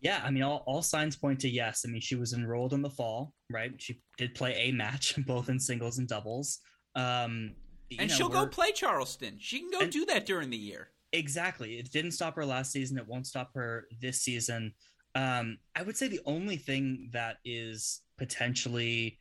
Yeah, 0.00 0.20
I 0.24 0.30
mean, 0.30 0.42
all, 0.42 0.62
all 0.66 0.82
signs 0.82 1.16
point 1.16 1.40
to 1.40 1.48
yes. 1.48 1.84
I 1.86 1.90
mean, 1.90 2.00
she 2.00 2.16
was 2.16 2.32
enrolled 2.32 2.74
in 2.74 2.82
the 2.82 2.90
fall, 2.90 3.32
right? 3.50 3.72
She 3.78 4.00
did 4.18 4.34
play 4.34 4.54
a 4.54 4.72
match, 4.72 5.14
both 5.26 5.48
in 5.48 5.58
singles 5.58 5.98
and 5.98 6.06
doubles. 6.06 6.58
Um, 6.94 7.54
and 7.98 8.08
know, 8.08 8.14
she'll 8.14 8.28
go 8.28 8.46
play 8.46 8.72
Charleston. 8.72 9.36
She 9.38 9.60
can 9.60 9.70
go 9.70 9.80
and, 9.80 9.92
do 9.92 10.04
that 10.06 10.26
during 10.26 10.50
the 10.50 10.56
year. 10.56 10.90
Exactly. 11.12 11.78
It 11.78 11.90
didn't 11.90 12.12
stop 12.12 12.36
her 12.36 12.44
last 12.44 12.72
season. 12.72 12.98
It 12.98 13.06
won't 13.06 13.26
stop 13.26 13.50
her 13.54 13.86
this 14.00 14.20
season. 14.20 14.72
Um, 15.14 15.58
I 15.74 15.82
would 15.82 15.96
say 15.96 16.08
the 16.08 16.20
only 16.26 16.56
thing 16.56 17.10
that 17.12 17.36
is 17.44 18.02
potentially 18.18 19.18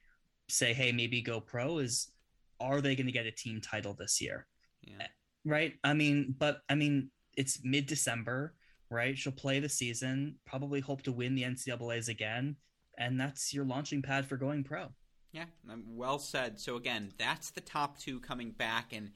say, 0.49 0.73
hey, 0.73 0.91
maybe 0.91 1.21
go 1.21 1.39
pro 1.39 1.77
is 1.77 2.11
are 2.59 2.81
they 2.81 2.95
going 2.95 3.05
to 3.05 3.11
get 3.11 3.25
a 3.25 3.31
team 3.31 3.61
title 3.61 3.93
this 3.93 4.21
year? 4.21 4.47
Yeah. 4.81 5.07
Right. 5.45 5.73
I 5.83 5.93
mean, 5.93 6.35
but 6.37 6.59
I 6.69 6.75
mean, 6.75 7.11
it's 7.37 7.59
mid 7.63 7.85
December, 7.85 8.55
right? 8.95 9.17
She'll 9.17 9.33
play 9.33 9.59
the 9.59 9.69
season, 9.69 10.37
probably 10.45 10.79
hope 10.79 11.03
to 11.03 11.11
win 11.11 11.35
the 11.35 11.43
NCAA's 11.43 12.07
again. 12.07 12.55
And 12.97 13.19
that's 13.19 13.53
your 13.53 13.65
launching 13.65 14.01
pad 14.01 14.25
for 14.25 14.37
going 14.37 14.63
pro. 14.63 14.87
Yeah, 15.33 15.45
um, 15.69 15.83
well 15.85 16.17
said. 16.17 16.61
So, 16.61 16.77
again, 16.77 17.11
that's 17.17 17.51
the 17.51 17.61
top 17.61 17.99
two 17.99 18.21
coming 18.21 18.51
back. 18.51 18.93
And 18.93 19.11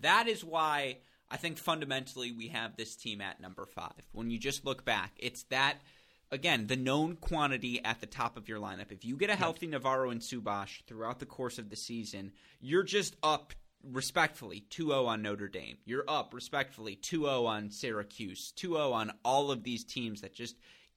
that 0.00 0.28
is 0.28 0.44
why 0.44 0.98
I 1.30 1.36
think 1.36 1.58
fundamentally 1.58 2.30
we 2.30 2.48
have 2.48 2.76
this 2.76 2.94
team 2.94 3.20
at 3.20 3.40
number 3.40 3.66
five. 3.66 4.06
When 4.12 4.30
you 4.30 4.38
just 4.38 4.64
look 4.64 4.84
back, 4.84 5.12
it's 5.18 5.42
that 5.44 5.78
again, 6.30 6.66
the 6.66 6.76
known 6.76 7.16
quantity 7.16 7.84
at 7.84 8.00
the 8.00 8.06
top 8.06 8.36
of 8.36 8.48
your 8.48 8.58
lineup. 8.58 8.90
If 8.90 9.04
you 9.04 9.16
get 9.16 9.30
a 9.30 9.36
healthy 9.36 9.66
Navarro 9.66 10.10
and 10.10 10.20
Subhash 10.20 10.84
throughout 10.86 11.18
the 11.18 11.26
course 11.26 11.58
of 11.58 11.70
the 11.70 11.76
season, 11.76 12.32
you're 12.60 12.82
just 12.82 13.16
up 13.22 13.52
respectfully 13.90 14.64
2-0 14.70 15.06
on 15.06 15.22
Notre 15.22 15.48
Dame. 15.48 15.78
You're 15.84 16.04
up 16.08 16.34
respectfully 16.34 16.96
2-0 16.96 17.46
on 17.46 17.70
Syracuse, 17.70 18.52
2-0 18.56 18.92
on 18.92 19.12
all 19.24 19.50
of 19.50 19.62
these 19.62 19.84
teams 19.84 20.20
that 20.22 20.34
just 20.34 20.56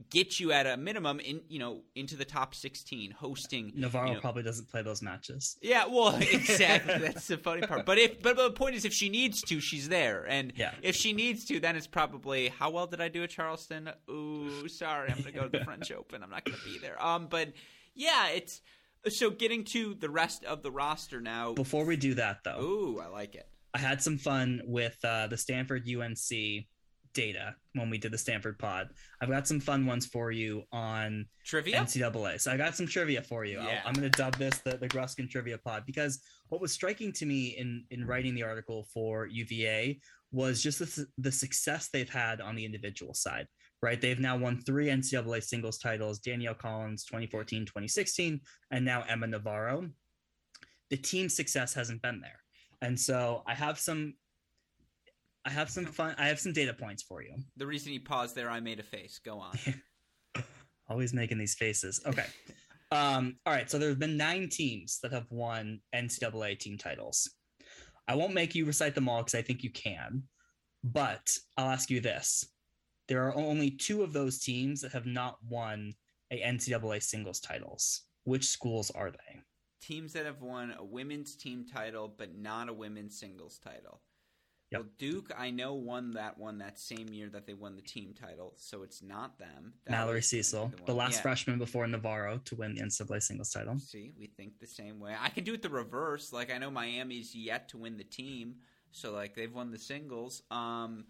get 0.10 0.40
you 0.40 0.52
at 0.52 0.68
a 0.68 0.78
minimum 0.78 1.20
in 1.20 1.42
you 1.50 1.58
know 1.58 1.82
into 1.96 2.16
the 2.16 2.26
top 2.26 2.54
16 2.54 3.12
hosting 3.12 3.72
navarro 3.76 4.10
you 4.10 4.14
know, 4.14 4.20
probably 4.20 4.44
doesn't 4.44 4.70
play 4.70 4.82
those 4.82 5.02
matches. 5.02 5.58
Yeah 5.62 5.86
well 5.88 6.16
exactly. 6.22 7.00
That's 7.00 7.28
the 7.28 7.38
funny 7.38 7.66
part. 7.66 7.86
But 7.86 7.98
if 7.98 8.22
but, 8.22 8.36
but 8.36 8.44
the 8.44 8.52
point 8.52 8.76
is 8.76 8.86
if 8.86 8.94
she 8.94 9.10
needs 9.10 9.42
to 9.44 9.60
she's 9.60 9.90
there. 9.90 10.26
And 10.28 10.54
yeah. 10.56 10.72
if 10.82 10.96
she 10.96 11.14
needs 11.14 11.46
to 11.46 11.60
then 11.60 11.76
it's 11.76 11.88
probably 11.88 12.50
how 12.50 12.70
well 12.70 12.88
did 12.88 13.02
i 13.02 13.08
do 13.08 13.24
at 13.24 13.32
charleston? 13.32 13.90
Ooh 14.10 14.68
sorry 14.68 15.10
i'm 15.12 15.18
gonna 15.20 15.32
go 15.32 15.48
to 15.48 15.58
the 15.58 15.66
french 15.66 15.92
open. 15.98 16.24
I'm 16.24 16.30
not 16.30 16.46
gonna 16.46 16.58
be 16.64 16.78
there. 16.80 17.04
Um 17.04 17.28
but 17.28 17.54
yeah 17.96 18.30
it's 18.30 18.62
so 19.10 19.30
getting 19.30 19.64
to 19.64 19.94
the 19.96 20.10
rest 20.10 20.44
of 20.46 20.64
the 20.64 20.72
roster 20.72 21.22
now 21.22 21.54
before 21.54 21.86
we 21.86 21.96
do 21.96 22.14
that 22.14 22.40
though 22.44 22.60
ooh 22.62 23.00
i 23.00 23.08
like 23.08 23.36
it 23.36 23.48
i 23.74 23.78
had 23.78 24.02
some 24.02 24.18
fun 24.18 24.62
with 24.66 24.98
uh, 25.04 25.28
the 25.28 25.38
stanford 25.38 25.88
unc 25.88 26.66
data 27.18 27.56
when 27.74 27.90
we 27.90 27.98
did 27.98 28.12
the 28.12 28.18
Stanford 28.18 28.60
pod. 28.60 28.90
I've 29.20 29.30
got 29.30 29.48
some 29.48 29.60
fun 29.60 29.88
ones 29.88 30.06
for 30.06 30.32
you 30.32 30.64
on 30.72 31.26
trivia 31.44 31.78
NCAA. 31.78 32.40
So 32.40 32.52
I 32.52 32.58
got 32.58 32.76
some 32.76 32.86
trivia 32.86 33.24
for 33.24 33.44
you. 33.44 33.58
Yeah. 33.58 33.82
i 33.84 33.90
am 33.90 33.96
going 33.96 34.10
to 34.10 34.18
dub 34.18 34.36
this 34.36 34.60
the, 34.60 34.78
the 34.78 34.88
Gruskin 34.88 35.28
trivia 35.28 35.58
pod 35.58 35.84
because 35.88 36.20
what 36.50 36.62
was 36.62 36.72
striking 36.72 37.12
to 37.14 37.26
me 37.26 37.56
in 37.58 37.84
in 37.90 38.06
writing 38.06 38.36
the 38.36 38.44
article 38.44 38.88
for 38.94 39.26
UVA 39.26 40.00
was 40.32 40.62
just 40.62 40.80
the, 40.80 41.08
the 41.18 41.32
success 41.32 41.90
they've 41.92 42.10
had 42.10 42.40
on 42.40 42.56
the 42.56 42.64
individual 42.64 43.16
side. 43.16 43.48
Right, 43.82 44.02
they've 44.02 44.20
now 44.20 44.36
won 44.36 44.60
three 44.62 44.88
NCAA 44.88 45.44
singles 45.44 45.78
titles: 45.78 46.20
Danielle 46.20 46.56
Collins, 46.56 47.06
2014, 47.06 47.66
2016, 47.66 48.42
and 48.72 48.86
now 48.86 49.04
Emma 49.08 49.28
Navarro. 49.28 49.90
The 50.90 50.98
team 50.98 51.30
success 51.30 51.74
hasn't 51.74 52.02
been 52.02 52.20
there, 52.20 52.40
and 52.82 53.00
so 53.00 53.44
I 53.46 53.54
have 53.54 53.78
some 53.78 54.16
I 55.48 55.50
have 55.50 55.70
some 55.70 55.86
fun. 55.86 56.14
I 56.18 56.28
have 56.28 56.42
some 56.42 56.52
data 56.52 56.74
points 56.74 57.04
for 57.04 57.24
you. 57.24 57.34
The 57.56 57.66
reason 57.66 57.94
you 57.94 58.02
paused 58.02 58.36
there, 58.36 58.50
I 58.50 58.60
made 58.60 58.82
a 58.82 58.84
face. 58.84 59.18
Go 59.24 59.40
on. 59.40 59.58
Always 60.90 61.14
making 61.14 61.38
these 61.38 61.56
faces. 61.56 62.02
Okay. 62.06 62.26
um, 62.92 63.38
all 63.46 63.54
right. 63.54 63.72
So 63.72 63.80
there 63.80 63.88
have 63.88 63.98
been 63.98 64.18
nine 64.18 64.50
teams 64.52 65.00
that 65.04 65.14
have 65.14 65.32
won 65.32 65.80
NCAA 65.96 66.60
team 66.60 66.78
titles. 66.78 67.30
I 68.10 68.16
won't 68.16 68.34
make 68.34 68.56
you 68.56 68.66
recite 68.66 68.94
them 68.94 69.08
all 69.08 69.20
because 69.20 69.36
I 69.36 69.42
think 69.42 69.64
you 69.64 69.70
can, 69.70 70.24
but 70.84 71.26
I'll 71.56 71.70
ask 71.72 71.90
you 71.90 72.02
this: 72.02 72.44
there 73.08 73.26
are 73.28 73.36
only 73.36 73.72
two 73.72 74.04
of 74.04 74.14
those 74.14 74.40
teams 74.40 74.82
that 74.82 74.92
have 74.92 75.06
not 75.06 75.38
won 75.50 75.94
a 76.32 76.42
NCAA 76.42 77.02
singles 77.02 77.40
titles. 77.40 78.04
Which 78.24 78.46
schools 78.46 78.92
are 78.92 79.12
they? 79.12 79.42
Teams 79.82 80.14
that 80.14 80.26
have 80.26 80.42
won 80.42 80.74
a 80.78 80.84
women's 80.84 81.36
team 81.36 81.66
title 81.66 82.14
but 82.16 82.38
not 82.38 82.70
a 82.70 82.74
women's 82.74 83.18
singles 83.18 83.60
title. 83.64 84.02
Yep. 84.72 84.82
Well, 84.82 84.90
Duke, 84.98 85.32
I 85.38 85.50
know 85.50 85.76
won 85.76 86.12
that 86.12 86.38
one 86.38 86.58
that 86.58 86.78
same 86.78 87.08
year 87.14 87.30
that 87.30 87.48
they 87.48 87.54
won 87.54 87.78
the 87.78 87.82
team 87.82 88.14
title, 88.14 88.54
so 88.58 88.84
it's 88.84 89.02
not 89.02 89.40
them. 89.40 89.74
That 89.86 89.92
Mallory 89.92 90.22
Cecil, 90.22 90.74
the, 90.76 90.86
the 90.88 90.94
last 90.94 91.16
yeah. 91.16 91.22
freshman 91.22 91.58
before 91.58 91.88
Navarro 91.88 92.42
to 92.44 92.56
win 92.56 92.76
the 92.76 92.82
NCAA 92.82 93.24
singles 93.24 93.50
title. 93.52 93.80
See, 93.80 94.12
we 94.20 94.28
think 94.28 94.60
the 94.60 94.68
same 94.68 95.00
way. 95.00 95.16
I 95.18 95.30
can 95.30 95.46
do 95.46 95.54
it 95.54 95.62
the 95.62 95.70
reverse. 95.70 96.34
Like 96.34 96.52
I 96.54 96.58
know 96.58 96.70
Miami's 96.70 97.34
yet 97.34 97.70
to 97.70 97.78
win 97.78 97.96
the 97.96 98.04
team, 98.04 98.56
so 98.92 99.14
like 99.14 99.36
they've 99.36 99.54
won 99.54 99.72
the 99.72 99.80
singles. 99.80 100.44
Um, 100.52 101.06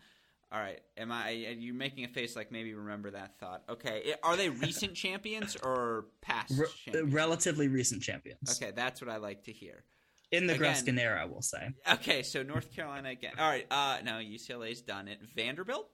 all 0.51 0.59
right, 0.59 0.79
am 0.97 1.11
I? 1.11 1.29
Are 1.29 1.31
you 1.31 1.73
making 1.73 2.05
a 2.05 2.07
face 2.07 2.35
like 2.35 2.51
maybe 2.51 2.73
remember 2.73 3.11
that 3.11 3.37
thought? 3.39 3.63
Okay, 3.69 4.13
are 4.23 4.35
they 4.37 4.49
recent 4.49 4.93
champions 4.95 5.55
or 5.57 6.05
past? 6.21 6.53
Re- 6.57 6.67
champions? 6.85 7.13
Relatively 7.13 7.67
recent 7.67 8.01
champions. 8.01 8.61
Okay, 8.61 8.71
that's 8.75 9.01
what 9.01 9.09
I 9.09 9.17
like 9.17 9.43
to 9.43 9.51
hear 9.51 9.83
in 10.31 10.47
the 10.47 10.55
again, 10.55 10.73
Gruskin 10.75 10.99
era, 10.99 11.27
we'll 11.29 11.41
say. 11.41 11.71
Okay, 11.93 12.23
so 12.23 12.43
North 12.43 12.75
Carolina 12.75 13.09
again. 13.09 13.33
All 13.37 13.49
right, 13.49 13.65
uh, 13.71 13.97
no, 14.03 14.13
UCLA's 14.13 14.81
done 14.81 15.07
it. 15.07 15.19
Vanderbilt. 15.35 15.89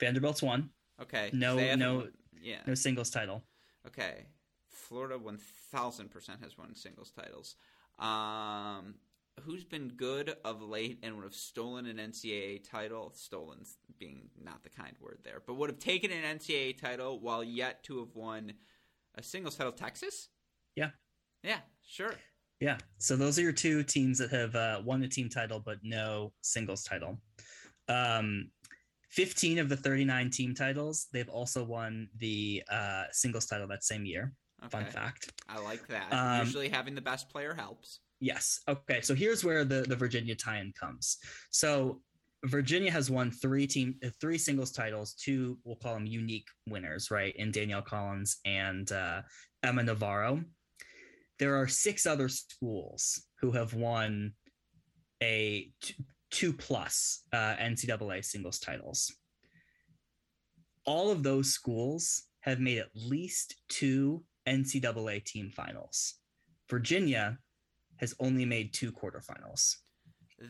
Vanderbilt's 0.00 0.42
won. 0.42 0.70
Okay. 1.00 1.30
No, 1.32 1.56
no, 1.76 2.08
yeah, 2.40 2.58
no 2.66 2.74
singles 2.74 3.10
title. 3.10 3.42
Okay, 3.86 4.26
Florida 4.70 5.18
one 5.18 5.38
thousand 5.72 6.10
percent 6.10 6.40
has 6.42 6.56
won 6.56 6.74
singles 6.74 7.10
titles. 7.10 7.56
Um, 7.98 8.94
who's 9.44 9.64
been 9.64 9.88
good 9.88 10.36
of 10.44 10.62
late 10.62 10.98
and 11.02 11.16
would 11.16 11.24
have 11.24 11.34
stolen 11.34 11.86
an 11.86 11.96
NCAA 11.96 12.68
title? 12.68 13.12
Stolen 13.14 13.64
being 13.98 14.28
not 14.42 14.62
the 14.62 14.70
kind 14.70 14.94
word 15.00 15.18
there, 15.24 15.42
but 15.46 15.54
would 15.54 15.70
have 15.70 15.78
taken 15.78 16.10
an 16.10 16.38
NCAA 16.38 16.78
title 16.78 17.20
while 17.20 17.42
yet 17.42 17.82
to 17.84 17.98
have 18.00 18.14
won 18.14 18.52
a 19.16 19.22
singles 19.22 19.56
title. 19.56 19.72
Texas. 19.72 20.28
Yeah. 20.76 20.90
Yeah. 21.42 21.60
Sure. 21.86 22.14
Yeah. 22.60 22.78
So 22.98 23.16
those 23.16 23.38
are 23.38 23.42
your 23.42 23.52
two 23.52 23.82
teams 23.82 24.18
that 24.18 24.30
have 24.30 24.54
uh, 24.54 24.82
won 24.84 25.02
a 25.02 25.08
team 25.08 25.28
title 25.28 25.60
but 25.60 25.78
no 25.82 26.32
singles 26.40 26.84
title. 26.84 27.20
Um, 27.88 28.50
15 29.10 29.58
of 29.58 29.68
the 29.68 29.76
39 29.76 30.30
team 30.30 30.54
titles, 30.54 31.06
they've 31.12 31.28
also 31.28 31.64
won 31.64 32.08
the 32.18 32.62
uh, 32.70 33.04
singles 33.10 33.46
title 33.46 33.66
that 33.68 33.82
same 33.84 34.04
year. 34.04 34.32
Okay. 34.64 34.70
Fun 34.70 34.86
fact. 34.86 35.32
I 35.48 35.60
like 35.60 35.86
that. 35.88 36.12
Um, 36.12 36.44
Usually 36.44 36.68
having 36.68 36.94
the 36.94 37.00
best 37.00 37.28
player 37.30 37.54
helps. 37.54 38.00
Yes. 38.20 38.60
Okay. 38.68 39.00
So 39.00 39.14
here's 39.14 39.44
where 39.44 39.64
the, 39.64 39.82
the 39.82 39.96
Virginia 39.96 40.34
tie-in 40.34 40.72
comes. 40.78 41.18
So 41.50 42.00
Virginia 42.44 42.90
has 42.90 43.10
won 43.10 43.30
three 43.30 43.66
team 43.66 43.96
uh, 44.04 44.10
three 44.20 44.38
singles 44.38 44.72
titles, 44.72 45.14
two 45.14 45.58
we'll 45.64 45.76
call 45.76 45.94
them 45.94 46.06
unique 46.06 46.46
winners, 46.68 47.10
right? 47.10 47.34
In 47.36 47.50
Danielle 47.50 47.82
Collins 47.82 48.38
and 48.44 48.90
uh, 48.92 49.22
Emma 49.62 49.82
Navarro 49.82 50.44
there 51.38 51.56
are 51.56 51.68
six 51.68 52.06
other 52.06 52.28
schools 52.28 53.22
who 53.40 53.52
have 53.52 53.74
won 53.74 54.32
a 55.22 55.70
t- 55.80 55.94
two 56.30 56.52
plus 56.52 57.22
uh, 57.32 57.54
NCAA 57.56 58.24
singles 58.24 58.58
titles. 58.58 59.12
All 60.84 61.10
of 61.10 61.22
those 61.22 61.52
schools 61.52 62.24
have 62.40 62.60
made 62.60 62.78
at 62.78 62.88
least 62.94 63.56
two 63.68 64.24
NCAA 64.46 65.24
team 65.24 65.50
finals. 65.50 66.14
Virginia 66.68 67.38
has 67.98 68.14
only 68.18 68.44
made 68.44 68.72
two 68.72 68.92
quarterfinals. 68.92 69.76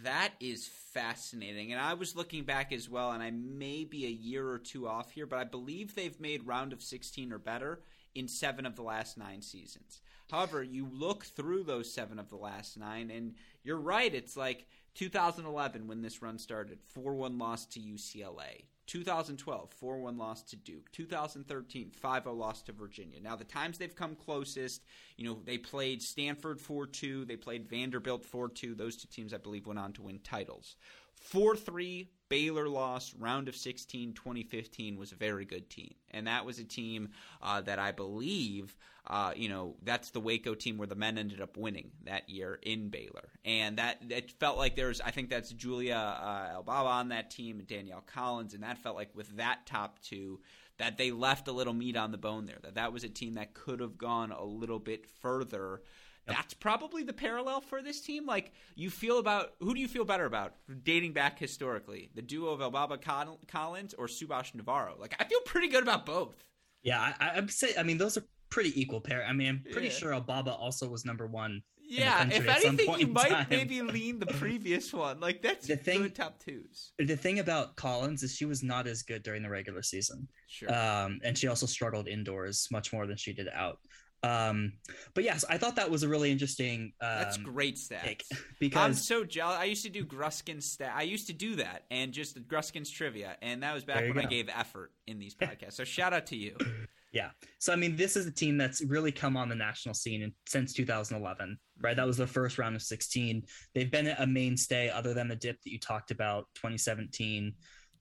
That 0.04 0.32
is 0.38 0.68
fascinating. 0.92 1.72
And 1.72 1.80
I 1.80 1.94
was 1.94 2.14
looking 2.14 2.44
back 2.44 2.72
as 2.72 2.90
well, 2.90 3.12
and 3.12 3.22
I 3.22 3.30
may 3.30 3.84
be 3.84 4.04
a 4.04 4.11
year 4.11 4.48
or 4.48 4.58
two 4.58 4.87
off 4.87 5.11
here, 5.11 5.26
but 5.26 5.38
I 5.38 5.44
believe 5.44 5.94
they've 5.94 6.20
made 6.20 6.46
round 6.46 6.72
of 6.72 6.82
16 6.82 7.32
or 7.32 7.38
better 7.38 7.80
in 8.14 8.28
seven 8.28 8.66
of 8.66 8.76
the 8.76 8.82
last 8.82 9.16
nine 9.16 9.40
seasons. 9.40 10.00
However, 10.30 10.62
you 10.62 10.88
look 10.92 11.24
through 11.24 11.64
those 11.64 11.92
seven 11.92 12.18
of 12.18 12.28
the 12.28 12.37
last 12.37 12.76
nine, 12.76 13.11
and 13.11 13.34
you're 13.64 13.80
right. 13.80 14.14
It's 14.14 14.37
like 14.37 14.66
2011 14.94 15.86
when 15.86 16.03
this 16.03 16.20
run 16.20 16.38
started 16.38 16.80
4 16.82 17.14
1 17.14 17.38
loss 17.38 17.64
to 17.66 17.80
UCLA. 17.80 18.64
2012, 18.89 19.70
4 19.70 19.99
1 19.99 20.18
loss 20.18 20.43
to 20.43 20.57
Duke. 20.57 20.91
2013, 20.93 21.91
5 21.91 22.22
0 22.24 22.34
loss 22.34 22.62
to 22.62 22.72
Virginia. 22.72 23.20
Now, 23.20 23.36
the 23.36 23.45
times 23.45 23.78
they've 23.78 23.95
come 23.95 24.16
closest, 24.16 24.82
you 25.16 25.24
know, 25.24 25.39
they 25.45 25.59
played 25.59 26.03
Stanford 26.03 26.61
4 26.61 26.86
2, 26.86 27.26
they 27.26 27.36
played 27.36 27.68
Vanderbilt 27.68 28.24
4 28.24 28.49
2. 28.49 28.74
Those 28.74 28.97
two 28.97 29.09
teams, 29.09 29.32
I 29.34 29.39
believe, 29.39 29.66
went 29.66 29.78
on 29.78 29.93
to 29.93 30.03
win 30.03 30.18
titles. 30.24 30.76
4 31.14 31.55
3, 31.55 32.09
Baylor 32.29 32.68
lost 32.68 33.14
round 33.18 33.49
of 33.49 33.57
16 33.57 34.12
2015 34.12 34.99
was 34.99 35.12
a 35.12 35.16
very 35.16 35.45
good 35.45 35.70
team. 35.70 35.95
And 36.11 36.26
that 36.26 36.45
was 36.45 36.59
a 36.59 36.64
team 36.64 37.11
uh, 37.43 37.61
that 37.62 37.79
I 37.79 37.93
believe, 37.93 38.76
uh, 39.07 39.33
you 39.35 39.49
know, 39.49 39.76
that's 39.83 40.11
the 40.11 40.20
Waco 40.20 40.55
team 40.55 40.79
where 40.79 40.87
the 40.87 40.95
men 40.95 41.18
ended 41.18 41.41
up 41.41 41.57
winning 41.57 41.91
that 42.05 42.29
year 42.29 42.59
in 42.62 42.89
Baylor. 42.89 43.29
And 43.45 43.79
that 43.79 43.99
it 44.09 44.31
felt 44.33 44.59
like 44.59 44.76
there's, 44.76 45.01
I 45.01 45.11
think 45.11 45.31
that's 45.31 45.51
Julia 45.51 45.95
uh, 45.95 46.62
Elbaba 46.62 46.87
on 46.87 47.09
that 47.09 47.31
team 47.31 47.59
and 47.59 47.68
Danielle 47.68 48.05
Collins. 48.07 48.55
And 48.55 48.62
that 48.62 48.79
felt 48.79 48.97
like 48.97 49.14
with 49.14 49.37
that 49.37 49.66
top 49.66 50.01
two, 50.01 50.41
that 50.79 50.97
they 50.97 51.11
left 51.11 51.49
a 51.49 51.53
little 51.53 51.74
meat 51.74 51.97
on 51.97 52.12
the 52.12 52.18
bone 52.18 52.47
there. 52.47 52.59
That 52.62 52.76
that 52.76 52.93
was 52.93 53.05
a 53.05 53.09
team 53.09 53.35
that 53.35 53.55
could 53.55 53.81
have 53.81 53.99
gone 53.99 54.33
a 54.33 54.45
little 54.45 54.79
bit 54.79 55.07
further 55.20 55.83
that's 56.29 56.55
probably 56.55 57.03
the 57.03 57.12
parallel 57.12 57.61
for 57.61 57.83
this 57.83 58.01
team. 58.01 58.26
Like 58.26 58.53
you 58.74 58.91
feel 58.91 59.18
about 59.18 59.55
who 59.61 59.74
do 59.74 59.81
you 59.81 59.89
feel 59.89 60.05
better 60.05 60.26
about 60.26 60.55
dating 60.85 61.12
back 61.12 61.39
historically, 61.39 62.11
the 62.14 62.22
duo 62.22 62.51
of 62.51 62.61
Elbaba 62.61 63.01
Collins 63.49 63.95
or 63.95 64.07
Subhash 64.07 64.55
Navarro? 64.55 64.95
Like 64.99 65.14
I 65.18 65.24
feel 65.24 65.41
pretty 65.41 65.68
good 65.68 65.83
about 65.83 66.07
both. 66.07 66.37
Yeah, 66.83 67.12
I, 67.20 67.39
I'd 67.39 67.51
say. 67.51 67.74
I 67.79 67.83
mean, 67.83 67.99
those 67.99 68.16
are 68.16 68.24
pretty 68.51 68.79
equal 68.81 69.01
pair. 69.01 69.24
I 69.24 69.33
mean, 69.33 69.49
I'm 69.49 69.64
pretty 69.72 69.89
yeah. 69.89 69.95
sure 69.95 70.12
Elbaba 70.12 70.59
also 70.59 70.89
was 70.89 71.05
number 71.05 71.26
one. 71.26 71.62
Yeah, 71.91 72.29
if 72.31 72.47
anything, 72.47 72.99
you 72.99 73.07
might 73.07 73.49
maybe 73.49 73.81
lean 73.81 74.18
the 74.18 74.26
previous 74.26 74.93
one. 74.93 75.20
Like 75.20 75.41
that's 75.41 75.66
the 75.66 75.76
thing, 75.76 76.03
good 76.03 76.14
top 76.14 76.39
twos. 76.39 76.93
The 76.99 77.16
thing 77.16 77.39
about 77.39 77.76
Collins 77.76 78.22
is 78.22 78.35
she 78.35 78.45
was 78.45 78.62
not 78.62 78.87
as 78.87 79.03
good 79.03 79.22
during 79.22 79.43
the 79.43 79.49
regular 79.49 79.83
season. 79.83 80.29
Sure. 80.49 80.68
Um, 80.70 81.18
and 81.24 81.37
she 81.37 81.49
also 81.49 81.64
struggled 81.64 82.07
indoors 82.07 82.68
much 82.70 82.93
more 82.93 83.07
than 83.07 83.16
she 83.16 83.33
did 83.33 83.49
out. 83.55 83.79
Um, 84.22 84.72
but 85.14 85.24
yes, 85.24 85.44
I 85.48 85.58
thought 85.58 85.76
that 85.76 85.90
was 85.90 86.02
a 86.02 86.08
really 86.08 86.30
interesting. 86.32 86.92
Um, 87.00 87.08
That's 87.18 87.36
great 87.36 87.76
stats. 87.76 88.22
Because 88.60 88.84
I'm 88.84 88.94
so 88.94 89.22
jealous. 89.22 89.56
I 89.56 89.64
used 89.64 89.84
to 89.84 89.88
do 89.88 90.04
Gruskin's 90.04 90.66
stat. 90.66 90.92
I 90.92 91.02
used 91.02 91.28
to 91.28 91.32
do 91.32 91.54
that 91.56 91.84
and 91.92 92.12
just 92.12 92.36
Gruskin's 92.48 92.90
trivia, 92.90 93.36
and 93.40 93.62
that 93.62 93.72
was 93.72 93.84
back 93.84 94.00
when 94.00 94.14
go. 94.14 94.20
I 94.20 94.24
gave 94.24 94.48
effort 94.48 94.90
in 95.06 95.20
these 95.20 95.36
podcasts. 95.36 95.74
so 95.74 95.84
shout 95.84 96.12
out 96.12 96.26
to 96.26 96.36
you. 96.36 96.56
Yeah. 97.12 97.30
So 97.58 97.72
I 97.72 97.76
mean, 97.76 97.96
this 97.96 98.16
is 98.16 98.26
a 98.26 98.30
team 98.30 98.58
that's 98.58 98.84
really 98.84 99.12
come 99.12 99.36
on 99.36 99.48
the 99.48 99.54
national 99.54 99.94
scene 99.94 100.20
in, 100.22 100.32
since 100.46 100.74
2011, 100.74 101.58
right? 101.80 101.96
That 101.96 102.06
was 102.06 102.18
the 102.18 102.26
first 102.26 102.58
round 102.58 102.76
of 102.76 102.82
16. 102.82 103.44
They've 103.74 103.90
been 103.90 104.08
a 104.08 104.26
mainstay, 104.26 104.90
other 104.90 105.14
than 105.14 105.26
the 105.26 105.36
dip 105.36 105.56
that 105.62 105.72
you 105.72 105.78
talked 105.78 106.10
about, 106.10 106.48
2017 106.56 107.54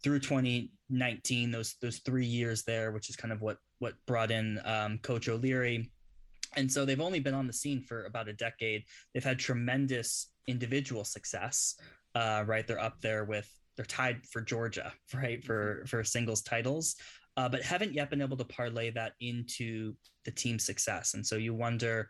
through 0.04 0.20
2019. 0.20 1.52
Those 1.52 1.76
those 1.82 2.00
three 2.00 2.26
years 2.26 2.64
there, 2.64 2.92
which 2.92 3.10
is 3.10 3.16
kind 3.16 3.32
of 3.32 3.42
what 3.42 3.58
what 3.80 3.94
brought 4.06 4.30
in 4.30 4.60
um, 4.66 4.98
Coach 5.00 5.30
O'Leary 5.30 5.90
and 6.58 6.70
so 6.70 6.84
they've 6.84 7.00
only 7.00 7.20
been 7.20 7.36
on 7.36 7.48
the 7.48 7.54
scene 7.54 7.82
for 7.82 8.06
about 8.06 8.28
a 8.28 8.34
decade. 8.34 8.84
They've 9.14 9.24
had 9.24 9.40
tremendous 9.40 10.32
individual 10.48 11.06
success. 11.06 11.76
Uh, 12.16 12.44
right, 12.48 12.68
they're 12.68 12.80
up 12.80 13.00
there 13.00 13.24
with 13.24 13.50
they're 13.76 13.86
tied 13.86 14.26
for 14.26 14.42
Georgia, 14.42 14.92
right, 15.14 15.44
for 15.44 15.86
for 15.88 16.04
singles 16.04 16.42
titles, 16.42 16.96
uh, 17.38 17.48
but 17.48 17.62
haven't 17.62 17.94
yet 17.94 18.10
been 18.10 18.22
able 18.22 18.38
to 18.38 18.44
parlay 18.44 18.90
that 18.90 19.14
into 19.22 19.94
the 20.26 20.32
team 20.32 20.58
success. 20.58 21.14
And 21.14 21.26
so 21.26 21.36
you 21.36 21.54
wonder, 21.54 22.10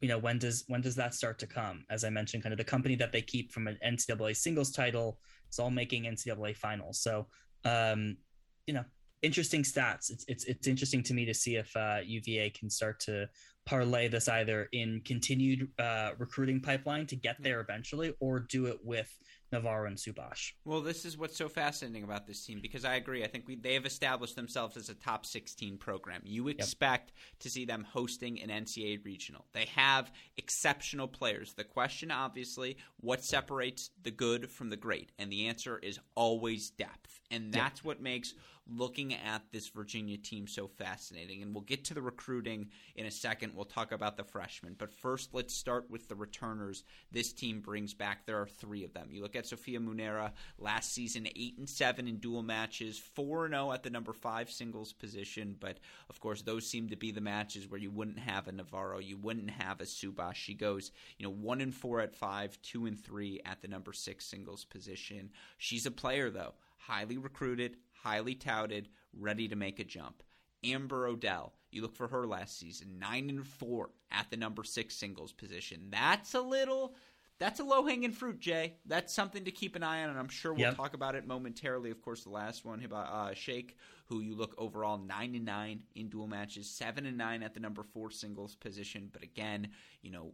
you 0.00 0.08
know, 0.08 0.18
when 0.18 0.38
does 0.38 0.64
when 0.68 0.82
does 0.82 0.94
that 0.96 1.14
start 1.14 1.38
to 1.38 1.46
come? 1.46 1.84
As 1.90 2.04
I 2.04 2.10
mentioned, 2.10 2.42
kind 2.42 2.52
of 2.52 2.58
the 2.58 2.64
company 2.64 2.96
that 2.96 3.12
they 3.12 3.22
keep 3.22 3.50
from 3.50 3.66
an 3.66 3.78
NCAA 3.84 4.36
singles 4.36 4.70
title 4.70 5.18
is 5.50 5.58
all 5.58 5.70
making 5.70 6.04
NCAA 6.04 6.54
finals. 6.54 7.00
So, 7.00 7.26
um, 7.64 8.18
you 8.66 8.74
know, 8.74 8.84
interesting 9.22 9.62
stats. 9.62 10.10
It's 10.10 10.24
it's 10.28 10.44
it's 10.44 10.66
interesting 10.66 11.02
to 11.04 11.14
me 11.14 11.24
to 11.26 11.34
see 11.34 11.56
if 11.56 11.74
uh, 11.76 11.98
UVA 12.04 12.50
can 12.50 12.70
start 12.70 13.00
to 13.00 13.28
parlay 13.66 14.08
this 14.08 14.28
either 14.28 14.68
in 14.72 15.02
continued 15.04 15.68
uh, 15.78 16.10
recruiting 16.18 16.60
pipeline 16.60 17.06
to 17.06 17.16
get 17.16 17.36
there 17.40 17.60
eventually, 17.60 18.14
or 18.20 18.40
do 18.40 18.66
it 18.66 18.78
with 18.82 19.12
Navarro 19.52 19.86
and 19.86 19.96
Subhash. 19.96 20.52
Well, 20.64 20.80
this 20.80 21.04
is 21.04 21.18
what's 21.18 21.36
so 21.36 21.48
fascinating 21.48 22.04
about 22.04 22.26
this 22.26 22.44
team 22.44 22.60
because 22.62 22.84
I 22.84 22.94
agree. 22.94 23.24
I 23.24 23.26
think 23.26 23.48
we, 23.48 23.56
they 23.56 23.74
have 23.74 23.86
established 23.86 24.36
themselves 24.36 24.76
as 24.76 24.88
a 24.88 24.94
top 24.94 25.26
16 25.26 25.76
program. 25.78 26.22
You 26.24 26.48
expect 26.48 27.10
yep. 27.10 27.38
to 27.40 27.50
see 27.50 27.64
them 27.64 27.84
hosting 27.90 28.40
an 28.40 28.48
NCAA 28.48 29.04
regional. 29.04 29.46
They 29.52 29.66
have 29.74 30.12
exceptional 30.36 31.08
players. 31.08 31.54
The 31.54 31.64
question, 31.64 32.10
obviously, 32.10 32.76
what 33.00 33.24
separates 33.24 33.90
the 34.02 34.12
good 34.12 34.50
from 34.50 34.70
the 34.70 34.76
great? 34.76 35.10
And 35.18 35.32
the 35.32 35.48
answer 35.48 35.78
is 35.78 35.98
always 36.14 36.70
depth. 36.70 37.20
And 37.30 37.52
that's 37.52 37.80
yep. 37.80 37.84
what 37.84 38.00
makes 38.00 38.34
looking 38.76 39.14
at 39.14 39.42
this 39.52 39.68
Virginia 39.68 40.16
team 40.16 40.46
so 40.46 40.66
fascinating. 40.66 41.42
And 41.42 41.54
we'll 41.54 41.62
get 41.62 41.84
to 41.86 41.94
the 41.94 42.02
recruiting 42.02 42.68
in 42.94 43.06
a 43.06 43.10
second. 43.10 43.52
We'll 43.54 43.64
talk 43.64 43.92
about 43.92 44.16
the 44.16 44.24
freshmen. 44.24 44.76
But 44.78 44.92
first, 44.92 45.30
let's 45.32 45.54
start 45.54 45.90
with 45.90 46.08
the 46.08 46.14
returners 46.14 46.84
this 47.10 47.32
team 47.32 47.60
brings 47.60 47.94
back. 47.94 48.26
There 48.26 48.40
are 48.40 48.46
three 48.46 48.84
of 48.84 48.94
them. 48.94 49.08
You 49.10 49.22
look 49.22 49.36
at 49.36 49.46
Sophia 49.46 49.80
Munera 49.80 50.32
last 50.58 50.92
season, 50.92 51.26
8 51.34 51.58
and 51.58 51.68
7 51.68 52.06
in 52.06 52.16
dual 52.18 52.42
matches, 52.42 52.98
4 52.98 53.46
and 53.46 53.54
0 53.54 53.72
at 53.72 53.82
the 53.82 53.90
number 53.90 54.12
5 54.12 54.50
singles 54.50 54.92
position. 54.92 55.56
But 55.58 55.78
of 56.08 56.20
course, 56.20 56.42
those 56.42 56.66
seem 56.66 56.88
to 56.90 56.96
be 56.96 57.10
the 57.10 57.20
matches 57.20 57.68
where 57.68 57.80
you 57.80 57.90
wouldn't 57.90 58.18
have 58.18 58.48
a 58.48 58.52
Navarro, 58.52 58.98
you 58.98 59.16
wouldn't 59.16 59.50
have 59.50 59.80
a 59.80 59.84
Subhash. 59.84 60.34
She 60.34 60.54
goes, 60.54 60.92
you 61.18 61.26
know, 61.26 61.32
1 61.32 61.60
and 61.60 61.74
4 61.74 62.00
at 62.00 62.14
5, 62.14 62.58
2 62.62 62.86
and 62.86 62.98
3 62.98 63.40
at 63.44 63.62
the 63.62 63.68
number 63.68 63.92
6 63.92 64.24
singles 64.24 64.64
position. 64.64 65.30
She's 65.58 65.86
a 65.86 65.90
player, 65.90 66.30
though 66.30 66.54
highly 66.80 67.18
recruited, 67.18 67.76
highly 68.02 68.34
touted, 68.34 68.88
ready 69.12 69.48
to 69.48 69.56
make 69.56 69.78
a 69.78 69.84
jump. 69.84 70.22
Amber 70.64 71.06
Odell, 71.06 71.54
you 71.70 71.82
look 71.82 71.96
for 71.96 72.08
her 72.08 72.26
last 72.26 72.58
season, 72.58 72.98
nine 72.98 73.30
and 73.30 73.46
four 73.46 73.90
at 74.10 74.30
the 74.30 74.36
number 74.36 74.64
six 74.64 74.94
singles 74.94 75.32
position. 75.32 75.88
That's 75.90 76.34
a 76.34 76.40
little, 76.40 76.94
that's 77.38 77.60
a 77.60 77.64
low 77.64 77.86
hanging 77.86 78.12
fruit, 78.12 78.40
Jay. 78.40 78.74
That's 78.84 79.14
something 79.14 79.44
to 79.44 79.50
keep 79.50 79.76
an 79.76 79.82
eye 79.82 80.02
on, 80.02 80.10
and 80.10 80.18
I'm 80.18 80.28
sure 80.28 80.52
we'll 80.52 80.60
yep. 80.60 80.76
talk 80.76 80.94
about 80.94 81.14
it 81.14 81.26
momentarily. 81.26 81.90
Of 81.90 82.02
course, 82.02 82.24
the 82.24 82.30
last 82.30 82.64
one, 82.64 82.86
uh, 82.92 83.32
Shaikh, 83.32 83.76
who 84.04 84.20
you 84.20 84.34
look 84.34 84.54
overall 84.58 84.98
nine 84.98 85.34
and 85.34 85.46
nine 85.46 85.80
in 85.94 86.08
dual 86.08 86.26
matches, 86.26 86.68
seven 86.68 87.06
and 87.06 87.16
nine 87.16 87.42
at 87.42 87.54
the 87.54 87.60
number 87.60 87.82
four 87.82 88.10
singles 88.10 88.56
position. 88.56 89.08
But 89.10 89.22
again, 89.22 89.68
you 90.02 90.10
know, 90.10 90.32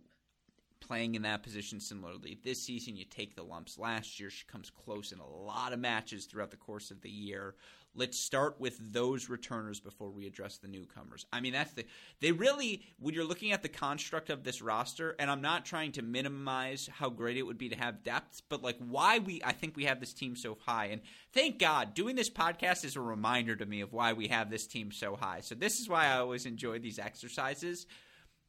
playing 0.80 1.14
in 1.14 1.22
that 1.22 1.42
position 1.42 1.80
similarly. 1.80 2.38
This 2.44 2.62
season, 2.62 2.96
you 2.96 3.04
take 3.04 3.34
the 3.34 3.42
lumps. 3.42 3.78
Last 3.78 4.20
year, 4.20 4.30
she 4.30 4.46
comes 4.46 4.70
close 4.70 5.12
in 5.12 5.18
a 5.18 5.26
lot 5.26 5.72
of 5.72 5.78
matches 5.78 6.26
throughout 6.26 6.50
the 6.50 6.56
course 6.56 6.90
of 6.90 7.00
the 7.00 7.10
year. 7.10 7.54
Let's 7.98 8.18
start 8.18 8.60
with 8.60 8.92
those 8.92 9.30
returners 9.30 9.80
before 9.80 10.10
we 10.10 10.26
address 10.26 10.58
the 10.58 10.68
newcomers. 10.68 11.24
I 11.32 11.40
mean, 11.40 11.54
that's 11.54 11.72
the 11.72 11.86
they 12.20 12.30
really 12.30 12.82
when 12.98 13.14
you're 13.14 13.24
looking 13.24 13.52
at 13.52 13.62
the 13.62 13.70
construct 13.70 14.28
of 14.28 14.44
this 14.44 14.60
roster, 14.60 15.16
and 15.18 15.30
I'm 15.30 15.40
not 15.40 15.64
trying 15.64 15.92
to 15.92 16.02
minimize 16.02 16.90
how 16.92 17.08
great 17.08 17.38
it 17.38 17.44
would 17.44 17.56
be 17.56 17.70
to 17.70 17.76
have 17.76 18.04
depth, 18.04 18.42
but 18.50 18.62
like 18.62 18.76
why 18.86 19.20
we 19.20 19.40
I 19.42 19.52
think 19.52 19.76
we 19.76 19.84
have 19.84 19.98
this 19.98 20.12
team 20.12 20.36
so 20.36 20.58
high. 20.66 20.86
And 20.86 21.00
thank 21.32 21.58
God, 21.58 21.94
doing 21.94 22.16
this 22.16 22.28
podcast 22.28 22.84
is 22.84 22.96
a 22.96 23.00
reminder 23.00 23.56
to 23.56 23.64
me 23.64 23.80
of 23.80 23.94
why 23.94 24.12
we 24.12 24.28
have 24.28 24.50
this 24.50 24.66
team 24.66 24.92
so 24.92 25.16
high. 25.16 25.40
So 25.40 25.54
this 25.54 25.80
is 25.80 25.88
why 25.88 26.08
I 26.08 26.18
always 26.18 26.44
enjoy 26.44 26.78
these 26.78 26.98
exercises. 26.98 27.86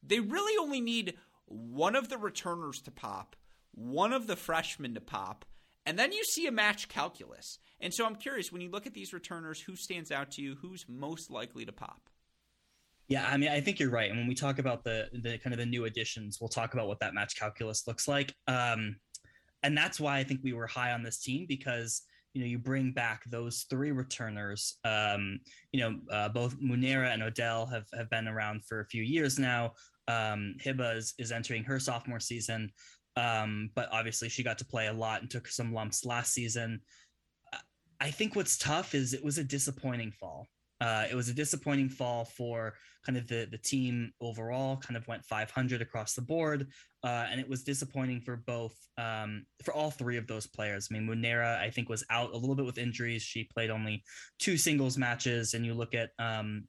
They 0.04 0.20
really 0.20 0.58
only 0.62 0.82
need 0.82 1.16
one 1.48 1.96
of 1.96 2.10
the 2.10 2.18
returners 2.18 2.82
to 2.82 2.92
pop, 2.92 3.36
one 3.74 4.14
of 4.14 4.28
the 4.28 4.36
freshmen 4.36 4.94
to 4.94 5.02
pop, 5.02 5.46
and 5.86 5.98
then 5.98 6.12
you 6.12 6.24
see 6.24 6.48
a 6.48 6.52
match 6.52 6.90
calculus. 6.90 7.60
And 7.80 7.94
so 7.94 8.06
I'm 8.06 8.16
curious 8.16 8.52
when 8.52 8.62
you 8.62 8.70
look 8.70 8.86
at 8.86 8.94
these 8.94 9.14
returners, 9.14 9.62
who 9.62 9.76
stands 9.76 10.12
out 10.12 10.32
to 10.32 10.42
you? 10.42 10.58
Who's 10.62 10.86
most 10.90 11.32
likely 11.32 11.66
to 11.66 11.72
pop? 11.72 12.10
Yeah, 13.08 13.26
I 13.26 13.38
mean, 13.38 13.50
I 13.50 13.62
think 13.62 13.80
you're 13.80 13.90
right. 13.90 14.10
And 14.10 14.20
when 14.20 14.28
we 14.28 14.36
talk 14.36 14.60
about 14.60 14.84
the 14.84 15.08
the 15.14 15.38
kind 15.38 15.54
of 15.54 15.60
the 15.60 15.66
new 15.66 15.86
additions, 15.86 16.40
we'll 16.42 16.50
talk 16.50 16.74
about 16.74 16.88
what 16.88 17.00
that 17.00 17.14
match 17.14 17.38
calculus 17.40 17.88
looks 17.88 18.08
like. 18.08 18.34
Um, 18.48 18.98
and 19.64 19.78
that's 19.78 20.00
why 20.00 20.18
I 20.18 20.24
think 20.24 20.42
we 20.44 20.54
were 20.54 20.68
high 20.68 20.92
on 20.92 21.04
this 21.04 21.20
team 21.20 21.46
because 21.48 22.02
you 22.34 22.42
know 22.42 22.48
you 22.48 22.60
bring 22.60 22.92
back 22.92 23.24
those 23.30 23.66
three 23.70 23.92
returners. 23.92 24.78
Um, 24.84 25.40
you 25.72 25.80
know, 25.80 26.00
uh, 26.12 26.30
both 26.30 26.60
Munera 26.60 27.14
and 27.14 27.24
Odell 27.24 27.66
have 27.68 27.86
have 27.98 28.10
been 28.10 28.28
around 28.28 28.66
for 28.66 28.82
a 28.82 28.86
few 28.86 29.04
years 29.04 29.40
now. 29.40 29.72
Um, 30.08 30.56
is 30.64 31.32
entering 31.34 31.64
her 31.66 31.80
sophomore 31.80 32.20
season, 32.20 32.72
um, 33.16 33.70
but 33.76 33.90
obviously 33.92 34.30
she 34.30 34.44
got 34.44 34.58
to 34.60 34.66
play 34.66 34.88
a 34.88 34.94
lot 34.94 35.22
and 35.22 35.30
took 35.30 35.48
some 35.48 35.74
lumps 35.74 36.06
last 36.06 36.34
season. 36.34 36.82
I 38.00 38.12
think 38.12 38.36
what's 38.36 38.58
tough 38.58 38.94
is 38.94 39.14
it 39.14 39.24
was 39.24 39.38
a 39.38 39.44
disappointing 39.44 40.12
fall. 40.12 40.48
Uh, 40.80 41.06
it 41.10 41.16
was 41.16 41.30
a 41.30 41.34
disappointing 41.34 41.90
fall 41.90 42.26
for 42.26 42.76
kind 43.04 43.18
of 43.18 43.28
the 43.28 43.48
the 43.50 43.58
team 43.58 44.12
overall. 44.22 44.78
Kind 44.78 44.96
of 44.96 45.08
went 45.08 45.26
500 45.26 45.82
across 45.82 46.14
the 46.14 46.22
board, 46.22 46.68
uh, 47.04 47.26
and 47.32 47.40
it 47.40 47.50
was 47.50 47.64
disappointing 47.64 48.22
for 48.22 48.36
both 48.36 48.76
um, 49.00 49.46
for 49.64 49.74
all 49.74 49.90
three 49.90 50.18
of 50.18 50.28
those 50.28 50.46
players. 50.46 50.90
I 50.90 50.94
mean, 50.94 51.08
Munera 51.08 51.58
I 51.58 51.72
think 51.72 51.90
was 51.90 52.06
out 52.12 52.34
a 52.34 52.38
little 52.38 52.56
bit 52.56 52.66
with 52.66 52.78
injuries. 52.78 53.24
She 53.24 53.46
played 53.46 53.72
only 53.72 54.04
two 54.38 54.58
singles 54.58 54.98
matches, 54.98 55.56
and 55.56 55.66
you 55.66 55.74
look 55.74 55.96
at 55.96 56.12
um, 56.20 56.66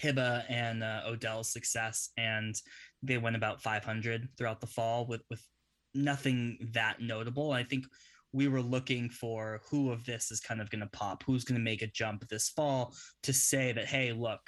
Hiba 0.00 0.44
and 0.48 0.82
uh, 0.82 1.02
Odell's 1.06 1.52
success, 1.52 2.10
and 2.16 2.54
they 3.02 3.18
went 3.18 3.36
about 3.36 3.62
500 3.62 4.28
throughout 4.36 4.60
the 4.60 4.66
fall 4.66 5.06
with 5.06 5.22
with 5.30 5.42
nothing 5.94 6.58
that 6.72 7.00
notable. 7.00 7.52
I 7.52 7.64
think 7.64 7.84
we 8.32 8.48
were 8.48 8.62
looking 8.62 9.10
for 9.10 9.60
who 9.70 9.90
of 9.90 10.04
this 10.04 10.30
is 10.30 10.40
kind 10.40 10.60
of 10.60 10.70
going 10.70 10.80
to 10.80 10.86
pop, 10.86 11.22
who's 11.22 11.44
going 11.44 11.58
to 11.58 11.64
make 11.64 11.82
a 11.82 11.86
jump 11.88 12.26
this 12.28 12.48
fall 12.48 12.94
to 13.22 13.32
say 13.32 13.72
that, 13.72 13.86
hey, 13.86 14.12
look, 14.12 14.40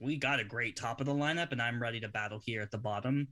we 0.00 0.16
got 0.16 0.38
a 0.38 0.44
great 0.44 0.76
top 0.76 1.00
of 1.00 1.06
the 1.06 1.14
lineup, 1.14 1.50
and 1.50 1.60
I'm 1.60 1.82
ready 1.82 1.98
to 2.00 2.08
battle 2.08 2.40
here 2.44 2.62
at 2.62 2.70
the 2.70 2.78
bottom. 2.78 3.28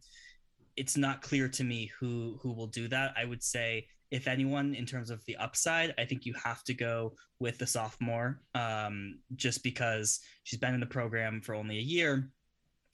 It's 0.77 0.97
not 0.97 1.23
clear 1.23 1.49
to 1.49 1.65
me 1.65 1.91
who 1.99 2.39
who 2.43 2.53
will 2.53 2.67
do 2.67 2.89
that. 2.89 3.15
I 3.17 3.25
would 3.25 3.43
say 3.43 3.87
if 4.11 4.29
anyone, 4.29 4.75
in 4.75 4.87
terms 4.87 5.11
of 5.11 5.25
the 5.27 5.37
upside, 5.37 5.95
I 5.99 6.05
think 6.05 6.25
you 6.25 6.35
have 6.43 6.63
to 6.65 6.75
go 6.75 7.15
with 7.41 7.59
the 7.59 7.67
sophomore, 7.67 8.41
um, 8.55 9.19
just 9.35 9.63
because 9.63 10.21
she's 10.45 10.61
been 10.61 10.75
in 10.75 10.81
the 10.81 10.87
program 10.87 11.41
for 11.41 11.55
only 11.55 11.79
a 11.79 11.83
year. 11.83 12.31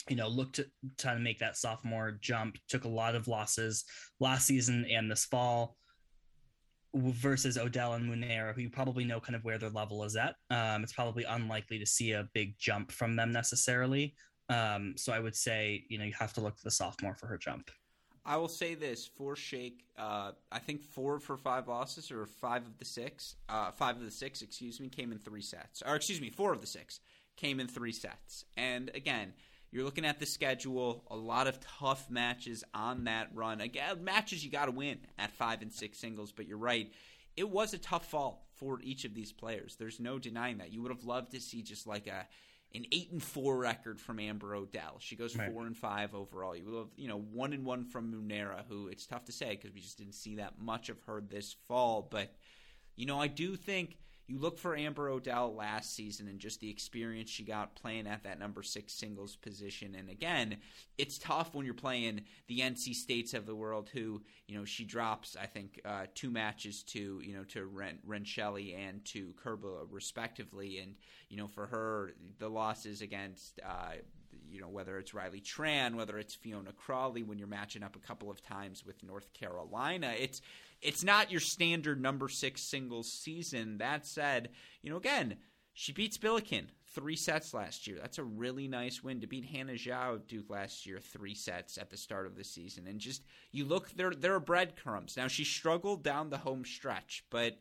You 0.09 0.17
know, 0.17 0.27
looked 0.27 0.57
to 0.57 0.67
try 0.99 1.15
to 1.15 1.21
make 1.21 1.39
that 1.39 1.57
sophomore 1.57 2.19
jump. 2.21 2.57
Took 2.69 2.85
a 2.85 2.89
lot 2.89 3.15
of 3.15 3.29
losses 3.29 3.85
last 4.19 4.47
season 4.47 4.85
and 4.91 5.11
this 5.11 5.25
fall 5.25 5.77
versus 6.95 7.57
Odell 7.57 7.95
and 7.95 8.11
Munera, 8.11 8.55
who 8.55 8.63
you 8.63 8.71
probably 8.71 9.05
know 9.05 9.21
kind 9.21 9.37
of 9.37 9.45
where 9.45 9.59
their 9.59 9.71
level 9.71 10.03
is 10.05 10.17
at. 10.17 10.35
Um, 10.51 10.83
it's 10.83 10.93
probably 10.93 11.25
unlikely 11.25 11.79
to 11.79 11.87
see 11.87 12.13
a 12.13 12.29
big 12.35 12.55
jump 12.59 12.91
from 12.91 13.17
them 13.17 13.33
necessarily. 13.33 14.15
Um, 14.49 14.95
so 14.97 15.13
I 15.13 15.21
would 15.21 15.37
say, 15.37 15.85
you 15.89 15.99
know, 15.99 16.05
you 16.05 16.13
have 16.19 16.33
to 16.35 16.41
look 16.41 16.57
to 16.57 16.65
the 16.65 16.71
sophomore 16.71 17.15
for 17.15 17.27
her 17.27 17.39
jump. 17.39 17.71
I 18.25 18.37
will 18.37 18.49
say 18.49 18.75
this 18.75 19.07
for 19.07 19.35
Shaikh, 19.35 19.85
uh, 19.99 20.33
I 20.51 20.59
think 20.61 20.83
four 20.83 21.18
for 21.18 21.37
five 21.37 21.66
losses, 21.66 22.12
or 22.12 22.27
five 22.27 22.62
of 22.66 22.79
the 22.79 22.85
six, 22.85 23.37
uh, 23.49 23.73
five 23.73 23.97
of 23.97 24.05
the 24.05 24.11
six, 24.12 24.43
excuse 24.43 24.79
me, 24.81 24.89
came 24.89 25.11
in 25.11 25.18
three 25.18 25.43
sets. 25.43 25.83
Or 25.85 25.97
excuse 25.97 26.20
me, 26.20 26.31
four 26.31 26.53
of 26.53 26.61
the 26.61 26.66
six 26.66 27.01
came 27.37 27.59
in 27.59 27.66
three 27.66 27.93
sets. 27.93 28.45
And 28.57 28.91
again, 28.95 29.33
you're 29.73 29.85
looking 29.85 30.05
at 30.05 30.20
the 30.20 30.27
schedule, 30.27 31.03
a 31.11 31.16
lot 31.16 31.47
of 31.47 31.59
tough 31.61 32.11
matches 32.11 32.62
on 32.75 33.05
that 33.05 33.31
run. 33.35 33.61
Again, 33.61 34.05
matches 34.05 34.45
you 34.45 34.51
got 34.51 34.66
to 34.66 34.70
win 34.70 34.99
at 35.18 35.33
five 35.33 35.62
and 35.62 35.73
six 35.73 35.99
singles, 35.99 36.31
but 36.31 36.47
you're 36.47 36.59
right. 36.59 36.93
It 37.37 37.49
was 37.49 37.73
a 37.75 37.79
tough 37.79 38.09
fall 38.09 38.47
for 38.55 38.81
each 38.83 39.05
of 39.05 39.14
these 39.14 39.33
players. 39.33 39.77
There's 39.77 39.99
no 39.99 40.18
denying 40.18 40.59
that. 40.59 40.73
You 40.73 40.83
would 40.83 40.93
have 40.93 41.05
loved 41.05 41.33
to 41.33 41.41
see 41.41 41.62
just 41.62 41.87
like 41.87 42.07
a 42.07 42.27
an 42.75 42.87
eight 42.93 43.11
and 43.12 43.23
four 43.23 43.57
record 43.59 44.01
from 44.01 44.18
Amber 44.18 44.55
Odell. 44.55 44.97
She 44.99 45.16
goes 45.16 45.37
right. 45.37 45.53
four 45.53 45.66
and 45.66 45.77
five 45.77 46.14
overall. 46.14 46.57
You 46.57 46.75
have, 46.77 46.89
you 46.97 47.09
know, 47.09 47.18
one 47.18 47.53
and 47.53 47.64
one 47.64 47.85
from 47.85 48.12
Munera, 48.12 48.64
who 48.68 48.89
it's 48.89 49.07
tough 49.07 49.25
to 49.27 49.33
say 49.33 49.51
because 49.51 49.73
we 49.73 49.81
just 49.81 49.99
didn't 49.99 50.14
see 50.14 50.37
that 50.37 50.59
much 50.59 50.89
of 50.89 51.01
her 51.03 51.20
this 51.20 51.55
fall. 51.68 52.07
But 52.11 52.35
you 52.97 53.07
know, 53.07 53.20
I 53.20 53.27
do 53.27 53.57
think 53.57 53.97
you 54.27 54.39
look 54.39 54.59
for 54.59 54.77
Amber 54.77 55.09
Odell 55.09 55.55
last 55.55 55.95
season 55.95 56.29
and 56.29 56.39
just 56.39 56.61
the 56.61 56.70
experience 56.70 57.29
she 57.29 57.45
got 57.45 57.75
playing 57.75 58.07
at 58.07 58.23
that 58.25 58.39
number 58.39 58.62
six 58.62 58.93
singles 58.93 59.37
position. 59.37 59.95
And 59.95 60.09
again, 60.09 60.59
it's 60.97 61.18
tough 61.18 61.55
when 61.55 61.64
you're 61.64 61.75
playing 61.75 62.23
the 62.47 62.61
NC 62.61 62.95
States 62.95 63.35
of 63.35 63.47
the 63.47 63.55
world, 63.55 63.91
who 63.93 64.23
you 64.47 64.57
know 64.57 64.64
she 64.64 64.85
drops 64.85 65.37
I 65.41 65.47
think 65.47 65.81
uh, 65.85 66.07
two 66.14 66.31
matches 66.31 66.83
to 66.85 67.20
you 67.23 67.35
know 67.35 67.45
to 67.45 67.66
Ren- 67.66 67.99
and 68.07 69.05
to 69.07 69.35
Kerber 69.43 69.87
respectively, 69.91 70.79
and 70.79 70.95
you 71.29 71.37
know 71.37 71.49
for 71.49 71.66
her 71.66 72.12
the 72.39 72.49
losses 72.49 73.03
against. 73.03 73.61
Uh, 73.64 73.97
you 74.51 74.61
know 74.61 74.68
whether 74.68 74.99
it's 74.99 75.14
Riley 75.14 75.41
Tran, 75.41 75.95
whether 75.95 76.18
it's 76.18 76.35
Fiona 76.35 76.73
Crawley, 76.73 77.23
when 77.23 77.39
you're 77.39 77.49
matching 77.49 77.83
up 77.83 77.97
a 77.97 77.99
couple 77.99 78.31
of 78.31 78.43
times 78.43 78.85
with 78.85 79.03
North 79.03 79.33
Carolina, 79.33 80.14
it's 80.18 80.43
it's 80.83 81.05
not 81.05 81.30
your 81.30 81.41
standard 81.41 82.01
number 82.03 82.28
six 82.28 82.61
singles 82.61 83.11
season. 83.11 83.78
That 83.78 84.05
said, 84.05 84.51
you 84.83 84.91
know, 84.91 84.97
again, 84.97 85.37
she 85.72 85.93
beats 85.93 86.18
Bilokin 86.18 86.66
three 86.89 87.16
sets 87.16 87.55
last 87.55 87.87
year. 87.87 87.99
That's 88.01 88.18
a 88.18 88.24
really 88.24 88.68
nice 88.68 89.03
win 89.03 89.20
to 89.20 89.26
beat 89.26 89.47
Hannah 89.47 89.72
Zhao 89.74 90.26
Duke 90.26 90.51
last 90.51 90.85
year, 90.85 90.99
three 90.99 91.35
sets 91.35 91.78
at 91.78 91.89
the 91.89 91.97
start 91.97 92.26
of 92.26 92.37
the 92.37 92.45
season. 92.45 92.87
And 92.87 92.99
just 92.99 93.22
you 93.53 93.64
look, 93.64 93.91
there 93.93 94.11
there 94.11 94.35
are 94.35 94.41
breadcrumbs. 94.41 95.16
Now 95.16 95.28
she 95.28 95.45
struggled 95.45 96.03
down 96.03 96.30
the 96.30 96.39
home 96.39 96.64
stretch, 96.64 97.24
but 97.30 97.59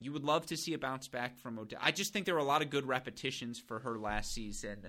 you 0.00 0.12
would 0.12 0.24
love 0.24 0.46
to 0.46 0.56
see 0.56 0.72
a 0.72 0.78
bounce 0.78 1.08
back 1.08 1.36
from 1.36 1.58
Odell. 1.58 1.78
I 1.82 1.92
just 1.92 2.12
think 2.12 2.24
there 2.24 2.34
were 2.34 2.40
a 2.40 2.44
lot 2.44 2.62
of 2.62 2.70
good 2.70 2.86
repetitions 2.86 3.58
for 3.58 3.80
her 3.80 3.98
last 3.98 4.32
season. 4.32 4.88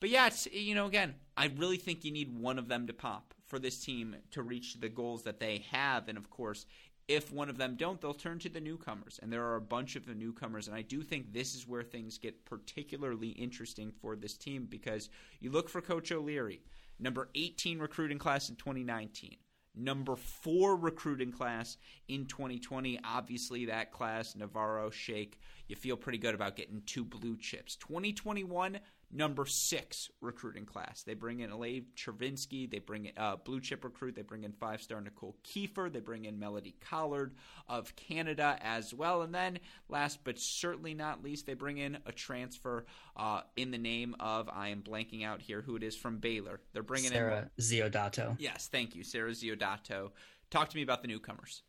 But 0.00 0.08
yeah, 0.08 0.28
it's 0.28 0.46
you 0.50 0.74
know, 0.74 0.86
again, 0.86 1.14
I 1.36 1.52
really 1.56 1.76
think 1.76 2.04
you 2.04 2.12
need 2.12 2.36
one 2.36 2.58
of 2.58 2.68
them 2.68 2.86
to 2.86 2.92
pop 2.94 3.34
for 3.48 3.58
this 3.58 3.80
team 3.80 4.16
to 4.30 4.42
reach 4.42 4.80
the 4.80 4.88
goals 4.88 5.24
that 5.24 5.40
they 5.40 5.64
have. 5.70 6.08
And 6.08 6.16
of 6.16 6.30
course, 6.30 6.66
if 7.08 7.32
one 7.32 7.48
of 7.48 7.56
them 7.56 7.74
don't, 7.76 8.00
they'll 8.00 8.12
turn 8.12 8.38
to 8.40 8.50
the 8.50 8.60
newcomers. 8.60 9.18
And 9.22 9.32
there 9.32 9.44
are 9.44 9.56
a 9.56 9.60
bunch 9.60 9.96
of 9.96 10.06
the 10.06 10.14
newcomers. 10.14 10.68
And 10.68 10.76
I 10.76 10.82
do 10.82 11.02
think 11.02 11.32
this 11.32 11.54
is 11.54 11.66
where 11.66 11.82
things 11.82 12.18
get 12.18 12.44
particularly 12.44 13.30
interesting 13.30 13.90
for 13.90 14.14
this 14.14 14.36
team 14.36 14.66
because 14.68 15.08
you 15.40 15.50
look 15.50 15.70
for 15.70 15.80
Coach 15.80 16.12
O'Leary, 16.12 16.60
number 17.00 17.30
18 17.34 17.78
recruiting 17.78 18.18
class 18.18 18.50
in 18.50 18.56
2019. 18.56 19.36
Number 19.74 20.16
four 20.16 20.76
recruiting 20.76 21.30
class 21.30 21.76
in 22.08 22.26
2020. 22.26 22.98
Obviously, 23.04 23.66
that 23.66 23.92
class, 23.92 24.34
Navarro, 24.34 24.90
Shaikh, 24.90 25.38
you 25.68 25.76
feel 25.76 25.96
pretty 25.96 26.18
good 26.18 26.34
about 26.34 26.56
getting 26.56 26.82
two 26.84 27.04
blue 27.04 27.36
chips. 27.36 27.76
2021, 27.76 28.80
number 29.10 29.46
six 29.46 30.10
recruiting 30.20 30.64
class. 30.64 31.02
They 31.02 31.14
bring 31.14 31.40
in 31.40 31.50
Elaine 31.50 31.86
Chervinsky. 31.96 32.70
They 32.70 32.78
bring 32.78 33.06
in 33.06 33.12
uh, 33.16 33.36
blue 33.36 33.60
chip 33.60 33.84
recruit. 33.84 34.14
They 34.14 34.22
bring 34.22 34.44
in 34.44 34.52
five 34.52 34.82
star 34.82 35.00
Nicole 35.00 35.36
Kiefer. 35.44 35.92
They 35.92 36.00
bring 36.00 36.24
in 36.24 36.38
Melody 36.38 36.74
Collard 36.80 37.34
of 37.68 37.94
Canada 37.96 38.58
as 38.60 38.92
well. 38.92 39.22
And 39.22 39.34
then, 39.34 39.58
last 39.88 40.24
but 40.24 40.38
certainly 40.38 40.94
not 40.94 41.22
least, 41.22 41.46
they 41.46 41.54
bring 41.54 41.78
in 41.78 41.98
a 42.06 42.12
transfer 42.12 42.84
uh, 43.16 43.42
in 43.56 43.70
the 43.70 43.78
name 43.78 44.14
of 44.20 44.48
I 44.48 44.68
am 44.68 44.82
blanking 44.82 45.24
out 45.24 45.40
here 45.40 45.62
who 45.62 45.76
it 45.76 45.82
is 45.82 45.96
from 45.96 46.18
Baylor. 46.18 46.60
They're 46.72 46.82
bringing 46.82 47.10
Sarah 47.10 47.48
in 47.56 47.62
Sarah 47.62 47.90
Ziodato. 47.90 48.36
Yes, 48.38 48.68
thank 48.70 48.94
you, 48.94 49.04
Sarah 49.04 49.32
Ziodato. 49.32 50.10
Talk 50.50 50.70
to 50.70 50.76
me 50.76 50.82
about 50.82 51.02
the 51.02 51.08
newcomers. 51.08 51.62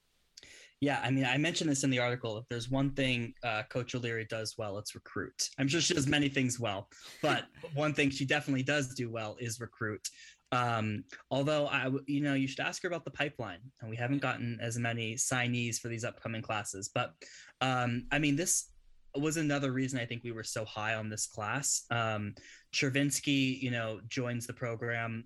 Yeah, 0.82 1.02
I 1.04 1.12
mean, 1.12 1.26
I 1.26 1.38
mentioned 1.38 1.70
this 1.70 1.84
in 1.84 1.90
the 1.90 2.00
article. 2.00 2.38
If 2.38 2.46
there's 2.50 2.70
one 2.70 2.92
thing 2.92 3.34
uh, 3.44 3.64
Coach 3.70 3.96
O'Leary 3.96 4.26
does 4.26 4.58
well, 4.58 4.78
it's 4.78 4.96
recruit. 4.96 5.50
I'm 5.58 5.68
sure 5.68 5.82
she 5.82 5.94
does 5.94 6.08
many 6.08 6.30
things 6.30 6.60
well, 6.60 6.88
but 7.22 7.46
one 7.74 7.94
thing 7.94 8.10
she 8.10 8.26
definitely 8.26 8.64
does 8.64 8.94
do 8.96 9.12
well 9.12 9.36
is 9.40 9.60
recruit. 9.60 10.08
Um, 10.52 11.04
although 11.30 11.68
I, 11.68 11.92
you 12.08 12.22
know, 12.22 12.34
you 12.34 12.48
should 12.48 12.62
ask 12.62 12.82
her 12.84 12.88
about 12.88 13.04
the 13.04 13.12
pipeline, 13.12 13.60
and 13.82 13.90
we 13.90 13.98
haven't 13.98 14.22
gotten 14.22 14.58
as 14.62 14.78
many 14.78 15.16
signees 15.16 15.80
for 15.80 15.90
these 15.90 16.06
upcoming 16.06 16.42
classes. 16.42 16.90
But 16.94 17.14
um, 17.60 18.06
I 18.12 18.20
mean, 18.20 18.38
this 18.38 18.70
was 19.16 19.36
another 19.36 19.74
reason 19.74 20.00
I 20.00 20.06
think 20.06 20.24
we 20.24 20.32
were 20.32 20.44
so 20.46 20.64
high 20.64 20.96
on 20.96 21.10
this 21.10 21.28
class. 21.28 21.84
Um, 21.92 22.36
Chervinsky, 22.74 23.62
you 23.62 23.70
know, 23.70 24.00
joins 24.08 24.48
the 24.48 24.54
program 24.54 25.26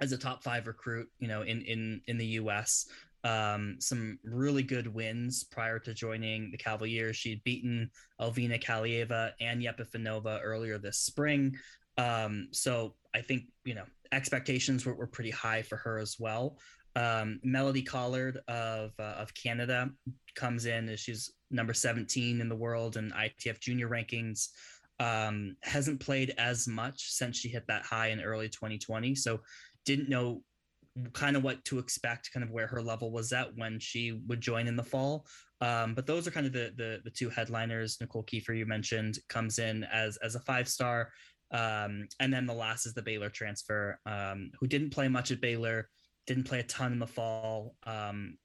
as 0.00 0.12
a 0.12 0.18
top 0.18 0.42
five 0.42 0.66
recruit, 0.66 1.08
you 1.18 1.28
know, 1.28 1.42
in 1.42 1.60
in 1.62 2.00
in 2.06 2.16
the 2.16 2.26
U.S 2.26 2.86
um, 3.26 3.76
some 3.80 4.20
really 4.22 4.62
good 4.62 4.86
wins 4.86 5.42
prior 5.42 5.80
to 5.80 5.92
joining 5.92 6.52
the 6.52 6.56
Cavaliers. 6.56 7.16
She'd 7.16 7.42
beaten 7.42 7.90
Elvina 8.20 8.62
Kalieva 8.62 9.32
and 9.40 9.60
Yepifanova 9.60 10.38
earlier 10.44 10.78
this 10.78 10.98
spring. 10.98 11.56
Um, 11.98 12.48
so 12.52 12.94
I 13.14 13.22
think, 13.22 13.46
you 13.64 13.74
know, 13.74 13.82
expectations 14.12 14.86
were, 14.86 14.94
were 14.94 15.08
pretty 15.08 15.32
high 15.32 15.62
for 15.62 15.76
her 15.76 15.98
as 15.98 16.16
well. 16.20 16.58
Um, 16.94 17.40
Melody 17.42 17.82
Collard 17.82 18.38
of, 18.46 18.92
uh, 19.00 19.02
of 19.18 19.34
Canada 19.34 19.90
comes 20.36 20.66
in 20.66 20.88
as 20.88 21.00
she's 21.00 21.32
number 21.50 21.74
17 21.74 22.40
in 22.40 22.48
the 22.48 22.54
world 22.54 22.96
and 22.96 23.12
ITF 23.12 23.58
junior 23.58 23.88
rankings. 23.88 24.50
Um, 25.00 25.56
hasn't 25.62 25.98
played 25.98 26.32
as 26.38 26.68
much 26.68 27.10
since 27.10 27.36
she 27.36 27.48
hit 27.48 27.66
that 27.66 27.82
high 27.82 28.08
in 28.08 28.20
early 28.20 28.48
2020. 28.48 29.16
So 29.16 29.40
didn't 29.84 30.08
know 30.08 30.42
kind 31.12 31.36
of 31.36 31.42
what 31.42 31.64
to 31.66 31.78
expect, 31.78 32.32
kind 32.32 32.44
of 32.44 32.50
where 32.50 32.66
her 32.66 32.82
level 32.82 33.10
was 33.10 33.32
at 33.32 33.54
when 33.56 33.78
she 33.78 34.20
would 34.26 34.40
join 34.40 34.66
in 34.66 34.76
the 34.76 34.82
fall. 34.82 35.26
Um, 35.60 35.94
but 35.94 36.06
those 36.06 36.26
are 36.26 36.30
kind 36.30 36.46
of 36.46 36.52
the, 36.52 36.72
the, 36.76 37.00
the 37.04 37.10
two 37.10 37.30
headliners. 37.30 37.98
Nicole 38.00 38.24
Kiefer, 38.24 38.56
you 38.56 38.66
mentioned, 38.66 39.18
comes 39.28 39.58
in 39.58 39.84
as 39.84 40.16
as 40.18 40.34
a 40.34 40.40
five 40.40 40.68
star, 40.68 41.10
um, 41.52 42.06
and 42.20 42.32
then 42.32 42.46
the 42.46 42.54
last 42.54 42.86
is 42.86 42.94
the 42.94 43.02
Baylor 43.02 43.30
transfer, 43.30 43.98
um, 44.06 44.50
who 44.58 44.66
didn't 44.66 44.90
play 44.90 45.08
much 45.08 45.30
at 45.30 45.40
Baylor, 45.40 45.88
didn't 46.26 46.44
play 46.44 46.60
a 46.60 46.64
ton 46.64 46.92
in 46.92 46.98
the 46.98 47.06
fall. 47.06 47.74
Um, 47.86 48.36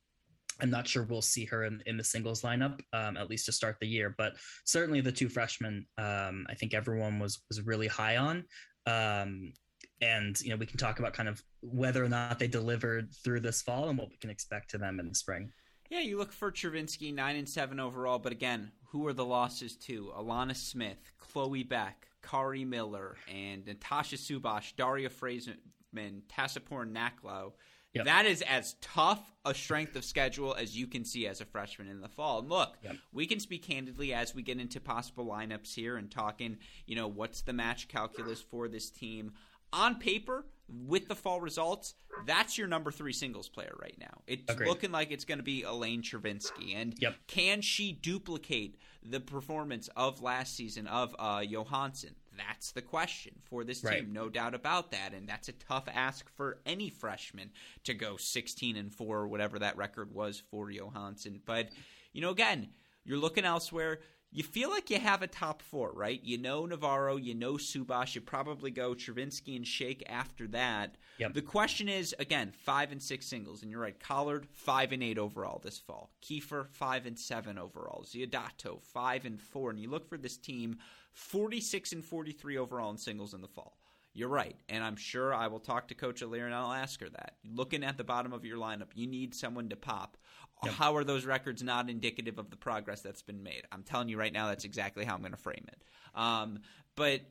I'm 0.62 0.70
not 0.70 0.88
sure 0.88 1.04
we'll 1.04 1.22
see 1.22 1.46
her 1.46 1.64
in, 1.64 1.82
in 1.86 1.98
the 1.98 2.04
singles 2.04 2.44
lineup, 2.44 2.80
um, 2.94 3.18
at 3.18 3.30
least 3.30 3.48
to 3.48 3.52
start 3.52 3.78
the 3.80 3.88
year. 3.88 4.14
But 4.18 4.34
certainly 4.66 5.02
the 5.02 5.12
two 5.12 5.28
freshmen, 5.28 5.86
um, 5.98 6.46
I 6.50 6.54
think 6.56 6.74
everyone 6.74 7.20
was 7.20 7.44
was 7.50 7.66
really 7.66 7.88
high 7.88 8.18
on. 8.18 8.46
Um, 8.86 9.54
and 10.02 10.40
you 10.42 10.50
know 10.50 10.56
we 10.56 10.66
can 10.66 10.78
talk 10.78 11.00
about 11.00 11.14
kind 11.14 11.30
of 11.30 11.44
whether 11.62 12.04
or 12.04 12.10
not 12.10 12.40
they 12.40 12.48
delivered 12.48 13.14
through 13.14 13.40
this 13.40 13.62
fall 13.62 13.90
and 13.90 13.98
what 13.98 14.10
we 14.10 14.18
can 14.18 14.30
expect 14.30 14.72
to 14.72 14.78
them 14.78 15.00
in 15.00 15.08
the 15.08 15.16
spring. 15.16 15.52
Yeah, 15.90 16.00
you 16.00 16.18
look 16.18 16.32
for 16.32 16.52
Chervinsky, 16.52 17.14
nine 17.14 17.36
and 17.36 17.48
seven 17.48 17.80
overall, 17.80 18.18
but 18.18 18.32
again, 18.32 18.72
who 18.86 19.06
are 19.08 19.14
the 19.14 19.26
losses 19.26 19.76
to? 19.78 20.12
Alana 20.18 20.56
Smith, 20.56 21.12
Chloe 21.18 21.64
Beck, 21.64 22.08
Kari 22.22 22.66
Miller, 22.66 23.18
and 23.34 23.66
Natasha 23.66 24.16
Subhash, 24.16 24.76
Daria 24.76 25.10
Frayman, 25.10 26.24
Thasaporn 26.30 26.94
Naklo. 26.94 27.52
Yep. 27.94 28.06
That 28.06 28.26
is 28.26 28.42
as 28.44 28.76
tough 28.80 29.20
a 29.44 29.54
strength 29.54 29.98
of 29.98 30.06
schedule 30.06 30.56
as 30.56 30.78
you 30.78 30.88
can 30.88 31.04
see 31.04 31.28
as 31.28 31.42
a 31.42 31.46
freshman 31.46 31.90
in 31.90 32.00
the 32.00 32.08
fall. 32.08 32.40
And 32.40 32.48
look, 32.48 32.78
yep. 32.82 32.96
we 33.12 33.26
can 33.26 33.42
speak 33.42 33.64
candidly 33.64 34.14
as 34.14 34.34
we 34.34 34.44
get 34.44 34.62
into 34.62 34.80
possible 34.80 35.26
lineups 35.26 35.74
here 35.74 35.98
and 35.98 36.10
talking, 36.10 36.58
you 36.86 36.96
know, 36.96 37.10
what's 37.10 37.42
the 37.42 37.52
match 37.52 37.90
calculus 37.90 38.42
for 38.42 38.70
this 38.70 38.90
team 38.90 39.34
on 39.74 39.96
paper, 40.00 40.46
with 40.88 41.08
the 41.08 41.16
fall 41.16 41.42
results, 41.42 41.96
that's 42.26 42.58
your 42.58 42.68
number 42.68 42.92
three 42.92 43.14
singles 43.14 43.50
player 43.50 43.76
right 43.82 43.98
now. 44.00 44.22
It's 44.28 44.52
Agreed. 44.52 44.68
looking 44.68 44.92
like 44.92 45.12
it's 45.12 45.26
going 45.26 45.40
to 45.40 45.44
be 45.44 45.64
Elaine 45.64 46.02
Chervinsky. 46.02 46.76
And 46.76 46.96
yep. 46.98 47.16
can 47.28 47.62
she 47.62 47.92
duplicate 47.92 48.78
the 49.04 49.20
performance 49.20 49.90
of 49.96 50.22
last 50.22 50.56
season 50.56 50.88
of 50.88 51.16
uh, 51.20 51.42
Johansson? 51.42 52.16
That's 52.38 52.72
the 52.72 52.82
question 52.82 53.34
for 53.44 53.64
this 53.66 53.82
team, 53.82 53.90
Right. 53.90 54.10
no 54.10 54.30
doubt 54.30 54.56
about 54.56 54.92
that. 54.92 55.14
And 55.14 55.28
that's 55.28 55.50
a 55.50 55.54
tough 55.54 55.88
ask 55.94 56.30
for 56.38 56.60
any 56.66 56.90
freshman 56.90 57.52
to 57.84 57.94
go 57.94 58.16
16 58.16 58.78
and 58.78 58.94
4 58.94 59.18
or 59.18 59.28
whatever 59.28 59.60
that 59.60 59.76
record 59.76 60.14
was 60.14 60.42
for 60.50 60.72
Johansson. 60.72 61.42
But, 61.46 61.70
you 62.14 62.22
know, 62.22 62.30
again, 62.30 62.70
you're 63.04 63.18
looking 63.18 63.44
elsewhere. 63.46 64.00
You 64.34 64.44
feel 64.44 64.70
like 64.70 64.90
you 64.90 64.98
have 64.98 65.22
a 65.22 65.28
top 65.28 65.62
four, 65.62 65.92
right? 65.92 66.20
You 66.24 66.38
know 66.38 66.66
Navarro, 66.66 67.18
you 67.18 67.36
know 67.36 67.54
Subhash, 67.54 68.16
you 68.16 68.22
probably 68.22 68.72
go 68.72 68.94
Chervinsky 68.94 69.58
and 69.58 69.68
Shaikh 69.68 70.04
after 70.08 70.48
that. 70.48 70.96
Yep. 71.18 71.34
The 71.34 71.42
question 71.42 71.90
is, 71.90 72.16
again, 72.18 72.54
five 72.64 72.94
and 72.94 73.02
six 73.02 73.26
singles, 73.26 73.62
and 73.62 73.70
you're 73.70 73.82
right. 73.82 74.00
Collard 74.00 74.48
five 74.54 74.94
and 74.94 75.04
eight 75.04 75.18
overall 75.18 75.60
this 75.62 75.80
fall. 75.80 76.12
Kiefer 76.24 76.66
five 76.70 77.06
and 77.06 77.20
seven 77.20 77.58
overall. 77.58 78.06
Ziodato, 78.06 78.82
five 78.82 79.26
and 79.26 79.40
four, 79.40 79.70
and 79.70 79.80
you 79.80 79.90
look 79.90 80.08
for 80.08 80.18
this 80.18 80.38
team 80.38 80.78
46 81.12 81.92
and 81.92 82.06
43 82.06 82.58
overall 82.58 82.90
in 82.92 82.98
singles 82.98 83.34
in 83.34 83.42
the 83.42 83.48
fall. 83.50 83.78
You're 84.14 84.30
right, 84.30 84.56
and 84.68 84.84
I'm 84.84 84.98
sure 84.98 85.34
I 85.34 85.48
will 85.48 85.60
talk 85.60 85.88
to 85.88 85.96
Coach 85.96 86.22
O'Leary 86.22 86.48
and 86.48 86.56
I'll 86.56 86.74
ask 86.74 87.00
her 87.00 87.10
that. 87.10 87.36
Looking 87.50 87.84
at 87.84 87.98
the 87.98 88.04
bottom 88.04 88.34
of 88.34 88.44
your 88.44 88.58
lineup, 88.58 88.90
you 88.94 89.08
need 89.08 89.34
someone 89.34 89.70
to 89.70 89.78
pop. 89.78 90.18
Yep. 90.64 90.74
How 90.74 90.96
are 90.96 91.04
those 91.04 91.26
records 91.26 91.64
not 91.64 91.90
indicative 91.90 92.38
of 92.38 92.52
the 92.52 92.56
progress 92.56 93.02
that's 93.02 93.24
been 93.24 93.42
made? 93.42 93.64
I'm 93.72 93.84
telling 93.84 94.10
you 94.10 94.18
right 94.18 94.32
now, 94.32 94.48
that's 94.48 94.64
exactly 94.64 95.06
how 95.06 95.16
I'm 95.16 95.22
going 95.22 95.32
to 95.32 95.38
frame 95.38 95.66
it. 95.68 95.82
Um, 96.14 96.60
but 96.96 97.22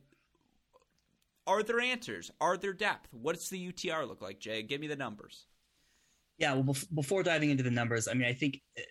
are 1.47 1.63
there 1.63 1.79
answers? 1.79 2.29
Are 2.41 2.57
there 2.57 2.73
depth? 2.73 3.07
What's 3.13 3.49
the 3.49 3.71
UTR 3.71 4.07
look 4.07 4.21
like, 4.21 4.39
Jay? 4.39 4.63
Give 4.63 4.81
me 4.81 4.87
the 4.87 4.97
numbers. 4.97 5.45
Yeah, 6.37 6.53
well, 6.55 6.63
bef- 6.63 6.93
before 6.93 7.23
diving 7.23 7.51
into 7.51 7.63
the 7.63 7.71
numbers, 7.71 8.07
I 8.07 8.13
mean, 8.13 8.27
I 8.27 8.33
think 8.33 8.59
uh, 8.77 8.81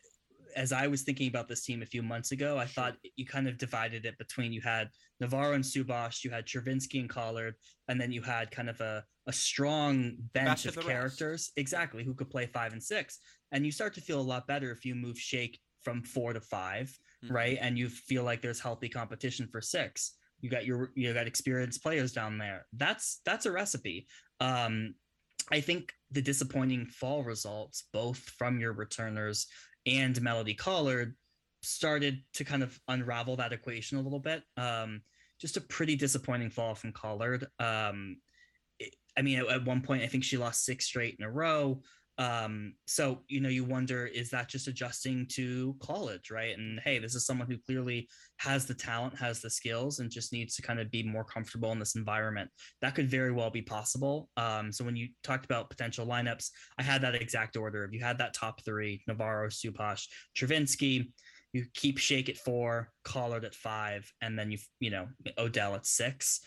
as 0.57 0.73
I 0.73 0.87
was 0.87 1.03
thinking 1.03 1.29
about 1.29 1.49
this 1.49 1.65
team 1.65 1.83
a 1.83 1.87
few 1.87 2.03
months 2.03 2.33
ago, 2.33 2.57
I 2.59 2.67
thought 2.67 2.97
you 3.17 3.27
kind 3.27 3.47
of 3.49 3.59
divided 3.59 4.05
it 4.07 4.17
between 4.19 4.53
you 4.53 4.61
had 4.61 4.89
Navarro 5.21 5.53
and 5.53 5.65
Subhash, 5.65 6.25
you 6.25 6.31
had 6.31 6.47
Chervinsky 6.47 7.01
and 7.01 7.09
Collard, 7.09 7.55
and 7.89 8.01
then 8.01 8.11
you 8.11 8.23
had 8.23 8.51
kind 8.51 8.71
of 8.71 8.81
a, 8.81 9.05
a 9.27 9.33
strong 9.33 10.15
bench 10.33 10.49
Best 10.49 10.67
of, 10.67 10.69
of 10.71 10.75
the 10.85 10.89
rest. 10.89 10.89
characters, 10.89 11.53
exactly, 11.57 12.05
who 12.05 12.15
could 12.15 12.31
play 12.31 12.47
five 12.47 12.73
and 12.73 12.83
six. 12.83 13.19
And 13.53 13.65
you 13.67 13.73
start 13.73 13.95
to 13.95 14.01
feel 14.01 14.21
a 14.21 14.23
lot 14.23 14.47
better 14.47 14.71
if 14.71 14.85
you 14.85 14.95
move 14.95 15.19
Shaikh 15.19 15.59
from 15.83 16.03
four 16.03 16.33
to 16.33 16.41
5 16.41 16.97
Mhm. 17.25 17.31
right? 17.31 17.59
And 17.61 17.79
you 17.79 17.89
feel 17.89 18.25
like 18.25 18.41
there's 18.43 18.61
healthy 18.61 18.89
competition 18.89 19.47
for 19.49 19.61
six. 19.61 20.15
You 20.41 20.49
got 20.49 20.65
your 20.65 20.91
you 20.95 21.13
got 21.13 21.27
experienced 21.27 21.83
players 21.83 22.13
down 22.13 22.39
there. 22.39 22.67
That's 22.73 23.21
that's 23.27 23.45
a 23.47 23.53
recipe. 23.53 24.09
Um, 24.41 24.95
I 25.51 25.61
think 25.61 25.93
the 26.11 26.23
disappointing 26.23 26.87
fall 26.87 27.23
results, 27.23 27.89
both 27.93 28.19
from 28.19 28.59
your 28.61 28.73
returners 28.73 29.47
and 29.87 30.21
Melody 30.23 30.55
Collard, 30.55 31.17
started 31.63 32.25
to 32.35 32.45
kind 32.45 32.63
of 32.63 32.81
unravel 32.89 33.37
that 33.37 33.53
equation 33.53 33.99
a 33.99 34.01
little 34.03 34.21
bit. 34.21 34.43
Um, 34.57 35.03
just 35.39 35.57
a 35.59 35.61
pretty 35.61 35.97
disappointing 35.97 36.51
fall 36.51 36.75
from 36.75 36.93
Collard. 36.93 37.47
Um, 37.59 38.23
it- 38.79 38.95
I 39.17 39.23
mean, 39.23 39.39
at, 39.41 39.47
at 39.49 39.65
one 39.65 39.83
point, 39.83 40.03
I 40.03 40.07
think 40.07 40.25
she 40.25 40.39
lost 40.39 40.65
six 40.65 40.87
straight 40.87 41.17
in 41.19 41.25
a 41.25 41.31
row. 41.31 41.83
Um, 42.21 42.75
so 42.87 43.21
you 43.29 43.41
know, 43.41 43.49
you 43.49 43.65
wonder 43.65 44.07
is 44.07 44.29
that 44.29 44.51
just 44.51 44.69
adjusting 44.69 45.27
to 45.31 45.75
college, 45.81 46.31
right? 46.31 46.57
And 46.57 46.79
hey, 46.81 46.99
this 46.99 47.15
is 47.15 47.25
someone 47.25 47.49
who 47.49 47.57
clearly 47.57 48.09
has 48.37 48.67
the 48.67 48.75
talent, 48.75 49.19
has 49.19 49.41
the 49.41 49.49
skills, 49.49 50.01
and 50.01 50.11
just 50.11 50.31
needs 50.31 50.55
to 50.57 50.63
kind 50.63 50.81
of 50.81 50.91
be 50.91 51.03
more 51.03 51.25
comfortable 51.25 51.73
in 51.73 51.79
this 51.79 51.97
environment. 51.97 52.51
That 52.83 52.95
could 52.95 53.09
very 53.09 53.33
well 53.33 53.49
be 53.49 53.63
possible. 53.63 54.29
Um, 54.37 54.71
so 54.71 54.85
when 54.85 54.97
you 54.97 55.09
talked 55.25 55.47
about 55.47 55.71
potential 55.71 56.07
lineups, 56.07 56.51
I 56.77 56.83
had 56.83 57.01
that 57.01 57.15
exact 57.15 57.57
order. 57.57 57.85
If 57.85 57.95
you 57.95 58.01
had 58.01 58.19
that 58.19 58.35
top 58.35 58.63
three, 58.67 59.03
Navarro, 59.09 59.49
Subhash, 59.49 60.07
Chervinsky, 60.37 61.11
you 61.55 61.65
keep 61.73 61.97
Shaikh 61.97 62.29
at 62.29 62.37
four, 62.37 62.91
Collard 63.03 63.47
at 63.47 63.55
five, 63.55 64.13
and 64.21 64.39
then 64.39 64.51
you 64.51 64.59
you 64.79 64.91
know 64.91 65.09
Odell 65.39 65.75
at 65.75 65.87
six. 65.87 66.41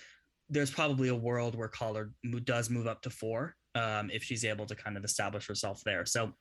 There's 0.52 0.70
probably 0.70 1.10
a 1.10 1.16
world 1.16 1.56
where 1.56 1.68
Collard 1.68 2.14
does 2.44 2.70
move 2.70 2.86
up 2.86 3.02
to 3.02 3.10
four 3.10 3.56
um, 3.76 4.10
if 4.12 4.24
she's 4.24 4.46
able 4.46 4.66
to 4.66 4.76
kind 4.76 4.98
of 4.98 5.04
establish 5.04 5.48
herself 5.48 5.82
there. 5.84 6.06
So, 6.06 6.34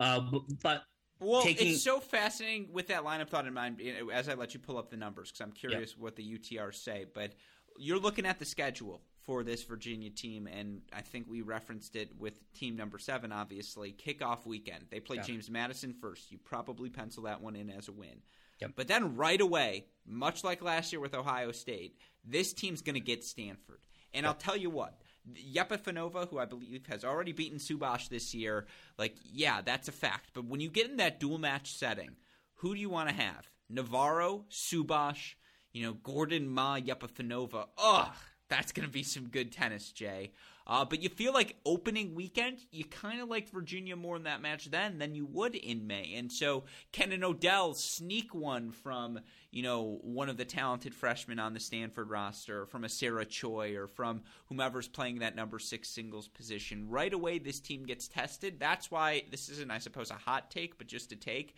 uh, 0.00 0.20
but 0.62 0.82
Well, 1.20 1.42
taking- 1.42 1.68
it's 1.72 1.82
so 1.82 2.00
fascinating 2.00 2.72
with 2.72 2.88
that 2.88 3.04
line 3.04 3.20
of 3.20 3.28
thought 3.30 3.46
in 3.46 3.54
mind 3.54 3.80
as 4.12 4.28
I 4.28 4.34
let 4.34 4.54
you 4.54 4.60
pull 4.60 4.78
up 4.78 4.90
the 4.90 4.96
numbers 4.96 5.30
because 5.30 5.40
I'm 5.40 5.52
curious 5.52 5.96
what 5.96 6.16
the 6.16 6.22
UTR 6.24 6.72
say. 6.74 7.06
But 7.12 7.34
you're 7.78 7.98
looking 7.98 8.26
at 8.26 8.38
the 8.38 8.44
schedule 8.44 9.02
for 9.22 9.42
this 9.42 9.64
Virginia 9.64 10.08
team, 10.10 10.46
and 10.46 10.82
I 10.92 11.00
think 11.02 11.26
we 11.28 11.42
referenced 11.42 11.96
it 11.96 12.10
with 12.16 12.34
team 12.52 12.76
number 12.76 12.98
seven, 12.98 13.32
obviously. 13.32 13.92
Kickoff 13.92 14.46
weekend. 14.46 14.86
They 14.90 15.00
play 15.00 15.16
Yeah. 15.16 15.22
James 15.22 15.50
Madison 15.50 15.92
first. 15.94 16.30
You 16.30 16.38
probably 16.38 16.90
pencil 16.90 17.24
that 17.24 17.40
one 17.40 17.56
in 17.56 17.68
as 17.70 17.88
a 17.88 17.92
win. 17.92 18.22
Yep. 18.60 18.72
But 18.76 18.88
then 18.88 19.16
right 19.16 19.40
away, 19.40 19.86
much 20.06 20.44
like 20.44 20.62
last 20.62 20.92
year 20.92 21.00
with 21.00 21.14
Ohio 21.14 21.50
State, 21.52 21.98
this 22.24 22.52
team's 22.52 22.82
going 22.82 22.94
to 22.94 23.00
get 23.00 23.24
Stanford. 23.24 23.80
And 24.14 24.26
I'll 24.26 24.32
tell 24.34 24.56
you 24.56 24.70
what, 24.70 25.02
Yepifanova, 25.34 26.28
who 26.28 26.38
I 26.38 26.44
believe 26.44 26.86
has 26.88 27.04
already 27.04 27.32
beaten 27.32 27.58
Subhash 27.58 28.08
this 28.08 28.34
year, 28.34 28.66
like, 28.98 29.16
yeah, 29.24 29.60
that's 29.62 29.88
a 29.88 29.92
fact. 29.92 30.30
But 30.34 30.46
when 30.46 30.60
you 30.60 30.70
get 30.70 30.90
in 30.90 30.96
that 30.98 31.20
dual 31.20 31.38
match 31.38 31.72
setting, 31.74 32.16
who 32.54 32.74
do 32.74 32.80
you 32.80 32.90
want 32.90 33.08
to 33.08 33.14
have? 33.14 33.50
Navarro, 33.68 34.44
Subhash, 34.50 35.34
you 35.72 35.82
know, 35.82 35.94
Gordon, 35.94 36.48
Ma, 36.48 36.78
Yepifanova. 36.78 37.66
Ugh, 37.76 38.14
that's 38.48 38.72
going 38.72 38.86
to 38.86 38.92
be 38.92 39.02
some 39.02 39.28
good 39.28 39.52
tennis, 39.52 39.90
Jay. 39.90 40.32
Uh, 40.68 40.84
but 40.84 41.00
you 41.00 41.08
feel 41.08 41.32
like 41.32 41.56
opening 41.64 42.14
weekend, 42.14 42.58
you 42.72 42.84
kind 42.84 43.20
of 43.20 43.28
liked 43.28 43.50
Virginia 43.50 43.94
more 43.94 44.16
in 44.16 44.24
that 44.24 44.42
match 44.42 44.68
then 44.70 44.98
than 44.98 45.14
you 45.14 45.24
would 45.24 45.54
in 45.54 45.86
May. 45.86 46.14
And 46.16 46.30
so 46.30 46.64
can 46.90 47.12
an 47.12 47.22
Odell 47.22 47.74
sneak 47.74 48.34
one 48.34 48.72
from, 48.72 49.20
you 49.52 49.62
know, 49.62 50.00
one 50.02 50.28
of 50.28 50.36
the 50.36 50.44
talented 50.44 50.92
freshmen 50.92 51.38
on 51.38 51.54
the 51.54 51.60
Stanford 51.60 52.10
roster, 52.10 52.66
from 52.66 52.82
a 52.82 52.88
Sarah 52.88 53.24
Choi 53.24 53.76
or 53.76 53.86
from 53.86 54.22
whomever's 54.46 54.88
playing 54.88 55.20
that 55.20 55.36
number 55.36 55.60
six 55.60 55.88
singles 55.88 56.26
position? 56.26 56.88
Right 56.88 57.12
away, 57.12 57.38
this 57.38 57.60
team 57.60 57.84
gets 57.84 58.08
tested. 58.08 58.58
That's 58.58 58.90
why 58.90 59.22
this 59.30 59.48
isn't, 59.48 59.70
I 59.70 59.78
suppose, 59.78 60.10
a 60.10 60.14
hot 60.14 60.50
take, 60.50 60.78
but 60.78 60.88
just 60.88 61.12
a 61.12 61.16
take. 61.16 61.54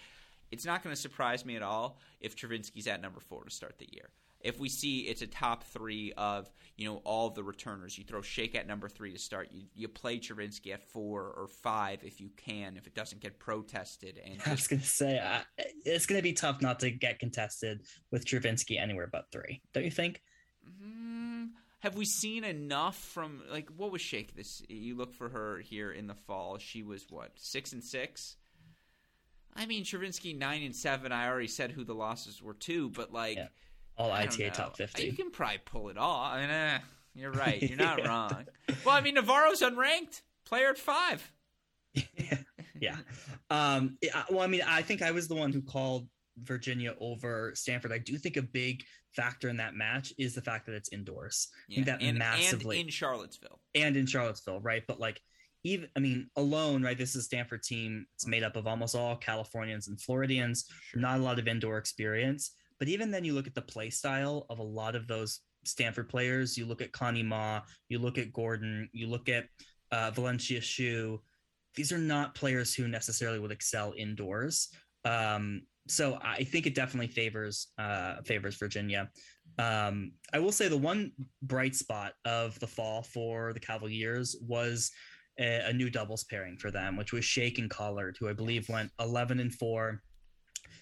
It's 0.50 0.66
not 0.66 0.82
going 0.82 0.94
to 0.94 1.00
surprise 1.00 1.46
me 1.46 1.56
at 1.56 1.62
all 1.62 1.98
if 2.20 2.36
Chervinsky's 2.36 2.86
at 2.86 3.00
number 3.00 3.20
four 3.20 3.44
to 3.44 3.50
start 3.50 3.78
the 3.78 3.88
year 3.90 4.10
if 4.40 4.58
we 4.60 4.68
see 4.68 5.00
it's 5.00 5.22
a 5.22 5.26
top 5.26 5.64
three 5.64 6.12
of 6.16 6.50
you 6.76 6.86
know 6.86 7.00
all 7.04 7.30
the 7.30 7.42
returners, 7.42 7.98
you 7.98 8.04
throw 8.04 8.22
Shaikh 8.22 8.54
at 8.54 8.66
number 8.66 8.88
three 8.88 9.12
to 9.12 9.18
start. 9.18 9.48
You 9.52 9.64
you 9.74 9.88
play 9.88 10.18
Chervinsky 10.18 10.72
at 10.72 10.88
four 10.90 11.22
or 11.22 11.48
five 11.48 12.04
if 12.04 12.20
you 12.20 12.30
can, 12.36 12.76
if 12.76 12.86
it 12.86 12.94
doesn't 12.94 13.20
get 13.20 13.38
protested. 13.38 14.20
And 14.24 14.40
I 14.46 14.50
was 14.50 14.68
gonna 14.68 14.82
say 14.82 15.18
uh, 15.18 15.40
it's 15.84 16.06
gonna 16.06 16.22
be 16.22 16.32
tough 16.32 16.62
not 16.62 16.80
to 16.80 16.90
get 16.90 17.18
contested 17.18 17.82
with 18.10 18.24
Chervinsky 18.24 18.80
anywhere 18.80 19.08
but 19.10 19.26
three. 19.32 19.60
Don't 19.72 19.84
you 19.84 19.90
think? 19.90 20.22
mm, 20.82 21.48
have 21.80 21.96
we 21.96 22.04
seen 22.04 22.44
enough 22.44 22.96
from 22.96 23.42
like 23.50 23.68
what 23.76 23.90
was 23.90 24.00
Shaikh 24.00 24.36
this? 24.36 24.62
You 24.68 24.96
look 24.96 25.14
for 25.14 25.28
her 25.28 25.58
here 25.58 25.90
in 25.90 26.06
the 26.06 26.14
fall. 26.14 26.58
She 26.58 26.82
was 26.82 27.06
what 27.10 27.32
six 27.34 27.72
and 27.72 27.82
six. 27.82 28.36
I 29.56 29.66
mean, 29.66 29.82
Chervinsky 29.82 30.38
nine 30.38 30.62
and 30.62 30.76
seven. 30.76 31.10
I 31.10 31.26
already 31.26 31.48
said 31.48 31.72
who 31.72 31.82
the 31.82 31.94
losses 31.94 32.40
were 32.40 32.54
to, 32.54 32.90
but 32.90 33.12
like. 33.12 33.36
Yeah. 33.36 33.48
All 33.98 34.10
I 34.12 34.22
ITA 34.22 34.44
know. 34.48 34.50
top 34.50 34.78
You 34.98 35.12
can 35.12 35.30
probably 35.30 35.58
pull 35.64 35.88
it 35.88 35.98
off. 35.98 36.32
I 36.34 36.40
mean, 36.40 36.50
eh, 36.50 36.78
you're 37.14 37.32
right. 37.44 37.60
You're 37.62 37.76
not 37.78 37.98
Yeah. 37.98 38.08
wrong. 38.08 38.46
Well, 38.84 38.94
I 38.94 39.00
mean, 39.00 39.14
Navarro's 39.14 39.60
unranked. 39.60 40.22
Player 40.46 40.68
at 40.70 40.78
five. 40.78 41.30
yeah. 42.80 42.96
Um, 43.50 43.98
yeah, 44.00 44.24
well, 44.30 44.40
I 44.40 44.46
mean, 44.46 44.62
I 44.66 44.82
think 44.82 45.02
I 45.02 45.10
was 45.10 45.28
the 45.28 45.34
one 45.34 45.52
who 45.52 45.60
called 45.62 46.08
Virginia 46.42 46.94
over 47.00 47.52
Stanford. 47.54 47.92
I 47.92 47.98
do 47.98 48.16
think 48.16 48.36
a 48.36 48.42
big 48.42 48.84
factor 49.14 49.48
in 49.48 49.56
that 49.56 49.74
match 49.74 50.12
is 50.18 50.34
the 50.34 50.40
fact 50.42 50.66
that 50.66 50.74
it's 50.74 50.90
indoors 50.92 51.48
Yeah. 51.68 51.84
that 51.84 52.02
and, 52.02 52.18
massively- 52.18 52.78
and 52.78 52.86
in 52.88 52.92
Charlottesville. 52.92 53.60
and 53.74 53.96
in 53.96 54.06
Charlottesville, 54.06 54.60
right? 54.60 54.84
But 54.86 55.00
like, 55.00 55.20
even 55.64 55.88
I 55.96 56.00
mean, 56.00 56.30
alone, 56.36 56.82
right? 56.82 56.96
This 56.96 57.10
is 57.10 57.16
a 57.16 57.22
Stanford 57.22 57.62
team. 57.64 58.06
It's 58.14 58.26
made 58.26 58.44
up 58.44 58.54
of 58.54 58.66
almost 58.68 58.94
all 58.94 59.16
Californians 59.16 59.88
and 59.88 60.00
Floridians. 60.00 60.66
Sure. 60.90 61.00
Not 61.00 61.18
a 61.18 61.22
lot 61.22 61.38
of 61.40 61.48
indoor 61.48 61.78
experience. 61.78 62.52
But 62.78 62.88
even 62.88 63.10
then, 63.10 63.24
you 63.24 63.34
look 63.34 63.46
at 63.46 63.54
the 63.54 63.62
play 63.62 63.90
style 63.90 64.46
of 64.50 64.58
a 64.58 64.62
lot 64.62 64.94
of 64.94 65.06
those 65.06 65.40
Stanford 65.64 66.08
players. 66.08 66.56
You 66.56 66.66
look 66.66 66.82
at 66.82 66.92
Connie 66.92 67.22
Ma. 67.22 67.60
You 67.88 67.98
look 67.98 68.18
at 68.18 68.32
Gordon. 68.32 68.88
You 68.92 69.08
look 69.08 69.28
at 69.28 69.46
uh, 69.90 70.10
Valencia 70.12 70.60
Xu. 70.60 71.18
These 71.74 71.92
are 71.92 71.98
not 71.98 72.34
players 72.34 72.74
who 72.74 72.88
necessarily 72.88 73.38
would 73.38 73.52
excel 73.52 73.94
indoors. 73.96 74.68
Um, 75.04 75.62
so 75.88 76.18
I 76.22 76.44
think 76.44 76.66
it 76.66 76.74
definitely 76.74 77.08
favors 77.08 77.68
uh, 77.78 78.16
favors 78.24 78.56
Virginia. 78.56 79.08
Um, 79.58 80.12
I 80.32 80.38
will 80.38 80.52
say 80.52 80.68
the 80.68 80.76
one 80.76 81.12
bright 81.42 81.74
spot 81.74 82.12
of 82.24 82.58
the 82.60 82.66
fall 82.66 83.02
for 83.02 83.52
the 83.52 83.60
Cavaliers 83.60 84.36
was 84.46 84.90
a, 85.38 85.68
a 85.68 85.72
new 85.72 85.90
doubles 85.90 86.24
pairing 86.24 86.58
for 86.58 86.70
them, 86.70 86.96
which 86.96 87.12
was 87.12 87.24
Shaikh 87.24 87.58
and 87.58 87.70
Collard, 87.70 88.16
who 88.20 88.28
I 88.28 88.32
believe 88.32 88.68
went 88.68 88.90
11 89.00 89.40
and 89.40 89.54
four, 89.54 90.02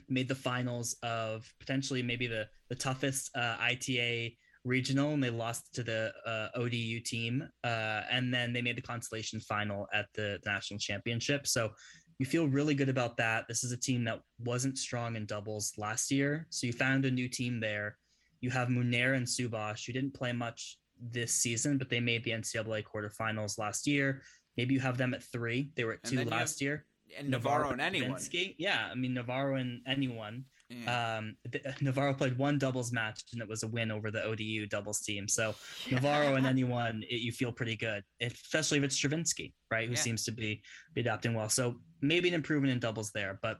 made 0.08 0.28
the 0.28 0.34
finals 0.34 0.96
of 1.02 1.50
potentially 1.60 2.02
maybe 2.02 2.26
the 2.26 2.46
the 2.68 2.74
toughest 2.74 3.30
uh, 3.36 3.56
ITA 3.60 4.36
regional, 4.64 5.12
and 5.12 5.22
they 5.22 5.30
lost 5.30 5.74
to 5.74 5.82
the 5.82 6.12
uh, 6.26 6.48
ODU 6.58 7.00
team, 7.00 7.48
uh, 7.64 8.02
and 8.10 8.32
then 8.34 8.52
they 8.52 8.62
made 8.62 8.76
the 8.76 8.82
consolation 8.82 9.40
final 9.40 9.86
at 9.92 10.06
the, 10.14 10.38
the 10.42 10.50
national 10.50 10.78
championship. 10.78 11.46
So 11.46 11.70
you 12.18 12.26
feel 12.26 12.48
really 12.48 12.74
good 12.74 12.88
about 12.88 13.16
that. 13.18 13.46
This 13.46 13.62
is 13.62 13.72
a 13.72 13.76
team 13.76 14.04
that 14.04 14.20
wasn't 14.40 14.78
strong 14.78 15.16
in 15.16 15.26
doubles 15.26 15.72
last 15.78 16.10
year, 16.10 16.46
so 16.50 16.66
you 16.66 16.72
found 16.72 17.04
a 17.04 17.10
new 17.10 17.28
team 17.28 17.60
there. 17.60 17.96
You 18.40 18.50
have 18.50 18.68
Munera 18.68 19.16
and 19.16 19.26
Subhash, 19.26 19.86
who 19.86 19.92
didn't 19.92 20.14
play 20.14 20.32
much 20.32 20.78
this 21.00 21.32
season, 21.32 21.78
but 21.78 21.88
they 21.88 22.00
made 22.00 22.24
the 22.24 22.32
NCAA 22.32 22.84
quarterfinals 22.84 23.58
last 23.58 23.86
year. 23.86 24.22
Maybe 24.56 24.74
you 24.74 24.80
have 24.80 24.96
them 24.98 25.14
at 25.14 25.22
three. 25.22 25.70
They 25.76 25.84
were 25.84 25.94
at 25.94 26.02
two 26.04 26.24
last 26.24 26.60
year. 26.60 26.86
And 27.18 27.30
Navarro, 27.30 27.70
Navarro 27.70 27.72
and 27.72 27.80
anyone. 27.80 28.20
Yeah, 28.58 28.88
I 28.90 28.94
mean 28.94 29.14
Navarro 29.14 29.56
and 29.56 29.80
anyone. 29.86 30.44
Yeah. 30.68 31.18
Um, 31.18 31.36
the, 31.50 31.60
Navarro 31.80 32.12
played 32.12 32.36
one 32.36 32.58
doubles 32.58 32.92
match 32.92 33.22
and 33.32 33.40
it 33.40 33.48
was 33.48 33.62
a 33.62 33.68
win 33.68 33.92
over 33.92 34.10
the 34.10 34.24
ODU 34.24 34.66
doubles 34.66 35.00
team. 35.00 35.28
So 35.28 35.54
yeah. 35.86 35.94
Navarro 35.94 36.34
and 36.34 36.46
anyone, 36.46 37.04
it, 37.08 37.20
you 37.20 37.30
feel 37.30 37.52
pretty 37.52 37.76
good, 37.76 38.02
especially 38.20 38.78
if 38.78 38.84
it's 38.84 39.00
Chervinsky, 39.00 39.52
right, 39.70 39.86
who 39.86 39.94
yeah. 39.94 40.00
seems 40.00 40.24
to 40.24 40.32
be, 40.32 40.62
be 40.94 41.02
adapting 41.02 41.34
well. 41.34 41.48
So 41.48 41.76
maybe 42.02 42.28
an 42.28 42.34
improvement 42.34 42.72
in 42.72 42.80
doubles 42.80 43.12
there. 43.12 43.38
But 43.42 43.58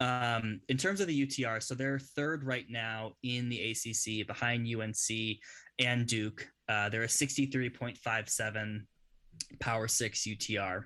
um, 0.00 0.60
in 0.68 0.76
terms 0.76 1.00
of 1.00 1.06
the 1.06 1.26
UTR, 1.26 1.62
so 1.62 1.74
they're 1.74 1.98
third 1.98 2.44
right 2.44 2.66
now 2.68 3.12
in 3.22 3.48
the 3.48 3.70
ACC 3.70 4.26
behind 4.26 4.66
UNC 4.66 5.38
and 5.78 6.06
Duke. 6.06 6.46
Uh, 6.68 6.88
they're 6.88 7.04
a 7.04 7.08
63.57 7.08 8.80
Power 9.60 9.88
Six 9.88 10.26
UTR. 10.26 10.84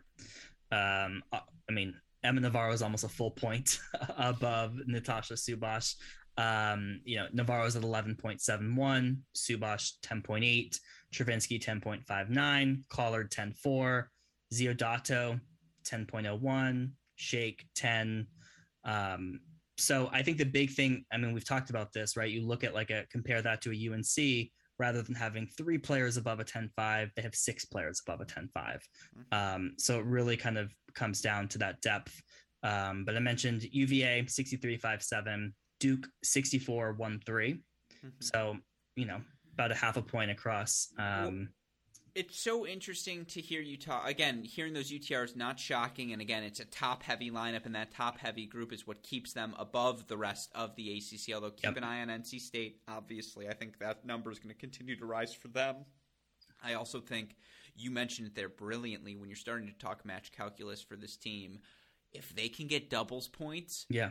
Um, 0.73 1.23
uh, 1.33 1.41
I 1.69 1.73
mean, 1.73 1.95
Emma 2.23 2.41
Navarro 2.41 2.73
is 2.73 2.83
almost 2.83 3.05
a 3.05 3.09
full 3.09 3.31
point 3.31 3.79
above 4.17 4.75
Natasha 4.87 5.35
Subhash. 5.35 5.95
Um, 6.39 7.01
you 7.05 7.17
know, 7.17 7.27
Navarro's 7.33 7.77
at 7.77 7.83
11.71, 7.83 9.17
Subhash 9.35 9.93
10.8, 10.05 10.79
Chervinsky 11.15 11.63
10.59, 11.63 12.83
Collard 12.91 13.31
10.4, 13.31 14.05
Ziodato 14.53 15.41
10.01, 15.85 16.91
Shaikh 17.15 17.67
10. 17.75 18.27
Um, 18.85 19.41
so 19.79 20.11
I 20.13 20.23
think 20.23 20.39
the 20.39 20.45
big 20.45 20.71
thing, 20.71 21.05
I 21.13 21.17
mean, 21.17 21.33
we've 21.33 21.47
talked 21.47 21.71
about 21.71 21.93
this, 21.93 22.17
right? 22.17 22.31
You 22.31 22.47
look 22.47 22.65
at 22.65 22.75
like 22.75 22.91
a 22.91 23.07
compare 23.11 23.41
that 23.43 23.63
to 23.63 23.73
a 23.73 23.93
UNC 23.93 24.51
rather 24.79 25.03
than 25.03 25.15
having 25.15 25.47
three 25.47 25.79
players 25.79 26.17
above 26.17 26.41
a 26.41 26.45
10-5 26.45 27.11
they 27.15 27.23
have 27.23 27.35
six 27.35 27.65
players 27.65 28.01
above 28.07 28.21
a 28.21 28.25
10-5 28.25 28.49
mm-hmm. 28.55 29.35
um, 29.35 29.73
so 29.79 29.99
it 29.99 30.05
really 30.05 30.37
kind 30.37 30.59
of 30.59 30.73
comes 30.95 31.21
down 31.21 31.49
to 31.49 31.59
that 31.59 31.81
depth 31.81 32.21
um, 32.63 33.05
but 33.05 33.17
i 33.17 33.19
mentioned 33.19 33.65
uva 33.73 34.23
63.57 34.25 35.53
duke 35.81 36.07
64.13 36.25 36.99
mm-hmm. 37.29 38.09
so 38.21 38.57
you 38.97 39.05
know 39.05 39.21
about 39.55 39.73
a 39.73 39.75
half 39.75 39.97
a 39.97 40.03
point 40.03 40.31
across 40.31 40.89
um, 40.99 41.49
it's 42.17 42.41
so 42.41 42.67
interesting 42.67 43.27
to 43.27 43.41
hear 43.43 43.61
you 43.61 43.77
talk 43.77 44.09
again. 44.09 44.43
Hearing 44.43 44.73
those 44.73 44.91
UTRs 44.91 45.37
not 45.37 45.61
shocking, 45.61 46.13
and 46.13 46.23
again, 46.23 46.43
it's 46.43 46.61
a 46.61 46.65
top 46.65 47.03
heavy 47.03 47.31
lineup, 47.31 47.67
and 47.67 47.75
that 47.75 47.93
top 47.93 48.19
heavy 48.19 48.47
group 48.47 48.73
is 48.73 48.87
what 48.87 49.03
keeps 49.03 49.35
them 49.35 49.55
above 49.59 50.09
the 50.09 50.17
rest 50.17 50.51
of 50.55 50.75
the 50.77 50.97
ACC. 50.97 51.35
Although 51.35 51.51
keep 51.51 51.65
yep. 51.65 51.77
an 51.77 51.85
eye 51.85 52.01
on 52.01 52.09
NC 52.09 52.41
State. 52.41 52.81
Obviously, 52.89 53.49
I 53.49 53.53
think 53.53 53.79
that 53.79 54.07
number 54.07 54.33
is 54.33 54.39
going 54.39 54.55
to 54.55 54.59
continue 54.59 54.97
to 54.97 55.05
rise 55.05 55.35
for 55.35 55.49
them. 55.49 55.77
I 56.65 56.73
also 56.75 57.01
think 57.01 57.37
you 57.75 57.91
mentioned 57.91 58.29
it 58.29 58.35
there 58.35 58.49
brilliantly 58.49 59.15
when 59.15 59.29
you're 59.29 59.37
starting 59.37 59.67
to 59.69 59.75
talk 59.75 60.07
match 60.07 60.33
calculus 60.33 60.81
for 60.81 60.97
this 60.97 61.17
team. 61.17 61.59
If 62.13 62.35
they 62.35 62.49
can 62.49 62.67
get 62.67 62.89
doubles 62.89 63.29
points, 63.29 63.85
yeah, 63.91 64.11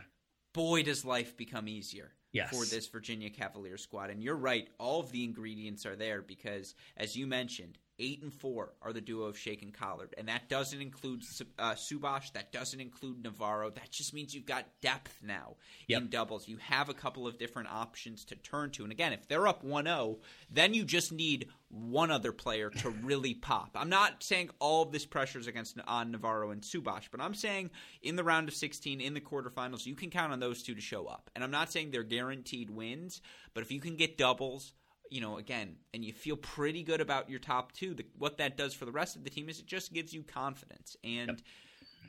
boy 0.52 0.84
does 0.84 1.04
life 1.04 1.36
become 1.36 1.66
easier 1.66 2.12
yes. 2.32 2.50
for 2.50 2.64
this 2.64 2.86
Virginia 2.86 3.30
Cavalier 3.30 3.76
squad. 3.76 4.10
And 4.10 4.22
you're 4.22 4.36
right, 4.36 4.68
all 4.78 5.00
of 5.00 5.10
the 5.10 5.24
ingredients 5.24 5.84
are 5.86 5.96
there 5.96 6.22
because, 6.22 6.74
as 6.96 7.16
you 7.16 7.26
mentioned, 7.26 7.78
eight 7.98 8.22
and 8.22 8.32
four 8.32 8.72
are 8.82 8.92
the 8.92 9.00
duo 9.00 9.24
of 9.24 9.38
Shaikh 9.38 9.62
and 9.62 9.72
Collard, 9.72 10.14
and 10.18 10.28
that 10.28 10.48
doesn't 10.48 10.80
include 10.80 11.22
uh, 11.58 11.74
Subhash. 11.74 12.32
That 12.32 12.52
doesn't 12.52 12.80
include 12.80 13.22
Navarro. 13.22 13.70
That 13.70 13.90
just 13.90 14.14
means 14.14 14.34
you've 14.34 14.46
got 14.46 14.66
depth 14.80 15.16
now 15.22 15.56
yep. 15.86 16.02
in 16.02 16.08
doubles. 16.08 16.48
You 16.48 16.58
have 16.58 16.88
a 16.88 16.94
couple 16.94 17.26
of 17.26 17.38
different 17.38 17.70
options 17.70 18.24
to 18.26 18.36
turn 18.36 18.70
to. 18.72 18.82
And 18.82 18.92
again, 18.92 19.12
if 19.12 19.26
they're 19.28 19.46
up 19.46 19.64
1-0, 19.64 20.18
then 20.50 20.74
you 20.74 20.84
just 20.84 21.12
need 21.12 21.48
one 21.68 22.10
other 22.10 22.32
player 22.32 22.70
to 22.70 22.90
really 23.02 23.34
pop. 23.34 23.70
I'm 23.74 23.88
not 23.88 24.22
saying 24.22 24.50
all 24.58 24.82
of 24.82 24.92
this 24.92 25.06
pressure 25.06 25.38
is 25.38 25.46
against 25.46 25.78
on 25.86 26.10
Navarro 26.10 26.50
and 26.50 26.62
Subash, 26.62 27.08
but 27.10 27.20
I'm 27.20 27.34
saying 27.34 27.70
in 28.02 28.16
the 28.16 28.24
round 28.24 28.48
of 28.48 28.54
16, 28.54 29.00
in 29.00 29.14
the 29.14 29.20
quarterfinals, 29.20 29.86
you 29.86 29.94
can 29.94 30.10
count 30.10 30.32
on 30.32 30.40
those 30.40 30.62
two 30.62 30.74
to 30.74 30.80
show 30.80 31.06
up. 31.06 31.30
And 31.34 31.42
I'm 31.42 31.50
not 31.50 31.72
saying 31.72 31.90
they're 31.90 32.02
guaranteed 32.02 32.70
wins, 32.70 33.20
but 33.54 33.62
if 33.62 33.72
you 33.72 33.80
can 33.80 33.96
get 33.96 34.18
doubles 34.18 34.72
you 35.10 35.20
know, 35.20 35.38
again, 35.38 35.76
and 35.94 36.04
you 36.04 36.12
feel 36.12 36.36
pretty 36.36 36.82
good 36.82 37.00
about 37.00 37.30
your 37.30 37.38
top 37.38 37.72
two, 37.72 37.94
the, 37.94 38.04
what 38.18 38.38
that 38.38 38.56
does 38.56 38.74
for 38.74 38.84
the 38.84 38.92
rest 38.92 39.16
of 39.16 39.24
the 39.24 39.30
team 39.30 39.48
is 39.48 39.58
it 39.58 39.66
just 39.66 39.92
gives 39.92 40.12
you 40.12 40.22
confidence. 40.22 40.96
And 41.04 41.28
yep. 41.28 41.38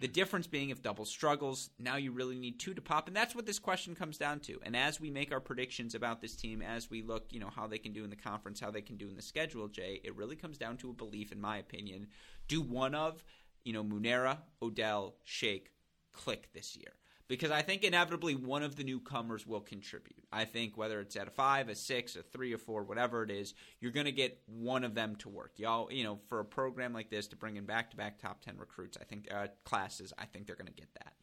the 0.01 0.07
difference 0.07 0.47
being 0.47 0.69
if 0.69 0.81
double 0.81 1.05
struggles, 1.05 1.69
now 1.79 1.95
you 1.97 2.11
really 2.11 2.37
need 2.37 2.59
two 2.59 2.73
to 2.73 2.81
pop. 2.81 3.07
And 3.07 3.15
that's 3.15 3.35
what 3.35 3.45
this 3.45 3.59
question 3.59 3.95
comes 3.95 4.17
down 4.17 4.39
to. 4.41 4.59
And 4.63 4.75
as 4.75 4.99
we 4.99 5.09
make 5.09 5.31
our 5.31 5.39
predictions 5.39 5.95
about 5.95 6.21
this 6.21 6.35
team, 6.35 6.61
as 6.61 6.89
we 6.89 7.01
look, 7.01 7.25
you 7.31 7.39
know, 7.39 7.51
how 7.55 7.67
they 7.67 7.77
can 7.77 7.93
do 7.93 8.03
in 8.03 8.09
the 8.09 8.15
conference, 8.15 8.59
how 8.59 8.71
they 8.71 8.81
can 8.81 8.97
do 8.97 9.09
in 9.09 9.15
the 9.15 9.21
schedule, 9.21 9.67
Jay, 9.67 10.01
it 10.03 10.15
really 10.15 10.35
comes 10.35 10.57
down 10.57 10.77
to 10.77 10.89
a 10.89 10.93
belief, 10.93 11.31
in 11.31 11.39
my 11.39 11.57
opinion. 11.57 12.07
Do 12.47 12.61
one 12.61 12.95
of, 12.95 13.23
you 13.63 13.73
know, 13.73 13.83
Munera, 13.83 14.37
Odell, 14.61 15.15
Shaikh 15.23 15.71
click 16.13 16.49
this 16.53 16.75
year? 16.75 16.93
Because 17.27 17.51
I 17.51 17.61
think 17.61 17.83
inevitably 17.83 18.35
one 18.35 18.63
of 18.63 18.75
the 18.75 18.83
newcomers 18.83 19.45
will 19.45 19.61
contribute. 19.61 20.23
I 20.31 20.45
think 20.45 20.77
whether 20.77 20.99
it's 21.01 21.15
at 21.15 21.27
a 21.27 21.31
five, 21.31 21.69
a 21.69 21.75
six, 21.75 22.15
a 22.15 22.23
three, 22.23 22.53
or 22.53 22.57
four, 22.57 22.83
whatever 22.83 23.23
it 23.23 23.31
is, 23.31 23.53
you're 23.79 23.91
going 23.91 24.05
to 24.05 24.11
get 24.11 24.41
one 24.45 24.83
of 24.83 24.95
them 24.95 25.15
to 25.17 25.29
work. 25.29 25.53
Y'all, 25.57 25.91
you 25.91 26.03
know, 26.03 26.19
for 26.29 26.39
a 26.39 26.45
program 26.45 26.93
like 26.93 27.09
this 27.09 27.27
to 27.27 27.35
bring 27.35 27.57
in 27.57 27.65
back-to-back 27.65 28.19
top 28.19 28.41
ten 28.41 28.57
recruits, 28.57 28.97
I 28.99 29.03
think 29.03 29.27
uh, 29.33 29.47
classes, 29.65 30.13
I 30.17 30.25
think 30.25 30.47
they're 30.47 30.55
going 30.55 30.67
to 30.67 30.73
get 30.73 30.93
that. 30.95 31.13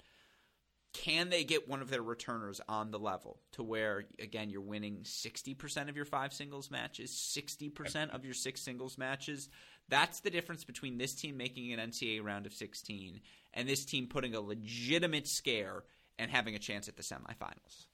Can 0.92 1.28
they 1.28 1.42
get 1.42 1.68
one 1.68 1.82
of 1.82 1.90
their 1.90 2.02
returners 2.02 2.60
on 2.68 2.92
the 2.92 3.00
level 3.00 3.40
to 3.52 3.64
where, 3.64 4.04
again, 4.20 4.48
you're 4.48 4.60
winning 4.60 4.98
60% 5.02 5.88
of 5.88 5.96
your 5.96 6.04
five 6.04 6.32
singles 6.32 6.70
matches, 6.70 7.10
60% 7.10 8.14
of 8.14 8.24
your 8.24 8.32
six 8.32 8.62
singles 8.62 8.96
matches? 8.96 9.48
That's 9.88 10.20
the 10.20 10.30
difference 10.30 10.62
between 10.62 10.96
this 10.96 11.14
team 11.14 11.36
making 11.36 11.72
an 11.72 11.90
NCAA 11.90 12.22
round 12.22 12.46
of 12.46 12.54
16 12.54 13.20
and 13.54 13.68
this 13.68 13.84
team 13.84 14.06
putting 14.06 14.36
a 14.36 14.40
legitimate 14.40 15.26
scare 15.26 15.82
and 16.18 16.30
having 16.30 16.54
a 16.54 16.58
chance 16.58 16.88
at 16.88 16.96
the 16.96 17.02
semifinals. 17.02 17.86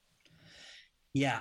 Yeah, 1.14 1.40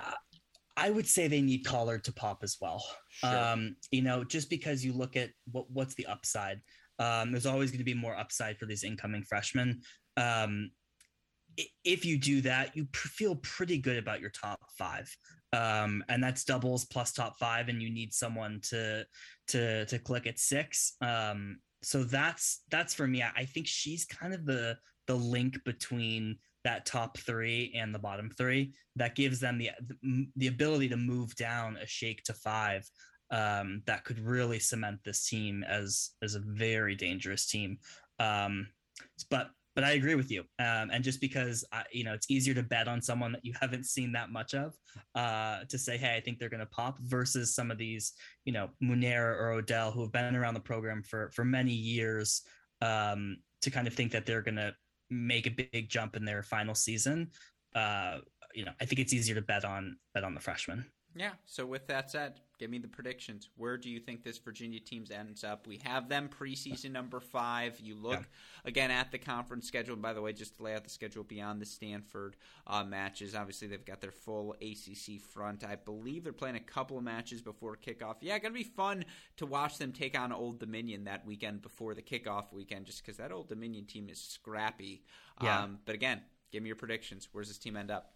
I 0.76 0.90
would 0.90 1.06
say 1.06 1.28
they 1.28 1.42
need 1.42 1.64
Collard 1.64 2.04
to 2.04 2.12
pop 2.12 2.42
as 2.42 2.56
well. 2.60 2.84
Sure. 3.10 3.36
Um, 3.36 3.76
you 3.90 4.02
know, 4.02 4.24
just 4.24 4.50
because 4.50 4.84
you 4.84 4.92
look 4.92 5.16
at 5.16 5.30
what 5.50 5.70
what's 5.70 5.94
the 5.94 6.06
upside. 6.06 6.60
Um, 6.98 7.32
there's 7.32 7.46
always 7.46 7.70
going 7.70 7.78
to 7.78 7.84
be 7.84 7.94
more 7.94 8.16
upside 8.16 8.58
for 8.58 8.66
these 8.66 8.84
incoming 8.84 9.22
freshmen. 9.22 9.80
Um, 10.16 10.70
if 11.84 12.04
you 12.04 12.18
do 12.18 12.40
that, 12.42 12.76
you 12.76 12.86
pr- 12.92 13.08
feel 13.08 13.36
pretty 13.36 13.78
good 13.78 13.96
about 13.96 14.20
your 14.20 14.30
top 14.30 14.60
five, 14.78 15.14
um, 15.52 16.04
and 16.08 16.22
that's 16.22 16.44
doubles 16.44 16.84
plus 16.84 17.12
top 17.12 17.38
five, 17.38 17.68
and 17.68 17.82
you 17.82 17.90
need 17.90 18.12
someone 18.12 18.60
to 18.70 19.04
to 19.48 19.84
to 19.86 19.98
click 19.98 20.26
at 20.26 20.38
six. 20.38 20.94
Um, 21.00 21.58
so 21.82 22.04
that's 22.04 22.62
that's 22.70 22.94
for 22.94 23.06
me. 23.06 23.22
I 23.22 23.44
think 23.44 23.66
she's 23.66 24.04
kind 24.04 24.34
of 24.34 24.46
the 24.46 24.76
the 25.06 25.14
link 25.14 25.62
between 25.64 26.38
that 26.64 26.86
top 26.86 27.18
three 27.18 27.72
and 27.76 27.94
the 27.94 27.98
bottom 27.98 28.30
three 28.36 28.72
that 28.96 29.14
gives 29.14 29.40
them 29.40 29.58
the 29.58 29.70
the 30.36 30.46
ability 30.46 30.88
to 30.88 30.96
move 30.96 31.34
down 31.36 31.76
a 31.76 31.86
Shaikh 31.86 32.22
to 32.24 32.34
five 32.34 32.88
um, 33.30 33.82
that 33.86 34.04
could 34.04 34.18
really 34.18 34.58
cement 34.58 34.98
this 35.04 35.28
team 35.28 35.64
as 35.68 36.10
as 36.22 36.34
a 36.34 36.42
very 36.44 36.94
dangerous 36.94 37.46
team 37.46 37.78
um, 38.18 38.66
but 39.30 39.50
but 39.74 39.84
I 39.84 39.92
agree 39.92 40.14
with 40.14 40.30
you. 40.30 40.40
Um, 40.58 40.90
and 40.92 41.02
just 41.02 41.20
because 41.20 41.64
I, 41.72 41.84
you 41.92 42.04
know 42.04 42.12
it's 42.12 42.30
easier 42.30 42.54
to 42.54 42.62
bet 42.62 42.88
on 42.88 43.00
someone 43.00 43.32
that 43.32 43.44
you 43.44 43.54
haven't 43.60 43.86
seen 43.86 44.12
that 44.12 44.30
much 44.30 44.54
of, 44.54 44.74
uh, 45.14 45.60
to 45.68 45.78
say, 45.78 45.96
hey, 45.96 46.16
I 46.16 46.20
think 46.20 46.38
they're 46.38 46.48
going 46.48 46.60
to 46.60 46.66
pop, 46.66 46.98
versus 47.00 47.54
some 47.54 47.70
of 47.70 47.78
these, 47.78 48.12
you 48.44 48.52
know, 48.52 48.68
Munera 48.82 49.38
or 49.38 49.52
Odell 49.52 49.90
who 49.90 50.02
have 50.02 50.12
been 50.12 50.36
around 50.36 50.54
the 50.54 50.60
program 50.60 51.02
for 51.02 51.30
for 51.34 51.44
many 51.44 51.72
years, 51.72 52.42
um, 52.82 53.36
to 53.62 53.70
kind 53.70 53.86
of 53.86 53.94
think 53.94 54.12
that 54.12 54.26
they're 54.26 54.42
going 54.42 54.56
to 54.56 54.74
make 55.10 55.46
a 55.46 55.50
big 55.50 55.88
jump 55.88 56.16
in 56.16 56.24
their 56.24 56.42
final 56.42 56.74
season. 56.74 57.30
Uh, 57.74 58.18
you 58.54 58.64
know, 58.64 58.72
I 58.80 58.84
think 58.84 59.00
it's 59.00 59.12
easier 59.12 59.34
to 59.34 59.42
bet 59.42 59.64
on 59.64 59.98
bet 60.14 60.24
on 60.24 60.34
the 60.34 60.40
freshmen. 60.40 60.86
Yeah. 61.14 61.32
So 61.46 61.66
with 61.66 61.86
that 61.88 62.10
said, 62.10 62.40
give 62.58 62.70
me 62.70 62.78
the 62.78 62.88
predictions. 62.88 63.48
Where 63.56 63.76
do 63.76 63.90
you 63.90 63.98
think 63.98 64.22
this 64.22 64.38
Virginia 64.38 64.78
team 64.78 65.04
ends 65.12 65.42
up? 65.42 65.66
We 65.66 65.80
have 65.84 66.08
them 66.08 66.28
preseason 66.28 66.92
number 66.92 67.18
five. 67.18 67.80
You 67.80 67.96
look 67.96 68.20
yeah. 68.20 68.68
again 68.68 68.90
at 68.90 69.10
the 69.10 69.18
conference 69.18 69.66
schedule. 69.66 69.94
And 69.94 70.02
by 70.02 70.12
the 70.12 70.22
way, 70.22 70.32
just 70.32 70.56
to 70.58 70.62
lay 70.62 70.74
out 70.74 70.84
the 70.84 70.90
schedule 70.90 71.24
beyond 71.24 71.60
the 71.60 71.66
Stanford 71.66 72.36
uh, 72.66 72.84
matches, 72.84 73.34
obviously 73.34 73.66
they've 73.66 73.84
got 73.84 74.00
their 74.00 74.12
full 74.12 74.54
ACC 74.60 75.20
front. 75.20 75.64
I 75.64 75.76
believe 75.76 76.22
they're 76.22 76.32
playing 76.32 76.56
a 76.56 76.60
couple 76.60 76.96
of 76.98 77.02
matches 77.04 77.42
before 77.42 77.76
kickoff. 77.76 78.16
Yeah, 78.20 78.38
gonna 78.38 78.54
be 78.54 78.62
fun 78.62 79.04
to 79.38 79.46
watch 79.46 79.78
them 79.78 79.92
take 79.92 80.18
on 80.18 80.32
Old 80.32 80.60
Dominion 80.60 81.04
that 81.04 81.26
weekend 81.26 81.62
before 81.62 81.94
the 81.94 82.02
kickoff 82.02 82.52
weekend, 82.52 82.86
just 82.86 83.04
because 83.04 83.16
that 83.16 83.32
Old 83.32 83.48
Dominion 83.48 83.86
team 83.86 84.08
is 84.08 84.20
scrappy. 84.20 85.02
Yeah. 85.42 85.62
Um, 85.62 85.78
but 85.84 85.94
again, 85.94 86.20
give 86.52 86.62
me 86.62 86.68
your 86.68 86.76
predictions. 86.76 87.28
Where's 87.32 87.48
this 87.48 87.58
team 87.58 87.76
end 87.76 87.90
up? 87.90 88.12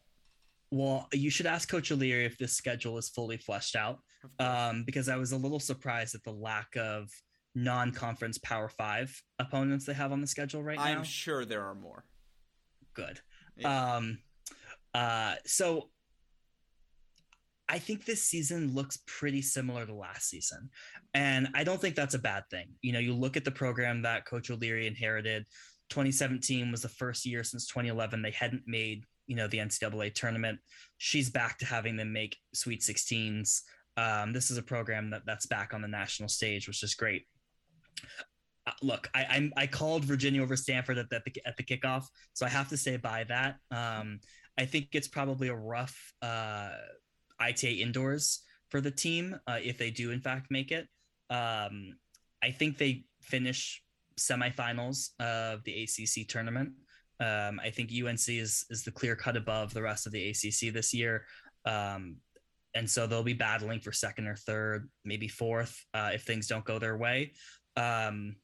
Well, 0.75 1.07
you 1.13 1.31
should 1.31 1.47
ask 1.47 1.69
Coach 1.69 1.93
O'Leary 1.93 2.25
if 2.25 2.37
this 2.37 2.57
schedule 2.57 2.99
is 2.99 3.09
fully 3.09 3.37
fleshed 3.37 3.77
out, 3.77 4.01
um, 4.41 4.83
because 4.85 5.09
I 5.09 5.15
was 5.15 5.31
a 5.31 5.37
little 5.37 5.61
surprised 5.61 6.17
at 6.17 6.25
the 6.25 6.33
lack 6.33 6.77
of 6.77 7.11
non-conference 7.55 8.39
Power 8.39 8.69
Five 8.69 9.23
opponents 9.39 9.87
they 9.87 9.93
have 9.95 10.11
on 10.11 10.21
the 10.21 10.27
schedule 10.27 10.65
right 10.65 10.77
now. 10.77 10.83
I'm 10.83 11.05
sure 11.05 11.45
there 11.45 11.63
are 11.63 11.77
more. 11.77 12.05
Good. 12.93 13.21
Yeah. 13.57 13.95
Um, 13.95 14.19
uh, 14.93 15.37
so 15.47 15.91
I 17.69 17.79
think 17.79 18.05
this 18.05 18.25
season 18.25 18.75
looks 18.75 18.99
pretty 19.07 19.43
similar 19.43 19.87
to 19.87 19.95
last 19.95 20.29
season. 20.29 20.71
And 21.15 21.51
I 21.55 21.63
don't 21.63 21.81
think 21.81 21.95
that's 21.95 22.15
a 22.15 22.19
bad 22.19 22.51
thing. 22.51 22.67
You 22.83 22.93
know, 22.93 22.99
you 22.99 23.15
look 23.15 23.37
at 23.37 23.45
the 23.45 23.53
program 23.53 24.03
that 24.03 24.27
Coach 24.27 24.51
O'Leary 24.51 24.89
inherited. 24.89 25.47
2017 25.91 26.73
was 26.73 26.83
the 26.83 26.89
first 26.89 27.25
year 27.25 27.45
since 27.45 27.69
2011 27.69 28.23
they 28.23 28.33
hadn't 28.33 28.65
made, 28.67 29.05
you 29.27 29.37
know, 29.37 29.47
the 29.47 29.59
NCAA 29.59 30.15
tournament. 30.15 30.59
She's 30.99 31.31
back 31.31 31.59
to 31.59 31.67
having 31.67 31.97
them 31.97 32.13
make 32.13 32.37
Sweet 32.53 32.81
16s. 32.81 33.63
Um, 33.97 34.33
this 34.33 34.51
is 34.51 34.59
a 34.59 34.63
program 34.63 35.11
that, 35.11 35.23
that's 35.27 35.47
back 35.47 35.73
on 35.73 35.83
the 35.83 35.89
national 35.89 36.29
stage, 36.29 36.67
which 36.67 36.83
is 36.83 36.95
great. 36.95 37.27
Uh, 38.67 38.73
look, 38.83 39.09
I, 39.15 39.27
I'm, 39.29 39.53
I 39.57 39.67
called 39.67 40.05
Virginia 40.05 40.43
over 40.43 40.57
Stanford 40.57 40.99
at 40.99 41.11
the, 41.11 41.23
at 41.47 41.57
the 41.57 41.63
kickoff, 41.63 42.07
so 42.33 42.47
I 42.47 42.49
have 42.49 42.69
to 42.71 42.77
say 42.77 42.97
by 42.97 43.25
that. 43.25 43.57
Um, 43.71 44.21
I 44.59 44.65
think 44.65 44.89
it's 44.93 45.09
probably 45.09 45.49
a 45.49 45.55
rough 45.55 45.97
uh, 46.23 46.71
ITA 47.41 47.83
indoors 47.83 48.41
for 48.71 48.81
the 48.81 48.91
team 48.91 49.39
uh, 49.47 49.59
if 49.63 49.79
they 49.79 49.91
do 49.91 50.11
in 50.11 50.21
fact 50.21 50.51
make 50.51 50.73
it. 50.73 50.89
Um, 51.31 51.97
I 52.43 52.51
think 52.51 52.79
they 52.79 53.05
finish 53.21 53.83
semifinals 54.19 55.11
of 55.19 55.65
the 55.65 55.83
ACC 55.83 56.29
tournament. 56.29 56.73
Um, 57.21 57.61
I 57.63 57.71
think 57.71 57.91
UNC 57.93 58.29
is 58.29 58.65
is 58.71 58.83
the 58.85 58.91
clear 58.91 59.15
cut 59.15 59.37
above 59.37 59.73
the 59.73 59.83
rest 59.83 60.07
of 60.07 60.13
the 60.13 60.31
ACC 60.31 60.73
this 60.73 60.93
year, 60.93 61.27
um, 61.65 62.17
and 62.75 62.89
so 62.91 63.07
they'll 63.07 63.23
be 63.23 63.35
battling 63.35 63.81
for 63.81 63.93
second 63.93 64.27
or 64.27 64.37
third, 64.37 64.89
maybe 65.05 65.29
fourth 65.29 65.81
uh, 65.95 66.11
if 66.13 66.23
things 66.23 66.49
don't 66.49 66.65
go 66.65 66.79
their 66.79 66.97
way. 66.97 67.33
Um, 67.77 68.37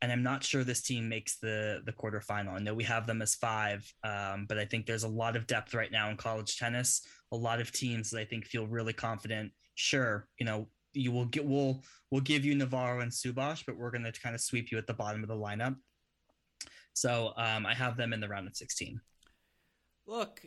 and 0.00 0.10
I'm 0.10 0.22
not 0.22 0.42
sure 0.42 0.64
this 0.64 0.82
team 0.82 1.08
makes 1.08 1.38
the 1.38 1.80
the 1.86 1.92
quarterfinal. 1.92 2.54
I 2.54 2.58
know 2.58 2.74
we 2.74 2.84
have 2.84 3.06
them 3.06 3.22
as 3.22 3.36
five, 3.36 3.90
um, 4.02 4.46
but 4.48 4.58
I 4.58 4.64
think 4.64 4.84
there's 4.84 5.04
a 5.04 5.08
lot 5.08 5.36
of 5.36 5.46
depth 5.46 5.74
right 5.74 5.92
now 5.92 6.10
in 6.10 6.16
college 6.16 6.58
tennis. 6.58 7.06
A 7.30 7.36
lot 7.36 7.60
of 7.60 7.72
teams 7.72 8.10
that 8.10 8.20
I 8.20 8.24
think 8.24 8.44
feel 8.44 8.66
really 8.66 8.92
confident. 8.92 9.52
Sure, 9.74 10.26
you 10.38 10.44
know, 10.44 10.68
you 10.92 11.12
will 11.12 11.26
get 11.26 11.44
we'll 11.44 11.82
we'll 12.10 12.20
give 12.20 12.44
you 12.44 12.54
Navarro 12.54 13.00
and 13.00 13.12
Subhash, 13.12 13.64
but 13.64 13.76
we're 13.76 13.92
going 13.92 14.04
to 14.04 14.12
kind 14.20 14.34
of 14.34 14.40
sweep 14.40 14.72
you 14.72 14.78
at 14.78 14.86
the 14.86 14.94
bottom 14.94 15.22
of 15.22 15.28
the 15.28 15.36
lineup. 15.36 15.76
So 16.94 17.32
um, 17.36 17.66
I 17.66 17.74
have 17.74 17.96
them 17.96 18.12
in 18.12 18.20
the 18.20 18.28
round 18.28 18.46
of 18.46 18.56
16. 18.56 19.00
Look, 20.06 20.42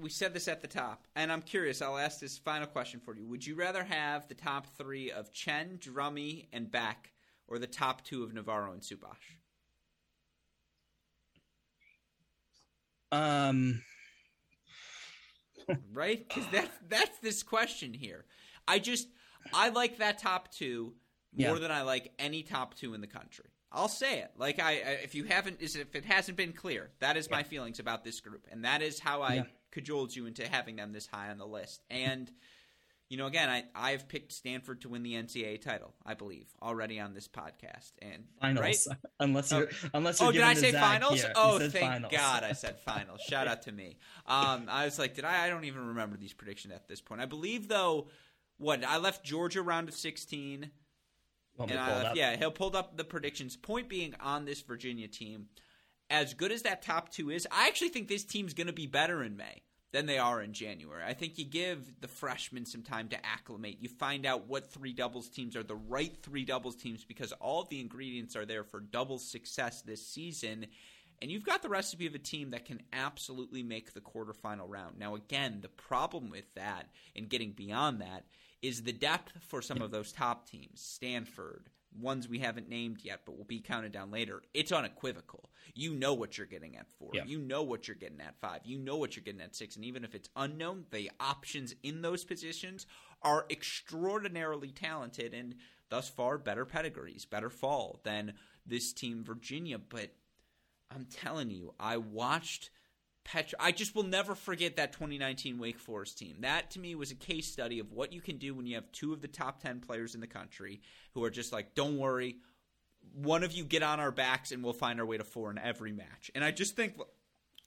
we 0.00 0.10
said 0.10 0.32
this 0.32 0.48
at 0.48 0.60
the 0.60 0.68
top, 0.68 1.06
and 1.16 1.32
I'm 1.32 1.42
curious. 1.42 1.82
I'll 1.82 1.98
ask 1.98 2.20
this 2.20 2.38
final 2.38 2.66
question 2.66 3.00
for 3.00 3.16
you. 3.16 3.26
Would 3.26 3.46
you 3.46 3.56
rather 3.56 3.82
have 3.82 4.28
the 4.28 4.34
top 4.34 4.66
three 4.76 5.10
of 5.10 5.32
Chen, 5.32 5.78
Drummy, 5.78 6.46
and 6.52 6.70
Back, 6.70 7.12
or 7.48 7.58
the 7.58 7.66
top 7.66 8.04
two 8.04 8.22
of 8.22 8.32
Navarro 8.32 8.72
and 8.72 8.82
Subhash? 8.82 9.38
Um, 13.10 13.82
right? 15.92 16.26
Because 16.28 16.44
that's 16.52 16.76
that's 16.88 17.18
this 17.20 17.42
question 17.42 17.94
here. 17.94 18.26
I 18.66 18.78
just 18.78 19.08
I 19.52 19.70
like 19.70 19.98
that 19.98 20.18
top 20.18 20.52
two 20.52 20.94
more 21.34 21.54
yeah. 21.54 21.58
than 21.58 21.70
I 21.70 21.82
like 21.82 22.12
any 22.18 22.42
top 22.42 22.74
two 22.74 22.94
in 22.94 23.00
the 23.00 23.06
country. 23.06 23.50
I'll 23.70 23.88
say 23.88 24.20
it. 24.20 24.30
Like 24.36 24.60
I, 24.60 24.72
if 24.72 25.14
you 25.14 25.24
haven't, 25.24 25.60
is 25.60 25.76
if 25.76 25.94
it 25.94 26.04
hasn't 26.04 26.36
been 26.36 26.52
clear, 26.52 26.90
that 27.00 27.16
is 27.16 27.28
yeah. 27.30 27.36
my 27.36 27.42
feelings 27.42 27.78
about 27.78 28.04
this 28.04 28.20
group, 28.20 28.46
and 28.50 28.64
that 28.64 28.82
is 28.82 28.98
how 28.98 29.22
I 29.22 29.34
yeah. 29.34 29.42
cajoled 29.70 30.14
you 30.14 30.26
into 30.26 30.46
having 30.48 30.76
them 30.76 30.92
this 30.92 31.06
high 31.06 31.30
on 31.30 31.38
the 31.38 31.46
list. 31.46 31.82
And 31.90 32.30
you 33.08 33.16
know, 33.16 33.26
again, 33.26 33.48
I 33.48 33.64
I've 33.74 34.06
picked 34.06 34.32
Stanford 34.32 34.82
to 34.82 34.90
win 34.90 35.02
the 35.02 35.14
NCAA 35.14 35.62
title. 35.62 35.94
I 36.04 36.14
believe 36.14 36.46
already 36.60 37.00
on 37.00 37.14
this 37.14 37.26
podcast 37.26 37.92
and 38.00 38.24
finals. 38.40 38.86
Right? 38.88 38.98
Unless 39.20 39.50
you're 39.50 39.68
oh. 39.70 39.88
unless 39.94 40.20
you're 40.20 40.28
oh, 40.28 40.32
did 40.32 40.42
I 40.42 40.54
say 40.54 40.72
finals? 40.72 41.22
Here. 41.22 41.32
Oh, 41.34 41.58
thank 41.58 41.72
finals. 41.72 42.12
God, 42.12 42.44
I 42.44 42.52
said 42.52 42.78
finals. 42.84 43.20
Shout 43.22 43.48
out 43.48 43.62
to 43.62 43.72
me. 43.72 43.96
Um, 44.26 44.66
I 44.68 44.84
was 44.84 44.98
like, 44.98 45.14
did 45.14 45.24
I? 45.24 45.46
I 45.46 45.48
don't 45.48 45.64
even 45.64 45.88
remember 45.88 46.16
these 46.16 46.34
predictions 46.34 46.74
at 46.74 46.86
this 46.86 47.00
point. 47.00 47.22
I 47.22 47.26
believe 47.26 47.68
though, 47.68 48.08
what 48.58 48.84
I 48.84 48.98
left 48.98 49.24
Georgia 49.24 49.62
round 49.62 49.88
of 49.88 49.94
sixteen. 49.94 50.70
And 51.58 51.78
I 51.78 52.12
yeah, 52.14 52.36
he'll 52.36 52.50
pulled 52.50 52.76
up 52.76 52.96
the 52.96 53.04
predictions. 53.04 53.56
Point 53.56 53.88
being 53.88 54.14
on 54.20 54.44
this 54.44 54.60
Virginia 54.60 55.08
team, 55.08 55.46
as 56.10 56.34
good 56.34 56.52
as 56.52 56.62
that 56.62 56.82
top 56.82 57.10
two 57.10 57.30
is, 57.30 57.46
I 57.50 57.68
actually 57.68 57.90
think 57.90 58.08
this 58.08 58.24
team's 58.24 58.54
going 58.54 58.66
to 58.68 58.72
be 58.72 58.86
better 58.86 59.22
in 59.22 59.36
May 59.36 59.62
than 59.92 60.06
they 60.06 60.18
are 60.18 60.42
in 60.42 60.52
January. 60.52 61.02
I 61.04 61.14
think 61.14 61.38
you 61.38 61.44
give 61.44 62.00
the 62.00 62.08
freshmen 62.08 62.66
some 62.66 62.82
time 62.82 63.08
to 63.08 63.26
acclimate. 63.26 63.78
You 63.80 63.88
find 63.88 64.26
out 64.26 64.46
what 64.46 64.70
three 64.70 64.92
doubles 64.92 65.28
teams 65.28 65.56
are 65.56 65.62
the 65.62 65.76
right 65.76 66.12
three 66.22 66.44
doubles 66.44 66.76
teams 66.76 67.04
because 67.04 67.32
all 67.32 67.64
the 67.64 67.80
ingredients 67.80 68.36
are 68.36 68.44
there 68.44 68.64
for 68.64 68.80
double 68.80 69.18
success 69.18 69.82
this 69.82 70.06
season. 70.06 70.66
And 71.20 71.30
you've 71.30 71.44
got 71.44 71.62
the 71.62 71.68
recipe 71.68 72.06
of 72.06 72.14
a 72.14 72.18
team 72.18 72.50
that 72.50 72.66
can 72.66 72.80
absolutely 72.92 73.62
make 73.62 73.92
the 73.92 74.00
quarterfinal 74.00 74.68
round. 74.68 74.98
Now, 74.98 75.14
again, 75.16 75.58
the 75.62 75.68
problem 75.68 76.30
with 76.30 76.54
that 76.54 76.88
and 77.16 77.28
getting 77.28 77.52
beyond 77.52 78.02
that 78.02 78.24
is 78.62 78.82
the 78.82 78.92
depth 78.92 79.32
for 79.40 79.62
some 79.62 79.82
of 79.82 79.90
those 79.90 80.12
top 80.12 80.48
teams 80.48 80.80
Stanford, 80.80 81.68
ones 81.98 82.28
we 82.28 82.38
haven't 82.38 82.68
named 82.68 83.00
yet, 83.02 83.20
but 83.24 83.36
will 83.36 83.44
be 83.44 83.60
counted 83.60 83.92
down 83.92 84.10
later, 84.10 84.42
it's 84.54 84.72
unequivocal. 84.72 85.50
You 85.74 85.94
know 85.94 86.14
what 86.14 86.36
you're 86.36 86.46
getting 86.46 86.76
at 86.76 86.90
four. 86.98 87.10
Yeah. 87.12 87.24
You 87.26 87.38
know 87.38 87.62
what 87.62 87.88
you're 87.88 87.96
getting 87.96 88.20
at 88.20 88.38
five. 88.40 88.60
You 88.64 88.78
know 88.78 88.96
what 88.96 89.16
you're 89.16 89.24
getting 89.24 89.40
at 89.40 89.54
six. 89.54 89.76
And 89.76 89.84
even 89.84 90.04
if 90.04 90.14
it's 90.14 90.28
unknown, 90.36 90.86
the 90.90 91.10
options 91.20 91.74
in 91.82 92.02
those 92.02 92.24
positions 92.24 92.86
are 93.22 93.46
extraordinarily 93.50 94.70
talented 94.70 95.34
and 95.34 95.54
thus 95.88 96.08
far 96.08 96.38
better 96.38 96.64
pedigrees, 96.64 97.24
better 97.24 97.50
fall 97.50 98.00
than 98.04 98.34
this 98.66 98.92
team, 98.92 99.24
Virginia. 99.24 99.78
But 99.78 100.10
I'm 100.94 101.06
telling 101.06 101.50
you, 101.50 101.74
I 101.78 101.96
watched 101.96 102.70
Petra. 103.30 103.58
I 103.60 103.72
just 103.72 103.94
will 103.94 104.04
never 104.04 104.34
forget 104.34 104.76
that 104.76 104.92
2019 104.92 105.58
Wake 105.58 105.78
Forest 105.78 106.16
team. 106.16 106.36
That 106.40 106.70
to 106.70 106.80
me 106.80 106.94
was 106.94 107.10
a 107.10 107.14
case 107.14 107.46
study 107.46 107.78
of 107.78 107.92
what 107.92 108.12
you 108.12 108.22
can 108.22 108.38
do 108.38 108.54
when 108.54 108.66
you 108.66 108.76
have 108.76 108.90
two 108.90 109.12
of 109.12 109.20
the 109.20 109.28
top 109.28 109.62
10 109.62 109.80
players 109.80 110.14
in 110.14 110.22
the 110.22 110.26
country 110.26 110.80
who 111.12 111.22
are 111.24 111.30
just 111.30 111.52
like, 111.52 111.74
don't 111.74 111.98
worry, 111.98 112.36
one 113.12 113.44
of 113.44 113.52
you 113.52 113.64
get 113.64 113.82
on 113.82 114.00
our 114.00 114.10
backs 114.10 114.50
and 114.50 114.64
we'll 114.64 114.72
find 114.72 114.98
our 114.98 115.04
way 115.04 115.18
to 115.18 115.24
four 115.24 115.50
in 115.50 115.58
every 115.58 115.92
match. 115.92 116.30
And 116.34 116.42
I 116.42 116.50
just 116.52 116.74
think 116.74 116.94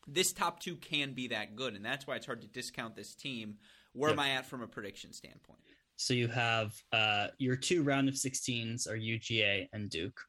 this 0.07 0.33
top 0.33 0.61
two 0.61 0.77
can 0.77 1.13
be 1.13 1.27
that 1.27 1.55
good, 1.55 1.75
and 1.75 1.85
that's 1.85 2.07
why 2.07 2.15
it's 2.15 2.25
hard 2.25 2.41
to 2.41 2.47
discount 2.47 2.95
this 2.95 3.13
team. 3.13 3.57
Where 3.93 4.09
yep. 4.09 4.17
am 4.17 4.25
I 4.25 4.29
at 4.31 4.47
from 4.47 4.63
a 4.63 4.67
prediction 4.67 5.13
standpoint? 5.13 5.59
So 5.95 6.15
you 6.15 6.27
have 6.29 6.73
uh, 6.91 7.27
your 7.37 7.55
two 7.55 7.83
round 7.83 8.09
of 8.09 8.15
16s 8.15 8.89
are 8.89 8.97
UGA 8.97 9.67
and 9.73 9.91
Duke. 9.91 10.19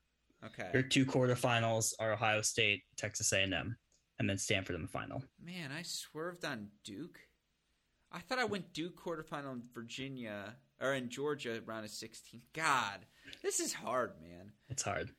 Okay. 0.45 0.69
Your 0.75 0.83
two 0.83 1.07
quarterfinals 1.07 1.95
are 1.99 2.13
Ohio 2.13 2.43
State, 2.43 2.83
Texas 2.99 3.33
A&M 3.33 3.77
and 4.23 4.31
then 4.31 4.39
Stanford 4.39 4.77
in 4.77 4.83
the 4.83 4.89
final. 4.89 5.21
Man, 5.45 5.73
I 5.77 5.83
swerved 5.83 6.45
on 6.45 6.69
Duke. 6.85 7.19
I 8.13 8.21
thought 8.21 8.39
I 8.39 8.45
went 8.45 8.73
Duke 8.73 9.03
quarterfinal 9.03 9.53
in 9.53 9.63
Virginia 9.75 10.55
or 10.81 10.95
in 10.95 11.09
Georgia 11.09 11.61
round 11.67 11.85
of 11.85 11.91
16. 11.91 12.41
God, 12.53 13.01
this 13.43 13.59
is 13.59 13.75
hard, 13.75 14.13
man. 14.23 14.53
It's 14.69 14.85
hard. 14.85 15.11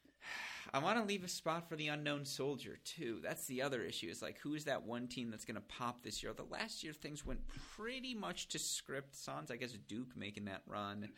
I 0.72 0.78
want 0.78 0.98
to 0.98 1.04
leave 1.04 1.24
a 1.24 1.28
spot 1.28 1.68
for 1.68 1.76
the 1.76 1.88
unknown 1.88 2.24
soldier 2.24 2.78
too. 2.82 3.20
That's 3.22 3.46
the 3.46 3.60
other 3.60 3.82
issue. 3.82 4.08
Is 4.08 4.22
like 4.22 4.38
who 4.38 4.54
is 4.54 4.64
that 4.64 4.84
one 4.84 5.08
team 5.08 5.30
that's 5.30 5.44
going 5.44 5.56
to 5.56 5.60
pop 5.60 6.02
this 6.02 6.22
year? 6.22 6.32
The 6.32 6.44
last 6.44 6.82
year 6.82 6.94
things 6.94 7.26
went 7.26 7.40
pretty 7.76 8.14
much 8.14 8.48
to 8.48 8.58
script. 8.58 9.14
Sans, 9.14 9.50
I 9.50 9.56
guess 9.56 9.72
Duke 9.72 10.16
making 10.16 10.46
that 10.46 10.62
run. 10.66 11.10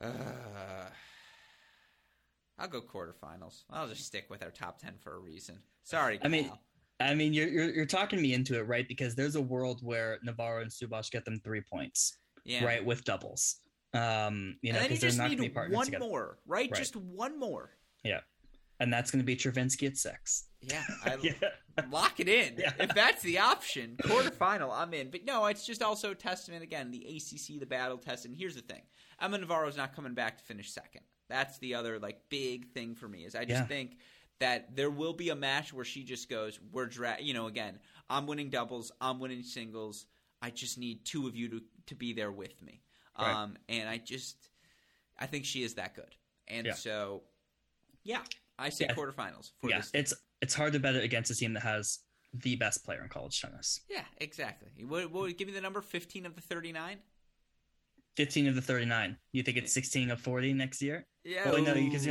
Uh, 0.00 0.88
I'll 2.58 2.68
go 2.68 2.80
quarterfinals. 2.80 3.64
I'll 3.70 3.88
just 3.88 4.04
stick 4.04 4.26
with 4.30 4.42
our 4.42 4.50
top 4.50 4.80
ten 4.80 4.94
for 4.98 5.14
a 5.14 5.18
reason. 5.18 5.58
Sorry, 5.84 6.18
Kyle. 6.18 6.26
I 6.26 6.28
mean, 6.28 6.50
I 7.00 7.14
mean, 7.14 7.32
you're, 7.32 7.48
you're, 7.48 7.70
you're 7.70 7.86
talking 7.86 8.20
me 8.20 8.34
into 8.34 8.58
it, 8.58 8.62
right? 8.62 8.86
Because 8.88 9.14
there's 9.14 9.36
a 9.36 9.40
world 9.40 9.80
where 9.82 10.18
Navarro 10.22 10.62
and 10.62 10.70
Subhash 10.70 11.10
get 11.10 11.24
them 11.24 11.40
three 11.44 11.60
points, 11.60 12.18
yeah. 12.44 12.64
right, 12.64 12.84
with 12.84 13.04
doubles. 13.04 13.56
Um, 13.94 14.56
you 14.62 14.72
know, 14.72 14.82
because 14.82 15.00
they're 15.00 15.12
not 15.12 15.28
going 15.28 15.38
to 15.38 15.42
be 15.44 15.48
partners 15.48 15.76
one 15.76 15.86
together. 15.86 16.04
more, 16.04 16.38
right? 16.46 16.70
right? 16.70 16.78
Just 16.78 16.96
one 16.96 17.38
more. 17.38 17.70
Yeah, 18.04 18.20
and 18.80 18.92
that's 18.92 19.10
going 19.10 19.20
to 19.20 19.24
be 19.24 19.36
Chervinsky 19.36 19.86
at 19.86 19.96
six. 19.96 20.48
Yeah, 20.60 20.82
I, 21.04 21.16
yeah. 21.22 21.32
lock 21.90 22.18
it 22.18 22.28
in. 22.28 22.54
Yeah. 22.58 22.72
If 22.80 22.94
that's 22.94 23.22
the 23.22 23.38
option, 23.38 23.96
quarterfinal, 24.02 24.70
I'm 24.74 24.92
in. 24.92 25.10
But 25.10 25.24
no, 25.24 25.46
it's 25.46 25.64
just 25.64 25.82
also 25.82 26.14
testament 26.14 26.64
again 26.64 26.90
the 26.90 27.06
ACC, 27.06 27.60
the 27.60 27.66
battle 27.66 27.96
test. 27.96 28.26
And 28.26 28.36
here's 28.36 28.56
the 28.56 28.62
thing: 28.62 28.82
Emma 29.20 29.38
Navarro's 29.38 29.76
not 29.76 29.94
coming 29.94 30.14
back 30.14 30.36
to 30.38 30.44
finish 30.44 30.72
second. 30.72 31.02
That's 31.28 31.58
the 31.58 31.74
other 31.74 31.98
like 31.98 32.20
big 32.28 32.72
thing 32.72 32.94
for 32.94 33.08
me 33.08 33.24
is 33.24 33.34
I 33.34 33.44
just 33.44 33.62
yeah. 33.62 33.66
think 33.66 33.98
that 34.40 34.76
there 34.76 34.90
will 34.90 35.12
be 35.12 35.30
a 35.30 35.34
match 35.34 35.72
where 35.72 35.84
she 35.84 36.04
just 36.04 36.28
goes, 36.28 36.58
"We're 36.72 36.86
dra-, 36.86 37.20
you 37.20 37.34
know, 37.34 37.46
again, 37.46 37.78
I'm 38.08 38.26
winning 38.26 38.50
doubles, 38.50 38.92
I'm 39.00 39.18
winning 39.18 39.42
singles. 39.42 40.06
I 40.40 40.50
just 40.50 40.78
need 40.78 41.04
two 41.04 41.26
of 41.26 41.36
you 41.36 41.48
to 41.48 41.62
to 41.86 41.94
be 41.94 42.12
there 42.12 42.32
with 42.32 42.62
me." 42.62 42.82
Right. 43.18 43.34
Um, 43.34 43.56
and 43.68 43.88
I 43.88 43.98
just, 43.98 44.36
I 45.18 45.26
think 45.26 45.44
she 45.44 45.64
is 45.64 45.74
that 45.74 45.96
good, 45.96 46.14
and 46.46 46.68
yeah. 46.68 46.74
so, 46.74 47.22
yeah, 48.04 48.20
I 48.58 48.68
say 48.68 48.86
yeah. 48.88 48.94
quarterfinals. 48.94 49.50
For 49.60 49.70
yeah, 49.70 49.78
this 49.78 49.90
it's 49.92 50.14
it's 50.40 50.54
hard 50.54 50.72
to 50.74 50.78
bet 50.78 50.94
it 50.94 51.02
against 51.02 51.30
a 51.30 51.34
team 51.34 51.52
that 51.54 51.64
has 51.64 51.98
the 52.32 52.56
best 52.56 52.84
player 52.84 53.02
in 53.02 53.08
college 53.08 53.40
tennis. 53.40 53.80
Yeah, 53.90 54.04
exactly. 54.18 54.84
What, 54.84 55.10
what 55.10 55.36
give 55.36 55.48
me 55.48 55.54
the 55.54 55.60
number? 55.60 55.80
Fifteen 55.80 56.26
of 56.26 56.36
the 56.36 56.40
thirty-nine. 56.40 56.98
15 58.18 58.48
of 58.48 58.56
the 58.56 58.60
39. 58.60 59.16
You 59.30 59.44
think 59.44 59.56
it's 59.56 59.72
16 59.72 60.10
of 60.10 60.20
40 60.20 60.52
next 60.52 60.82
year? 60.82 61.06
Yeah. 61.22 61.52
Well, 61.52 61.62
no, 61.62 61.72
because 61.72 62.04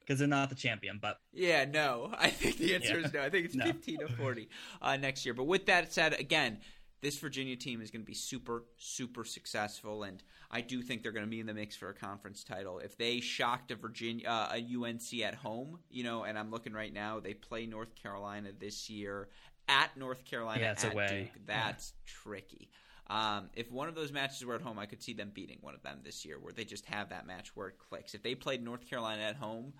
because 0.00 0.18
they're 0.18 0.26
not 0.26 0.48
the 0.48 0.56
champion. 0.56 0.98
But 1.00 1.20
yeah, 1.32 1.64
no, 1.64 2.12
I 2.18 2.28
think 2.28 2.58
the 2.58 2.74
answer 2.74 2.98
yeah. 2.98 3.06
is 3.06 3.12
no. 3.12 3.22
I 3.22 3.30
think 3.30 3.46
it's 3.46 3.54
no. 3.54 3.64
15 3.66 4.02
of 4.02 4.10
40 4.10 4.48
uh, 4.82 4.96
next 4.96 5.24
year. 5.24 5.32
But 5.32 5.44
with 5.44 5.66
that 5.66 5.92
said, 5.92 6.14
again, 6.14 6.58
this 7.02 7.18
Virginia 7.20 7.54
team 7.54 7.80
is 7.80 7.92
going 7.92 8.02
to 8.02 8.06
be 8.06 8.14
super, 8.14 8.64
super 8.78 9.24
successful, 9.24 10.02
and 10.02 10.24
I 10.50 10.60
do 10.60 10.82
think 10.82 11.04
they're 11.04 11.12
going 11.12 11.24
to 11.24 11.30
be 11.30 11.38
in 11.38 11.46
the 11.46 11.54
mix 11.54 11.76
for 11.76 11.88
a 11.88 11.94
conference 11.94 12.42
title. 12.42 12.80
If 12.80 12.98
they 12.98 13.20
shocked 13.20 13.70
a 13.70 13.76
Virginia, 13.76 14.28
uh, 14.28 14.54
a 14.56 14.76
UNC 14.76 15.22
at 15.22 15.36
home, 15.36 15.78
you 15.88 16.02
know, 16.02 16.24
and 16.24 16.36
I'm 16.36 16.50
looking 16.50 16.72
right 16.72 16.92
now, 16.92 17.20
they 17.20 17.34
play 17.34 17.66
North 17.66 17.94
Carolina 17.94 18.50
this 18.58 18.90
year 18.90 19.28
at 19.68 19.96
North 19.96 20.24
Carolina 20.24 20.60
Yeah, 20.60 20.70
at 20.70 20.92
away. 20.92 21.30
Duke. 21.32 21.46
That's 21.46 21.92
tricky. 22.06 22.70
Um, 23.08 23.50
if 23.54 23.70
one 23.70 23.88
of 23.88 23.94
those 23.94 24.12
matches 24.12 24.44
were 24.44 24.54
at 24.54 24.62
home, 24.62 24.78
I 24.78 24.86
could 24.86 25.02
see 25.02 25.12
them 25.12 25.30
beating 25.34 25.58
one 25.60 25.74
of 25.74 25.82
them 25.82 26.00
this 26.02 26.24
year, 26.24 26.38
where 26.40 26.52
they 26.52 26.64
just 26.64 26.86
have 26.86 27.10
that 27.10 27.26
match 27.26 27.54
where 27.54 27.68
it 27.68 27.78
clicks. 27.78 28.14
If 28.14 28.22
they 28.22 28.34
played 28.34 28.62
North 28.64 28.88
Carolina 28.88 29.22
at 29.22 29.36
home, 29.36 29.74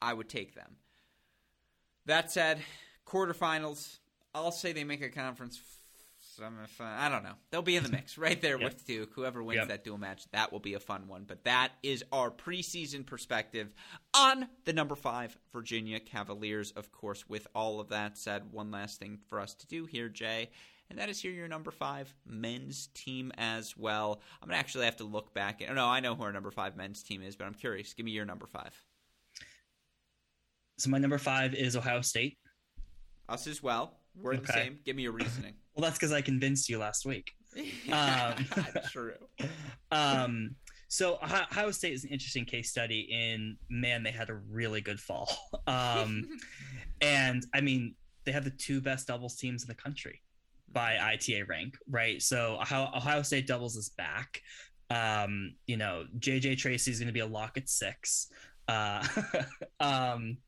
I 0.00 0.14
would 0.14 0.28
take 0.28 0.54
them. 0.54 0.76
That 2.06 2.30
said, 2.32 2.60
quarterfinals, 3.06 3.98
I'll 4.34 4.52
say 4.52 4.72
they 4.72 4.84
make 4.84 5.02
a 5.02 5.10
conference 5.10 5.60
semifinal. 6.38 6.96
I 6.98 7.08
don't 7.08 7.22
know. 7.22 7.34
They'll 7.50 7.62
be 7.62 7.76
in 7.76 7.82
the 7.84 7.88
mix 7.92 8.16
right 8.16 8.40
there 8.40 8.58
Yep. 8.58 8.64
with 8.72 8.86
Duke. 8.86 9.10
Whoever 9.14 9.42
wins 9.42 9.58
Yep. 9.58 9.68
that 9.68 9.84
dual 9.84 9.98
match, 9.98 10.22
that 10.32 10.50
will 10.52 10.60
be 10.60 10.74
a 10.74 10.80
fun 10.80 11.06
one. 11.08 11.24
But 11.24 11.44
that 11.44 11.72
is 11.82 12.02
our 12.10 12.30
preseason 12.30 13.04
perspective 13.04 13.74
on 14.14 14.48
the 14.64 14.72
number 14.72 14.94
five 14.96 15.36
Virginia 15.52 16.00
Cavaliers. 16.00 16.70
Of 16.72 16.90
course, 16.90 17.28
with 17.28 17.46
all 17.54 17.80
of 17.80 17.88
that 17.90 18.16
said, 18.18 18.50
one 18.52 18.70
last 18.70 18.98
thing 18.98 19.18
for 19.28 19.38
us 19.40 19.54
to 19.56 19.66
do 19.66 19.84
here, 19.84 20.08
Jay. 20.08 20.50
And 20.92 20.98
that 20.98 21.08
is 21.08 21.22
here 21.22 21.32
your 21.32 21.48
number 21.48 21.70
five 21.70 22.14
men's 22.26 22.88
team 22.92 23.32
as 23.38 23.78
well. 23.78 24.20
I'm 24.42 24.48
gonna 24.50 24.58
actually 24.58 24.84
have 24.84 24.98
to 24.98 25.04
look 25.04 25.32
back. 25.32 25.62
At, 25.62 25.74
no, 25.74 25.86
I 25.86 26.00
know 26.00 26.14
who 26.14 26.22
our 26.22 26.32
number 26.32 26.50
five 26.50 26.76
men's 26.76 27.02
team 27.02 27.22
is, 27.22 27.34
but 27.34 27.46
I'm 27.46 27.54
curious. 27.54 27.94
Give 27.94 28.04
me 28.04 28.12
your 28.12 28.26
number 28.26 28.46
five. 28.46 28.78
So 30.76 30.90
my 30.90 30.98
number 30.98 31.16
five 31.16 31.54
is 31.54 31.76
Ohio 31.76 32.02
State. 32.02 32.36
Us 33.26 33.46
as 33.46 33.62
well. 33.62 34.00
We're 34.14 34.36
the 34.36 34.52
same. 34.52 34.80
Give 34.84 34.94
me 34.94 35.04
your 35.04 35.12
reasoning. 35.12 35.54
Well, 35.74 35.84
that's 35.84 35.96
because 35.96 36.12
I 36.12 36.20
convinced 36.20 36.68
you 36.68 36.78
last 36.78 37.06
week. 37.06 37.32
Um, 37.90 38.34
True. 38.90 39.14
Um, 39.90 40.56
so 40.88 41.14
Ohio 41.22 41.46
Ohio 41.50 41.70
State 41.70 41.94
is 41.94 42.04
an 42.04 42.10
interesting 42.10 42.44
case 42.44 42.68
study 42.68 43.08
in 43.10 43.56
man, 43.70 44.02
they 44.02 44.10
had 44.10 44.28
a 44.28 44.34
really 44.34 44.82
good 44.82 45.00
fall. 45.00 45.30
Um, 45.66 46.28
and 47.00 47.46
I 47.54 47.62
mean, 47.62 47.94
they 48.24 48.32
have 48.32 48.44
the 48.44 48.50
two 48.50 48.82
best 48.82 49.06
doubles 49.06 49.36
teams 49.36 49.62
in 49.62 49.68
the 49.68 49.74
country 49.74 50.20
by 50.72 50.98
ITA 50.98 51.44
rank, 51.48 51.76
right? 51.88 52.20
So 52.20 52.58
Ohio, 52.60 52.90
Ohio 52.94 53.22
State 53.22 53.46
doubles 53.46 53.76
is 53.76 53.90
back. 53.90 54.40
Um, 54.90 55.54
you 55.66 55.76
know, 55.76 56.04
JJ 56.18 56.58
Tracy 56.58 56.90
is 56.90 56.98
going 56.98 57.06
to 57.06 57.12
be 57.12 57.20
a 57.20 57.26
lock 57.26 57.56
at 57.56 57.68
six. 57.68 58.28
Uh, 58.68 59.04
um, 59.80 60.38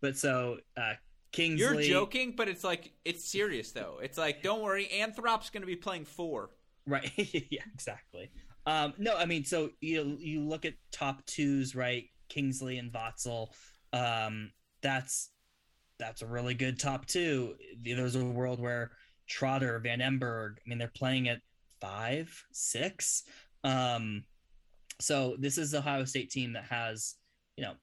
but 0.00 0.16
so 0.16 0.58
uh, 0.76 0.94
Kingsley, 1.32 1.86
You're 1.86 2.00
joking, 2.00 2.34
but 2.36 2.48
it's 2.48 2.64
like 2.64 2.92
it's 3.04 3.30
serious 3.30 3.72
though. 3.72 4.00
It's 4.02 4.18
like 4.18 4.42
don't 4.42 4.62
worry, 4.62 4.88
Anthrop's 4.88 5.50
going 5.50 5.62
to 5.62 5.66
be 5.66 5.76
playing 5.76 6.04
four. 6.04 6.50
right? 6.86 7.10
yeah, 7.50 7.62
exactly. 7.72 8.30
Um, 8.66 8.94
no, 8.98 9.16
I 9.16 9.26
mean, 9.26 9.44
so 9.44 9.70
you 9.80 10.16
you 10.18 10.40
look 10.42 10.64
at 10.64 10.74
top 10.92 11.24
twos, 11.26 11.74
right? 11.74 12.04
Kingsley 12.28 12.78
and 12.78 12.92
Vocel. 12.92 13.48
Um, 13.92 14.50
that's 14.82 15.30
that's 15.98 16.22
a 16.22 16.26
really 16.26 16.54
good 16.54 16.78
top 16.78 17.06
two. 17.06 17.54
There's 17.82 18.16
a 18.16 18.24
world 18.24 18.60
where 18.60 18.90
Trotter, 19.30 19.78
Van 19.78 20.00
Emberg. 20.00 20.56
I 20.58 20.68
mean, 20.68 20.78
they're 20.78 20.92
playing 20.94 21.28
at 21.28 21.40
five, 21.80 22.44
six. 22.52 23.22
Um, 23.64 24.24
so 25.00 25.36
this 25.38 25.56
is 25.56 25.70
the 25.70 25.78
Ohio 25.78 26.04
State 26.04 26.30
team 26.30 26.52
that 26.52 26.64
has, 26.64 27.14
you 27.56 27.64
know, 27.64 27.74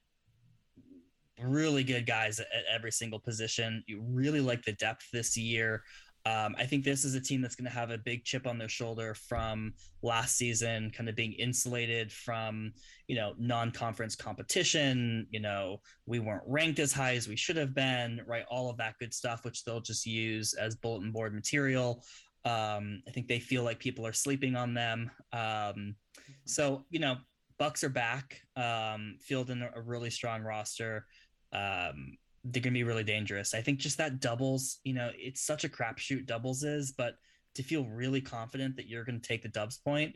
really 1.41 1.83
good 1.83 2.05
guys 2.05 2.39
at, 2.39 2.47
at 2.55 2.63
every 2.71 2.91
single 2.91 3.19
position. 3.19 3.83
You 3.87 4.01
really 4.01 4.41
like 4.41 4.63
the 4.63 4.73
depth 4.73 5.07
this 5.11 5.37
year. 5.37 5.83
Um, 6.27 6.55
I 6.59 6.65
think 6.65 6.83
this 6.83 7.05
is 7.05 7.15
a 7.15 7.21
team 7.21 7.41
that's 7.41 7.55
going 7.55 7.71
to 7.71 7.77
have 7.77 7.89
a 7.89 7.97
big 7.97 8.25
chip 8.25 8.47
on 8.47 8.57
their 8.57 8.67
shoulder 8.67 9.13
from 9.13 9.73
last 10.01 10.35
season, 10.35 10.91
kind 10.91 11.07
of 11.07 11.15
being 11.15 11.31
insulated 11.31 12.11
from, 12.11 12.73
you 13.07 13.15
know, 13.15 13.33
non-conference 13.37 14.17
competition. 14.17 15.25
You 15.31 15.39
know, 15.39 15.79
we 16.05 16.19
weren't 16.19 16.43
ranked 16.45 16.79
as 16.79 16.91
high 16.91 17.15
as 17.15 17.29
we 17.29 17.37
should 17.37 17.55
have 17.55 17.73
been, 17.73 18.19
right? 18.27 18.43
All 18.49 18.69
of 18.69 18.75
that 18.75 18.95
good 18.99 19.13
stuff, 19.13 19.45
which 19.45 19.63
they'll 19.63 19.79
just 19.79 20.05
use 20.05 20.53
as 20.53 20.75
bulletin 20.75 21.13
board 21.13 21.33
material. 21.33 22.03
Um, 22.43 23.01
I 23.07 23.11
think 23.11 23.29
they 23.29 23.39
feel 23.39 23.63
like 23.63 23.79
people 23.79 24.05
are 24.05 24.13
sleeping 24.13 24.57
on 24.57 24.73
them. 24.73 25.09
Um, 25.31 25.95
so 26.43 26.83
you 26.89 26.99
know, 26.99 27.15
Bucks 27.57 27.85
are 27.85 27.89
back, 27.89 28.41
um, 28.57 29.15
fielding 29.21 29.61
a 29.61 29.81
really 29.81 30.09
strong 30.09 30.41
roster. 30.41 31.05
Um, 31.53 32.17
they're 32.43 32.61
gonna 32.61 32.73
be 32.73 32.83
really 32.83 33.03
dangerous. 33.03 33.53
I 33.53 33.61
think 33.61 33.79
just 33.79 33.97
that 33.97 34.19
doubles, 34.19 34.79
you 34.83 34.93
know, 34.93 35.11
it's 35.15 35.41
such 35.41 35.63
a 35.63 35.69
crapshoot 35.69 36.25
doubles 36.25 36.63
is, 36.63 36.91
but 36.91 37.15
to 37.55 37.63
feel 37.63 37.85
really 37.85 38.21
confident 38.21 38.75
that 38.75 38.87
you're 38.87 39.03
gonna 39.03 39.19
take 39.19 39.41
the 39.41 39.49
dubs 39.49 39.77
point, 39.77 40.15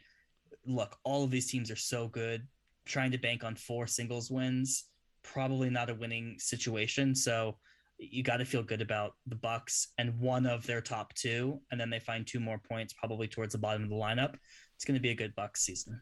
look, 0.65 0.97
all 1.03 1.24
of 1.24 1.32
these 1.32 1.49
teams 1.49 1.72
are 1.72 1.76
so 1.76 2.07
good. 2.07 2.47
Trying 2.86 3.11
to 3.11 3.17
bank 3.17 3.43
on 3.43 3.55
four 3.55 3.88
singles 3.88 4.32
wins, 4.32 4.86
probably 5.24 5.69
not 5.69 5.89
a 5.89 5.95
winning 5.95 6.38
situation. 6.39 7.15
So 7.15 7.57
you 7.97 8.24
got 8.24 8.38
to 8.38 8.45
feel 8.45 8.63
good 8.63 8.82
about 8.82 9.13
the 9.28 9.36
Bucks 9.36 9.89
and 9.97 10.19
one 10.19 10.45
of 10.45 10.65
their 10.65 10.82
top 10.82 11.13
two, 11.13 11.59
and 11.69 11.80
then 11.80 11.89
they 11.89 11.99
find 11.99 12.26
two 12.26 12.39
more 12.39 12.57
points 12.57 12.93
probably 12.93 13.28
towards 13.28 13.53
the 13.53 13.59
bottom 13.59 13.84
of 13.84 13.89
the 13.89 13.95
lineup. 13.95 14.36
It's 14.76 14.86
going 14.86 14.95
to 14.95 15.01
be 15.01 15.11
a 15.11 15.15
good 15.15 15.36
Bucks 15.36 15.61
season. 15.61 16.01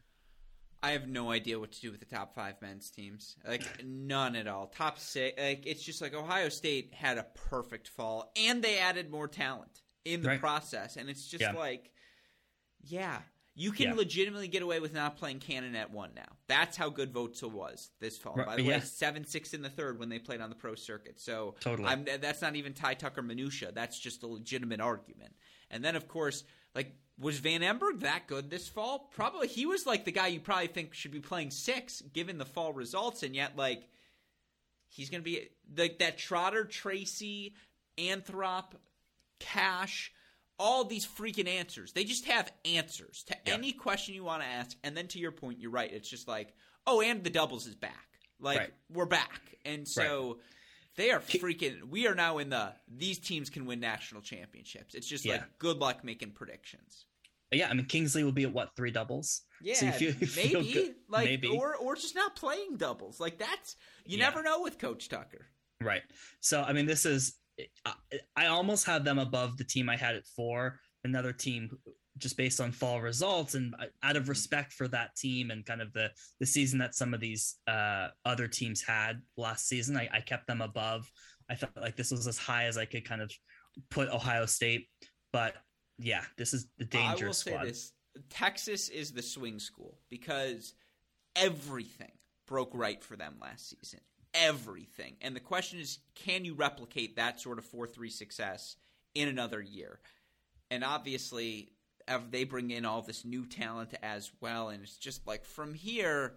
I 0.82 0.91
have 0.91 1.07
no 1.07 1.30
idea 1.32 1.59
what 1.59 1.73
to 1.73 1.82
do 1.82 1.91
with 1.91 1.99
the 1.99 2.05
top 2.05 2.34
five 2.34 2.55
men's 2.61 2.89
teams. 2.89 3.36
Like 3.47 3.84
none 3.84 4.36
at 4.36 4.47
all. 4.47 4.67
Top 4.67 4.97
six. 4.97 5.39
Like 5.41 5.65
it's 5.65 5.84
just 5.84 6.01
like 6.01 6.13
Ohio 6.13 6.49
State 6.49 6.93
had 6.93 7.17
a 7.17 7.23
perfect 7.49 7.89
fall, 7.89 8.32
and 8.38 8.63
they 8.63 8.80
added 8.80 9.11
more 9.11 9.27
talent 9.27 9.82
in 10.05 10.21
the 10.21 10.30
Right. 10.30 10.39
process, 10.39 10.95
and 10.95 11.09
it's 11.09 11.27
just 11.27 11.41
Yeah. 11.41 11.51
like, 11.51 11.91
yeah, 12.86 13.21
you 13.55 13.71
can 13.73 13.89
Yeah. 13.89 13.95
legitimately 13.95 14.47
get 14.47 14.61
away 14.63 14.80
with 14.80 14.93
not 14.93 15.17
playing 15.17 15.39
Cannon 15.39 15.75
at 15.75 15.91
one 15.91 16.13
now. 16.15 16.38
That's 16.47 16.77
how 16.77 16.89
good 16.89 17.11
Vocel 17.11 17.51
was 17.51 17.91
this 17.99 18.17
fall. 18.17 18.38
By 18.38 18.55
the 18.55 18.61
yeah. 18.63 18.77
way, 18.77 18.80
seven 18.80 19.25
six 19.25 19.53
in 19.53 19.61
the 19.61 19.69
third 19.69 19.99
when 19.99 20.07
they 20.07 20.17
played 20.19 20.39
on 20.39 20.49
the 20.49 20.55
pro 20.55 20.75
circuit. 20.75 21.19
So 21.19 21.55
Totally. 21.59 21.89
I'm, 21.89 22.05
that's 22.05 22.41
not 22.41 22.55
even 22.55 22.73
Ty 22.73 22.93
Tucker 22.93 23.21
minutia. 23.21 23.73
That's 23.73 23.99
just 23.99 24.23
a 24.23 24.27
legitimate 24.27 24.80
argument. 24.80 25.36
And 25.69 25.84
then 25.84 25.97
of 25.97 26.07
course, 26.07 26.45
like 26.73 26.95
was 27.20 27.39
Van 27.39 27.61
Emberg 27.61 27.99
that 28.01 28.28
good 28.28 28.49
this 28.49 28.67
fall? 28.70 29.09
Probably 29.13 29.47
he 29.47 29.65
was 29.65 29.86
like 29.86 30.05
the 30.05 30.11
guy 30.11 30.28
you 30.28 30.39
probably 30.39 30.67
think 30.67 30.93
should 30.93 31.11
be 31.11 31.20
playing 31.20 31.51
six 31.51 32.01
given 32.13 32.38
the 32.38 32.45
fall 32.45 32.72
results, 32.74 33.24
and 33.24 33.36
yet 33.36 33.55
like 33.57 33.88
he's 34.88 35.09
gonna 35.09 35.24
be 35.24 35.49
like 35.78 35.99
that 35.99 36.17
Trotter, 36.17 36.65
Tracy, 36.65 37.53
Anthrop, 37.97 38.72
Cash, 39.39 40.11
all 40.57 40.84
these 40.84 41.05
freaking 41.05 41.47
answers. 41.47 41.93
They 41.93 42.03
just 42.03 42.26
have 42.26 42.51
answers 42.65 43.24
to 43.28 43.38
Yeah. 43.45 43.53
any 43.53 43.72
question 43.74 44.15
you 44.15 44.24
want 44.24 44.41
to 44.41 44.47
ask. 44.47 44.78
And 44.84 44.95
then 44.95 45.07
to 45.09 45.20
your 45.20 45.32
point, 45.32 45.59
you're 45.59 45.72
right. 45.72 45.91
It's 45.91 46.09
just 46.09 46.28
like, 46.28 46.53
oh, 46.88 47.01
and 47.01 47.24
the 47.24 47.30
doubles 47.30 47.67
is 47.67 47.76
back. 47.76 48.07
Like 48.39 48.57
Right. 48.59 48.74
we're 48.89 49.05
back, 49.05 49.55
and 49.65 49.88
so. 49.88 50.39
They 50.95 51.11
are 51.11 51.20
freaking. 51.22 51.84
We 51.86 52.07
are 52.07 52.15
now 52.15 52.39
in 52.39 52.49
the. 52.49 52.74
These 52.89 53.20
teams 53.20 53.49
can 53.49 53.65
win 53.65 53.80
national 53.80 54.22
championships. 54.22 54.95
It's 54.95 55.07
just 55.07 55.24
Yeah. 55.24 55.34
like 55.34 55.57
good 55.57 55.78
luck 55.78 56.03
making 56.03 56.32
predictions. 56.32 57.05
Yeah, 57.52 57.70
I 57.70 57.74
mean 57.74 57.86
Kingsley 57.86 58.24
will 58.24 58.32
be 58.32 58.43
at 58.43 58.54
what 58.54 58.70
three 58.76 58.91
doubles? 58.91 59.41
Yeah, 59.62 59.74
So 59.76 59.86
you 59.88 59.91
feel- 59.91 60.14
you 60.20 60.28
feel 60.28 60.62
maybe 60.62 60.74
good- 60.74 60.95
like 61.10 61.26
maybe. 61.26 61.47
or 61.47 61.76
or 61.76 61.95
just 61.95 62.16
not 62.16 62.36
playing 62.36 62.78
doubles. 62.78 63.20
Like 63.20 63.38
that's 63.39 63.76
you 64.06 64.18
Yeah. 64.18 64.26
never 64.26 64.43
know 64.43 64.62
with 64.62 64.78
Coach 64.78 65.10
Tucker. 65.10 65.47
Right. 65.82 66.04
So 66.41 66.62
I 66.62 66.74
mean, 66.74 66.86
this 66.86 67.06
is 67.06 67.36
I, 67.86 67.93
I 68.36 68.45
almost 68.47 68.86
have 68.86 69.04
them 69.04 69.20
above 69.20 69.58
the 69.58 69.64
team 69.66 69.89
I 69.89 69.97
had 69.97 70.16
at 70.16 70.26
four. 70.36 70.80
Another 71.04 71.34
team 71.34 71.70
just 72.18 72.36
based 72.38 72.60
on 72.60 72.72
fall 72.74 73.00
results 73.02 73.56
and 73.56 73.74
uh, 73.80 73.86
out 74.04 74.18
of 74.18 74.28
respect 74.28 74.74
for 74.74 74.88
that 74.89 75.16
team 75.16 75.52
and 75.52 75.66
kind 75.66 75.82
of 75.82 75.91
the 75.93 76.10
the 76.39 76.45
season 76.45 76.78
that 76.80 76.93
some 76.95 77.14
of 77.14 77.20
these 77.22 77.56
uh, 77.68 78.10
other 78.26 78.47
teams 78.47 78.82
had 78.82 79.22
last 79.38 79.68
season, 79.68 79.95
I, 79.97 80.08
I 80.12 80.20
kept 80.22 80.45
them 80.47 80.62
above. 80.62 81.10
I 81.50 81.56
felt 81.56 81.72
like 81.78 81.95
this 81.95 82.12
was 82.12 82.28
as 82.28 82.38
high 82.38 82.66
as 82.66 82.78
I 82.78 82.86
could 82.86 83.06
kind 83.08 83.22
of 83.22 83.32
put 83.89 84.10
Ohio 84.10 84.45
State, 84.45 84.88
but 85.34 85.56
yeah, 86.00 86.24
this 86.38 86.54
is 86.54 86.68
the 86.78 86.88
I 86.97 87.02
will 87.02 87.10
dangerous 87.10 87.38
say 87.39 87.58
this: 87.64 87.93
Texas 88.30 88.89
is 88.89 89.12
the 89.12 89.22
swing 89.22 89.60
school 89.60 90.00
because 90.10 90.74
everything 91.36 92.12
broke 92.47 92.72
right 92.74 93.04
for 93.04 93.16
them 93.16 93.36
last 93.41 93.70
season. 93.70 94.00
Everything, 94.34 95.16
and 95.22 95.36
the 95.36 95.39
question 95.39 95.80
is, 95.80 96.00
can 96.16 96.45
you 96.45 96.54
replicate 96.54 97.16
that 97.16 97.39
sort 97.39 97.58
of 97.58 97.66
four-three 97.66 98.12
success 98.12 98.76
in 99.16 99.28
another 99.28 99.62
year? 99.62 100.00
And 100.72 100.84
obviously, 100.84 101.72
they 102.30 102.43
bring 102.43 102.70
in 102.70 102.86
all 102.86 103.02
this 103.02 103.26
new 103.26 103.45
talent 103.47 103.95
as 104.04 104.32
well, 104.39 104.70
and 104.70 104.84
it's 104.84 104.97
just 104.97 105.26
like 105.26 105.45
from 105.45 105.74
here, 105.74 106.36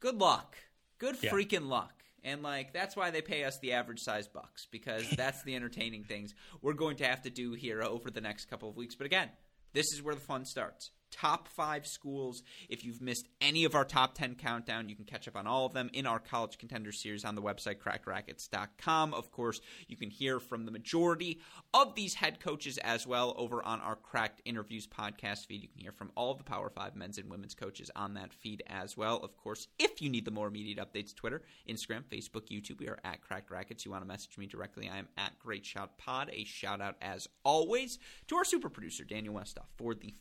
good 0.00 0.16
luck, 0.18 0.56
good 0.98 1.16
Yeah. 1.20 1.30
freaking 1.30 1.68
luck. 1.68 1.97
And 2.24 2.42
like 2.42 2.72
that's 2.72 2.96
why 2.96 3.10
they 3.10 3.22
pay 3.22 3.44
us 3.44 3.58
the 3.58 3.72
average 3.72 4.00
size 4.00 4.28
bucks 4.28 4.66
because 4.70 5.08
that's 5.16 5.42
the 5.42 5.56
entertaining 5.56 6.04
things 6.04 6.34
we're 6.62 6.72
going 6.74 6.96
to 6.96 7.06
have 7.06 7.22
to 7.22 7.30
do 7.30 7.52
here 7.52 7.82
over 7.82 8.10
the 8.10 8.20
next 8.20 8.46
couple 8.46 8.68
of 8.68 8.76
weeks. 8.76 8.94
But 8.94 9.06
again, 9.06 9.30
this 9.72 9.92
is 9.92 10.02
where 10.02 10.14
the 10.14 10.20
fun 10.20 10.44
starts. 10.44 10.90
Top 11.10 11.48
five 11.48 11.86
schools. 11.86 12.42
If 12.68 12.84
you've 12.84 13.00
missed 13.00 13.28
any 13.40 13.64
of 13.64 13.74
our 13.74 13.84
top 13.84 14.14
10 14.14 14.34
countdown, 14.34 14.88
you 14.88 14.96
can 14.96 15.04
catch 15.04 15.26
up 15.26 15.36
on 15.36 15.46
all 15.46 15.66
of 15.66 15.72
them 15.72 15.90
in 15.92 16.06
our 16.06 16.18
college 16.18 16.58
contender 16.58 16.92
series 16.92 17.24
on 17.24 17.34
the 17.34 17.42
website 17.42 17.78
crackedracquets.com. 17.78 19.14
Of 19.14 19.30
course, 19.32 19.60
you 19.86 19.96
can 19.96 20.10
hear 20.10 20.40
from 20.40 20.64
the 20.64 20.70
majority 20.70 21.40
of 21.74 21.94
these 21.94 22.14
head 22.14 22.40
coaches 22.40 22.78
as 22.78 23.06
well 23.06 23.34
over 23.36 23.64
on 23.64 23.80
our 23.80 23.96
Cracked 23.96 24.42
Interviews 24.44 24.86
podcast 24.86 25.46
feed. 25.46 25.62
You 25.62 25.68
can 25.68 25.80
hear 25.80 25.92
from 25.92 26.10
all 26.14 26.30
of 26.30 26.38
the 26.38 26.44
Power 26.44 26.70
5 26.70 26.96
men's 26.96 27.18
and 27.18 27.30
women's 27.30 27.54
coaches 27.54 27.90
on 27.96 28.14
that 28.14 28.32
feed 28.32 28.62
as 28.66 28.96
well. 28.96 29.16
Of 29.16 29.36
course, 29.36 29.68
if 29.78 30.02
you 30.02 30.08
need 30.08 30.24
the 30.24 30.30
more 30.30 30.48
immediate 30.48 30.78
updates, 30.78 31.14
Twitter, 31.14 31.42
Instagram, 31.68 32.04
Facebook, 32.04 32.48
YouTube, 32.50 32.80
we 32.80 32.88
are 32.88 32.98
at 33.04 33.20
Cracked 33.20 33.50
Racquets. 33.50 33.84
You 33.84 33.90
want 33.90 34.02
to 34.02 34.08
message 34.08 34.38
me 34.38 34.46
directly, 34.46 34.88
I 34.88 34.98
am 34.98 35.08
at 35.16 35.38
Great 35.38 35.64
Shot 35.64 35.98
Pod. 35.98 36.30
A 36.32 36.44
shout 36.44 36.80
out 36.80 36.96
as 37.00 37.28
always 37.44 37.98
to 38.28 38.36
our 38.36 38.44
super 38.44 38.68
producer, 38.68 39.04
Daniel 39.04 39.34
Westoff, 39.34 39.66
for 39.76 39.94
the 39.94 40.14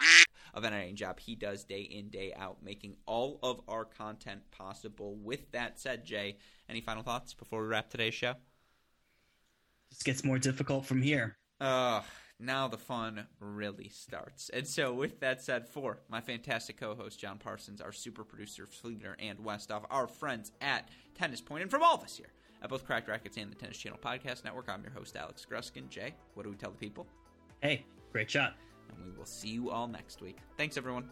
of 0.53 0.63
an 0.63 0.73
editing 0.73 0.95
job 0.95 1.19
he 1.19 1.35
does 1.35 1.63
day 1.63 1.81
in, 1.81 2.09
day 2.09 2.33
out, 2.37 2.57
making 2.63 2.95
all 3.05 3.39
of 3.43 3.61
our 3.67 3.85
content 3.85 4.41
possible. 4.51 5.15
With 5.15 5.51
that 5.51 5.79
said, 5.79 6.05
Jay, 6.05 6.37
any 6.69 6.81
final 6.81 7.03
thoughts 7.03 7.33
before 7.33 7.61
we 7.61 7.67
wrap 7.67 7.89
today's 7.89 8.13
show? 8.13 8.33
Just 9.89 10.03
gets 10.03 10.23
more 10.23 10.39
difficult 10.39 10.85
from 10.85 11.01
here. 11.01 11.37
Uh, 11.59 12.01
now 12.39 12.67
the 12.67 12.77
fun 12.77 13.25
really 13.39 13.89
starts. 13.89 14.49
And 14.49 14.67
so, 14.67 14.93
with 14.93 15.19
that 15.21 15.41
said, 15.41 15.67
for 15.67 15.99
my 16.09 16.21
fantastic 16.21 16.77
co 16.77 16.93
host, 16.93 17.19
John 17.19 17.37
Parsons, 17.37 17.81
our 17.81 17.91
super 17.91 18.23
producer, 18.23 18.65
Fleeter 18.65 19.15
and 19.19 19.39
Westoff, 19.39 19.85
our 19.89 20.07
friends 20.07 20.51
at 20.61 20.89
Tennis 21.15 21.41
Point, 21.41 21.63
and 21.63 21.71
from 21.71 21.83
all 21.83 21.95
of 21.95 22.03
us 22.03 22.17
here 22.17 22.31
at 22.61 22.69
both 22.69 22.85
Cracked 22.85 23.07
Racquets 23.07 23.37
and 23.37 23.51
the 23.51 23.55
Tennis 23.55 23.77
Channel 23.77 23.99
Podcast 24.03 24.43
Network, 24.43 24.69
I'm 24.69 24.83
your 24.83 24.91
host, 24.91 25.15
Alex 25.15 25.45
Gruskin. 25.49 25.89
Jay, 25.89 26.13
what 26.33 26.43
do 26.43 26.49
we 26.49 26.55
tell 26.55 26.71
the 26.71 26.77
people? 26.77 27.07
Hey, 27.61 27.85
great 28.11 28.29
shot 28.29 28.55
and 28.89 29.05
we 29.05 29.17
will 29.17 29.25
see 29.25 29.49
you 29.49 29.69
all 29.69 29.87
next 29.87 30.21
week. 30.21 30.37
Thanks, 30.57 30.77
everyone. 30.77 31.09